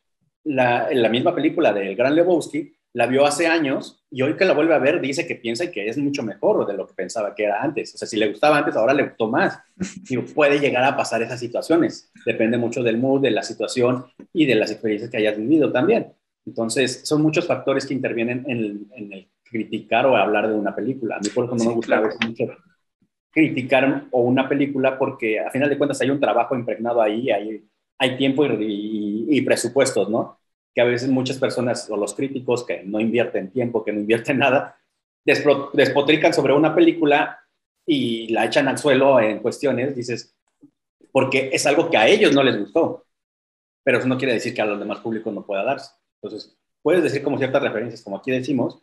[0.44, 4.54] la, la misma película del Gran Lebowski, la vio hace años y hoy que la
[4.54, 7.44] vuelve a ver dice que piensa que es mucho mejor de lo que pensaba que
[7.44, 7.94] era antes.
[7.94, 9.58] O sea, si le gustaba antes, ahora le gustó más.
[10.08, 12.10] Digo, puede llegar a pasar esas situaciones.
[12.24, 16.14] Depende mucho del mood, de la situación y de las experiencias que hayas vivido también.
[16.46, 21.16] Entonces, son muchos factores que intervienen en, en el criticar o hablar de una película.
[21.16, 22.16] A mí, por ejemplo, no Sí, me gusta claro.
[22.18, 22.44] mucho
[23.30, 27.64] criticar o una película porque a final de cuentas hay un trabajo impregnado ahí, hay,
[27.98, 28.48] hay tiempo y,
[29.28, 30.38] y- y presupuestos, ¿no?
[30.76, 34.38] Que a veces muchas personas o los críticos que no invierten tiempo, que no invierten
[34.46, 34.78] nada,
[35.24, 37.40] despotrican sobre una película
[37.86, 40.36] y la echan al suelo en cuestiones, dices,
[41.12, 43.06] porque es algo que a ellos no les gustó,
[43.84, 45.92] pero eso no quiere decir que a los demás públicos no pueda darse.
[46.22, 48.82] Entonces, puedes decir como ciertas referencias, como aquí decimos,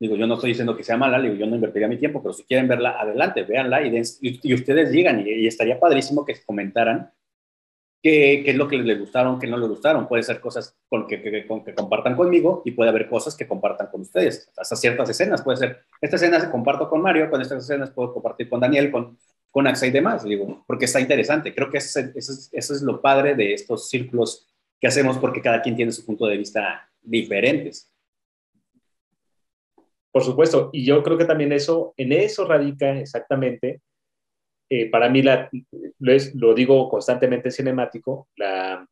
[0.00, 2.32] digo, yo no estoy diciendo que sea mala, digo, yo no invertiría mi tiempo, pero
[2.34, 6.24] si quieren verla, adelante, véanla y, den- y, y ustedes digan, y, y estaría padrísimo
[6.24, 7.12] que comentaran
[8.04, 10.06] qué, qué es lo que les gustaron, qué no les gustaron.
[10.06, 13.48] Puede ser cosas con que, que- con que compartan conmigo y puede haber cosas que
[13.48, 14.52] compartan con ustedes.
[14.58, 18.12] Hasta ciertas escenas, puede ser, esta escena se comparto con Mario, con estas escenas puedo
[18.12, 19.18] compartir con Daniel, con,
[19.50, 21.54] con Axa y demás, digo, porque está interesante.
[21.54, 24.46] Creo que eso es, eso es- lo padre de estos círculos
[24.80, 27.90] que hacemos porque cada quien tiene su punto de vista diferentes.
[30.12, 33.80] Por supuesto, y yo creo que también eso, en eso radica exactamente,
[34.68, 35.50] eh, para mí, la,
[35.98, 38.86] lo, digo constantemente en Cinemático, la,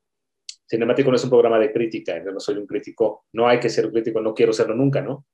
[0.68, 3.68] Cinemático no es un programa de crítica, yo no soy un crítico, no hay que
[3.68, 5.26] ser un crítico, no quiero serlo nunca, ¿no?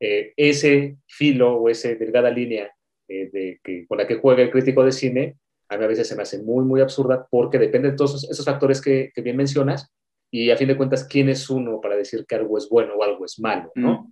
[0.00, 2.70] Eh, ese filo o esa delgada línea
[3.08, 5.36] eh, de que, con la que juega el crítico de cine,
[5.68, 8.30] a mí a veces se me hace muy, muy absurda porque depende de todos esos,
[8.30, 9.92] esos factores que, que bien mencionas
[10.30, 13.04] y a fin de cuentas, ¿quién es uno para decir que algo es bueno o
[13.04, 14.10] algo es malo, ¿no?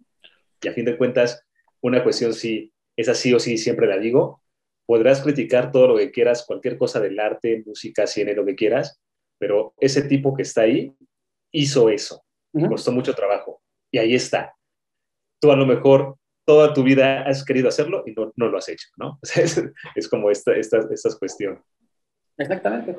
[0.63, 1.45] Y a fin de cuentas,
[1.81, 4.42] una cuestión sí es así o sí, siempre la digo.
[4.87, 9.01] Podrás criticar todo lo que quieras, cualquier cosa del arte, música, cine, lo que quieras,
[9.39, 10.95] pero ese tipo que está ahí
[11.53, 12.25] hizo eso.
[12.53, 12.69] Ujú.
[12.69, 13.63] Costó mucho trabajo.
[13.91, 14.55] Y ahí está.
[15.41, 18.69] Tú a lo mejor toda tu vida has querido hacerlo y no, no lo has
[18.69, 19.19] hecho, ¿no?
[19.37, 19.63] Es,
[19.95, 21.63] es como esta, esta, esta cuestión.
[22.37, 22.99] Exactamente.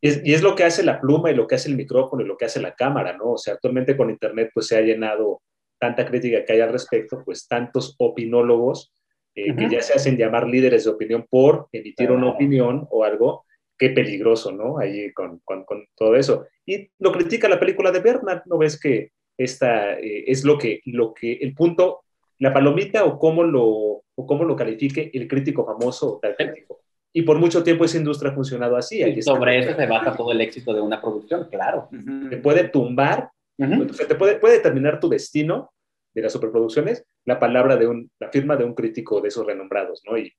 [0.00, 2.22] Y es, y es lo que hace la pluma y lo que hace el micrófono
[2.22, 3.32] y lo que hace la cámara, ¿no?
[3.32, 5.42] O sea, actualmente con Internet pues se ha llenado
[5.78, 8.92] tanta crítica que hay al respecto, pues tantos opinólogos
[9.34, 9.72] eh, que Ujú.
[9.72, 13.46] ya se hacen llamar líderes de opinión por emitir una opinión o algo,
[13.78, 14.78] qué peligroso, ¿no?
[14.78, 16.46] Ahí con, con, con todo eso.
[16.66, 20.80] Y lo critica la película de Bernard, ¿no ves que esta eh, es lo que,
[20.84, 22.02] lo que, el punto,
[22.38, 26.80] la palomita o cómo lo, o cómo lo califique el crítico famoso o tal crítico?
[27.14, 29.02] Y por mucho tiempo esa industria ha funcionado así.
[29.22, 31.88] Sobre eso se basa todo el éxito de una producción, claro.
[31.92, 32.30] Ujú.
[32.30, 33.86] te puede tumbar, Ujú.
[33.90, 35.72] o sea, te puede, puede determinar tu destino
[36.14, 40.02] de las superproducciones la palabra de un, la firma de un crítico de esos renombrados,
[40.08, 40.16] ¿no?
[40.18, 40.32] Y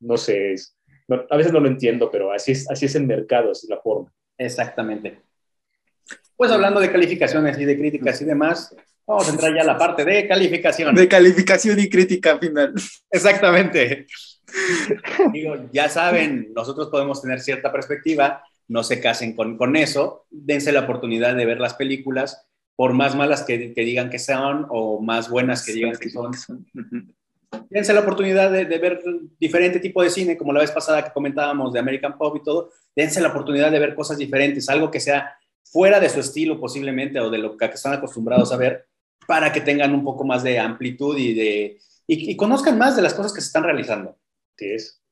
[0.00, 0.76] no sé, es-
[1.08, 3.70] no- a veces no lo entiendo, pero así es, así es el mercado, así es
[3.70, 4.12] la forma.
[4.38, 5.20] Exactamente.
[6.36, 8.74] Pues hablando de calificaciones y de críticas y demás,
[9.06, 10.94] Vamos a entrar ya a la parte de calificación.
[10.94, 12.72] De calificación y crítica final.
[13.10, 14.06] Exactamente.
[15.32, 20.70] Digo, ya saben, nosotros podemos tener cierta perspectiva, no se casen con, con eso, dense
[20.70, 22.46] la oportunidad de ver las películas,
[22.80, 26.32] por más malas que, que digan que sean o más buenas que digan que son.
[27.68, 29.02] Dense la oportunidad de, de, ver
[29.38, 32.70] diferente tipo de cine, como la vez pasada que comentábamos de American Pop y todo.
[32.96, 37.20] Dense la oportunidad de ver cosas diferentes, algo que sea fuera de su estilo posiblemente
[37.20, 38.86] o de lo que están acostumbrados a ver,
[39.26, 43.02] para que tengan un poco más de amplitud y, de, y, y conozcan más de
[43.02, 44.16] las cosas que se están realizando.
[44.56, 45.02] Sí, es.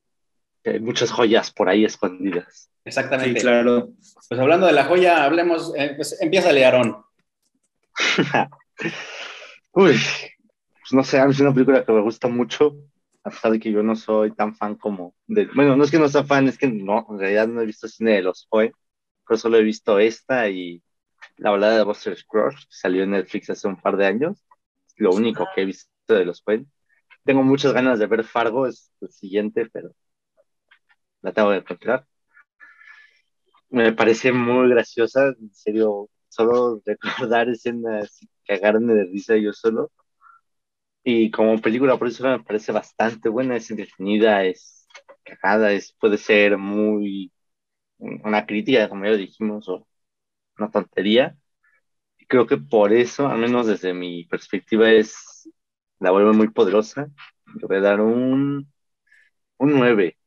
[0.64, 2.70] Hay muchas joyas por ahí escondidas.
[2.86, 3.40] Exactamente.
[3.40, 3.90] Sí, claro.
[4.26, 7.04] Pues hablando de la joya, hablemos, eh, pues empieza Learón.
[9.72, 12.76] Uy, pues no sé, es una película que me gusta mucho,
[13.24, 15.98] a pesar de que yo no soy tan fan como de, bueno, no es que
[15.98, 18.72] no sea fan, es que no, en realidad no he visto cine de los Poe,
[19.26, 20.82] pero solo he visto esta y
[21.36, 24.44] la balada de Buster Scruggs, que salió en Netflix hace un par de años,
[24.88, 26.66] es lo único que he visto de los Poe.
[27.24, 29.90] Tengo muchas ganas de ver Fargo, es el siguiente, pero
[31.22, 32.06] la tengo que encontrar.
[33.70, 36.08] Me parece muy graciosa, en serio,
[36.38, 39.90] solo recordar escenas y cagarme de risa yo solo.
[41.04, 44.86] Y como película, por eso me parece bastante buena, es entretenida, es
[45.24, 47.32] cagada, es, puede ser muy
[47.98, 49.86] una crítica, como ya lo dijimos, o
[50.58, 51.36] una tontería.
[52.18, 55.50] Y creo que por eso, al menos desde mi perspectiva, es
[56.00, 57.08] la vuelve muy poderosa.
[57.60, 58.72] Le voy a dar un,
[59.58, 60.18] un 9.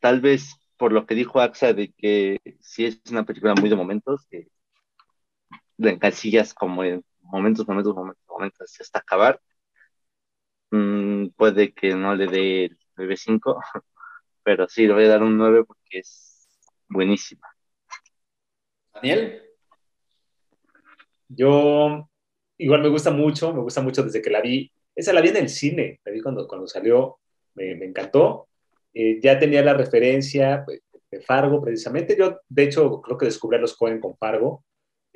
[0.00, 3.76] Tal vez por lo que dijo AXA de que sí es una película muy de
[3.76, 4.48] momentos, que
[5.78, 9.40] la encasillas como en momentos, momentos, momentos, momentos hasta acabar.
[10.70, 13.60] Mm, puede que no le dé el 9.5,
[14.42, 16.48] pero sí, le voy a dar un 9 porque es
[16.88, 17.46] buenísima.
[18.94, 19.42] Daniel.
[21.28, 22.08] Yo
[22.58, 24.72] igual me gusta mucho, me gusta mucho desde que la vi.
[24.94, 27.18] Esa la vi en el cine, la vi cuando, cuando salió,
[27.54, 28.48] me, me encantó.
[28.94, 30.80] Eh, ya tenía la referencia pues,
[31.10, 32.16] de Fargo precisamente.
[32.18, 34.64] Yo, de hecho, creo que descubrí a los Cohen con Fargo.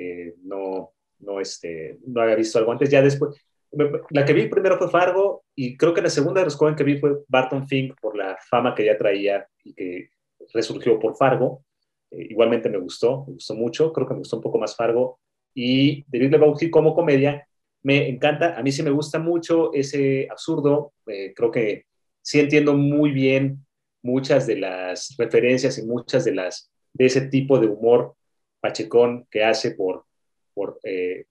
[0.00, 2.90] Eh, no, no, este, no había visto algo antes.
[2.90, 3.34] Ya después,
[4.10, 6.84] la que vi primero fue Fargo y creo que la segunda de los Cohen que
[6.84, 10.10] vi fue Barton Fink por la fama que ya traía y que
[10.54, 11.64] resurgió por Fargo.
[12.10, 13.92] Eh, igualmente me gustó, me gustó mucho.
[13.92, 15.20] Creo que me gustó un poco más Fargo.
[15.54, 17.46] Y David Lebowski como comedia
[17.82, 18.58] me encanta.
[18.58, 20.94] A mí sí me gusta mucho ese absurdo.
[21.06, 21.84] Eh, creo que
[22.22, 23.66] sí entiendo muy bien
[24.02, 28.16] muchas de las referencias y muchas de las de ese tipo de humor
[28.60, 30.04] pachecón que hace por,
[30.54, 31.26] por eh,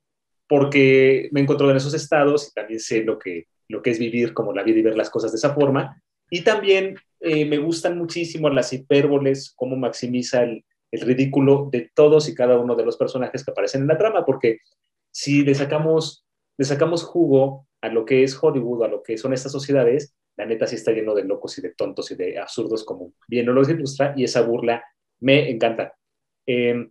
[0.50, 4.34] porque me encontró en esos estados y también sé lo que, lo que es vivir
[4.34, 6.02] como la vida y ver las cosas de esa forma.
[6.32, 12.28] Y también eh, me gustan muchísimo las hipérboles, cómo maximiza el, el, ridículo de todos
[12.28, 14.58] y cada uno de los personajes que aparecen en la trama, porque
[15.12, 16.26] si le sacamos,
[16.58, 20.48] le sacamos jugo a lo que es Hollywood, a lo que son estas sociedades, la
[20.48, 23.56] neta sí está lleno de locos y de tontos y de absurdos, como bien nos
[23.56, 24.84] lo ilustra, y esa burla
[25.20, 25.94] me encanta.
[26.48, 26.90] Eh,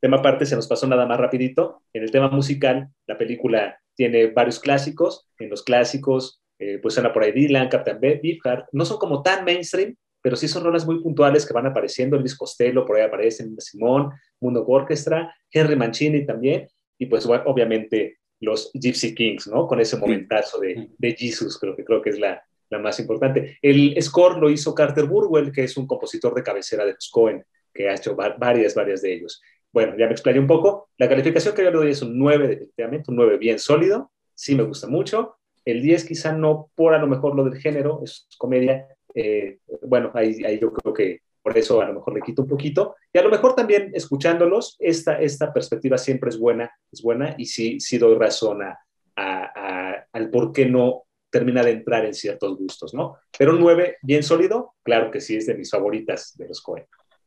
[0.00, 1.82] tema aparte, se nos pasó nada más rapidito.
[1.92, 5.28] En el tema musical, la película tiene varios clásicos.
[5.38, 8.68] En los clásicos, eh, pues suena por ahí Dylan, Captain Beefheart.
[8.72, 12.18] No son como tan mainstream, pero sí son rolas muy puntuales que van apareciendo.
[12.18, 14.10] Luis Costello, por ahí aparecen Simón,
[14.40, 16.68] Mundo Orchestra, Henry Mancini también.
[16.98, 19.66] Y pues bueno, obviamente los Gypsy Kings, ¿no?
[19.66, 23.58] Con ese momentazo de, de Jesus, creo que, creo que es la, la más importante.
[23.62, 27.44] El score lo hizo Carter Burwell, que es un compositor de cabecera de los Cohen,
[27.72, 29.40] que ha hecho varias, varias de ellos.
[29.76, 30.88] Bueno, ya me explayé un poco.
[30.96, 34.10] La calificación que yo le doy es un 9, definitivamente, un 9 bien sólido.
[34.34, 35.36] Sí me gusta mucho.
[35.66, 38.88] El 10 quizá no por a lo mejor lo del género, es comedia.
[39.14, 42.48] Eh, bueno, ahí, ahí yo creo que por eso a lo mejor le quito un
[42.48, 42.96] poquito.
[43.12, 47.44] Y a lo mejor también escuchándolos, esta, esta perspectiva siempre es buena, es buena y
[47.44, 48.78] sí, sí doy razón a,
[49.14, 53.18] a, a, al por qué no termina de entrar en ciertos gustos, ¿no?
[53.38, 56.86] Pero un 9 bien sólido, claro que sí es de mis favoritas de los Cohen.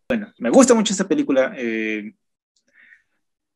[0.10, 1.54] Bueno, me gusta mucho esta película.
[1.56, 2.12] Eh,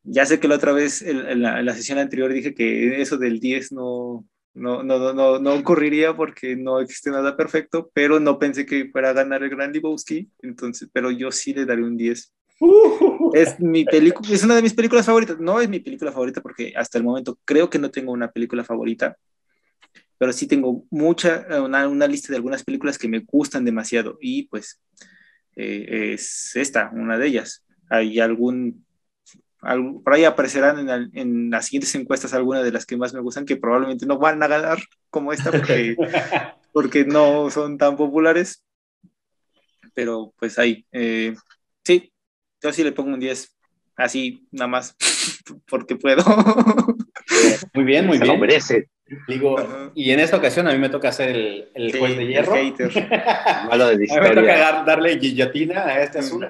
[0.04, 3.16] ya sé que la otra vez, en la, en la, sesión anterior, dije que eso
[3.16, 8.38] del 10 no, no, no, no, no ocurriría porque no existe nada perfecto, pero no
[8.38, 11.96] pensé que fuera a ganar el Gran Lebowski, entonces, pero yo sí le daré un
[11.96, 12.32] 10.
[12.60, 15.40] Uh, es mi película, es una de mis películas favoritas.
[15.40, 18.62] No es mi película favorita porque hasta el momento creo que no tengo una película
[18.62, 19.16] favorita,
[20.18, 24.44] pero sí tengo mucha, una, una lista de algunas películas que me gustan demasiado y
[24.44, 24.80] pues
[25.56, 27.64] eh, es esta, una de ellas.
[27.90, 28.84] Hay algún
[30.02, 33.20] por ahí aparecerán en, el, en, las siguientes encuestas algunas de las que más me
[33.20, 34.78] gustan, que probablemente no van a ganar
[35.10, 35.96] como esta porque,
[36.72, 38.62] porque no son tan populares.
[39.94, 41.34] Pero pues ahí, eh,
[41.84, 42.12] sí,
[42.62, 43.54] yo sí le pongo un 10,
[43.96, 44.96] así nada más,
[45.68, 46.22] porque puedo.
[47.74, 48.34] Muy bien, muy Se bien.
[48.34, 48.88] lo merece.
[49.28, 49.92] Digo, Ajá.
[49.94, 52.28] y en esta ocasión a mí me toca ser el, el Sí, juez de el
[52.28, 52.54] hierro.
[52.54, 52.90] hater.
[53.68, 56.48] Malo de A mí me toca dar- darle guillotina a este asunto.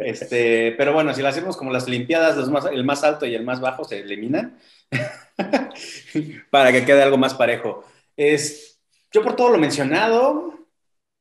[0.00, 3.34] Este, pero bueno, si lo hacemos como las Olimpiadas, los más- el más alto y
[3.34, 4.58] el más bajo se eliminan
[6.50, 7.84] para que quede algo más parejo.
[8.16, 8.80] Es,
[9.12, 10.54] yo por todo lo mencionado,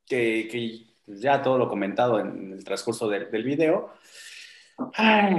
[0.06, 3.94] que, que ya todo lo comentado en el transcurso del, del video,
[4.96, 5.36] ay,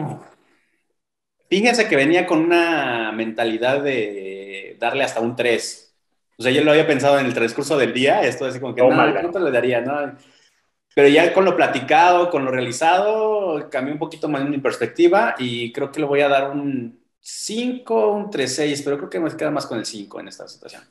[1.48, 5.94] fíjense que venía con una mentalidad de darle hasta un 3.
[6.38, 8.80] O sea, yo lo había pensado en el transcurso del día, esto así como que,
[8.80, 9.12] Tómala.
[9.12, 9.80] no, ¿cuánto le daría?
[9.80, 10.16] No,
[10.94, 15.72] pero ya con lo platicado, con lo realizado, cambié un poquito más mi perspectiva y
[15.72, 19.50] creo que le voy a dar un 5, un 3-6, pero creo que me queda
[19.50, 20.82] más con el 5 en esta situación.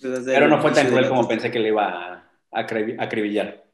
[0.00, 3.64] Desde Pero no fue tan cruel como pensé que le iba a acribi- acribillar.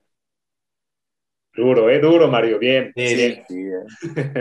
[1.55, 1.99] Duro, ¿eh?
[2.01, 2.59] Duro, Mario.
[2.59, 2.93] Bien.
[2.95, 3.45] Sí, bien.
[3.49, 3.55] Sí,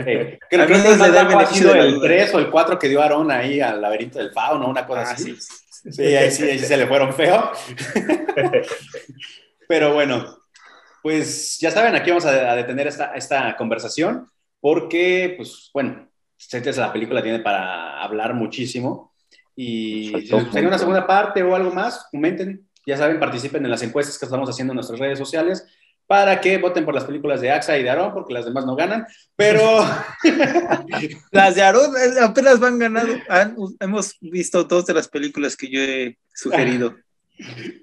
[0.04, 0.38] eh.
[0.50, 2.06] Creo, que el más bajo ha sido el duda.
[2.08, 5.12] 3 o el 4 que dio Aarón ahí al laberinto del fauno, una cosa Ah,
[5.12, 5.34] así.
[5.36, 5.92] sí.
[5.92, 7.52] Sí, ahí sí, ahí sí se le fueron feo.
[9.68, 10.36] Pero bueno,
[11.06, 14.28] pues ya saben, aquí vamos a, a detener esta, esta conversación
[14.60, 16.08] porque, pues bueno,
[16.74, 19.14] la película tiene para hablar muchísimo
[19.54, 23.70] y si les gustaría una segunda parte o algo más, comenten, ya saben, participen en
[23.70, 25.64] las encuestas que estamos haciendo en nuestras redes sociales
[26.08, 28.74] para que voten por las películas de AXA y de Aarón, porque las demás no
[28.74, 29.06] ganan,
[29.36, 29.60] pero
[31.30, 33.14] Las de Aaron eh, apenas van ganando.
[33.28, 36.96] Han- hemos visto dos de las películas que yo he sugerido.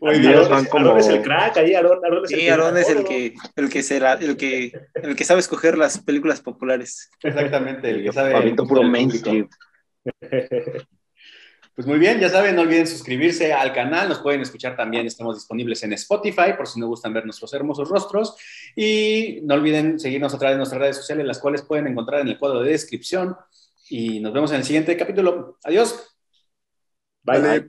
[0.02, 0.40] Muy Aarón bien.
[0.42, 2.78] es- van como- Aarón es el crack ahí, Aarón, Aarón es el Sí, que Aaron
[2.78, 6.42] es el que, el que se la- el que, el que sabe escoger las películas
[6.42, 7.10] populares.
[7.22, 9.48] exactamente, el que sabe el puro mainstream.
[11.76, 15.38] Pues muy bien, ya saben, no olviden suscribirse al canal, nos pueden escuchar también, estamos
[15.38, 18.36] disponibles en Spotify por si no gustan ver nuestros hermosos rostros
[18.76, 22.28] y no olviden seguirnos a través de nuestras redes sociales, las cuales pueden encontrar en
[22.28, 23.36] el cuadro de descripción
[23.90, 25.58] y nos vemos en el siguiente capítulo.
[25.64, 26.16] Adiós.
[27.24, 27.40] Bye.
[27.42, 27.68] Vale.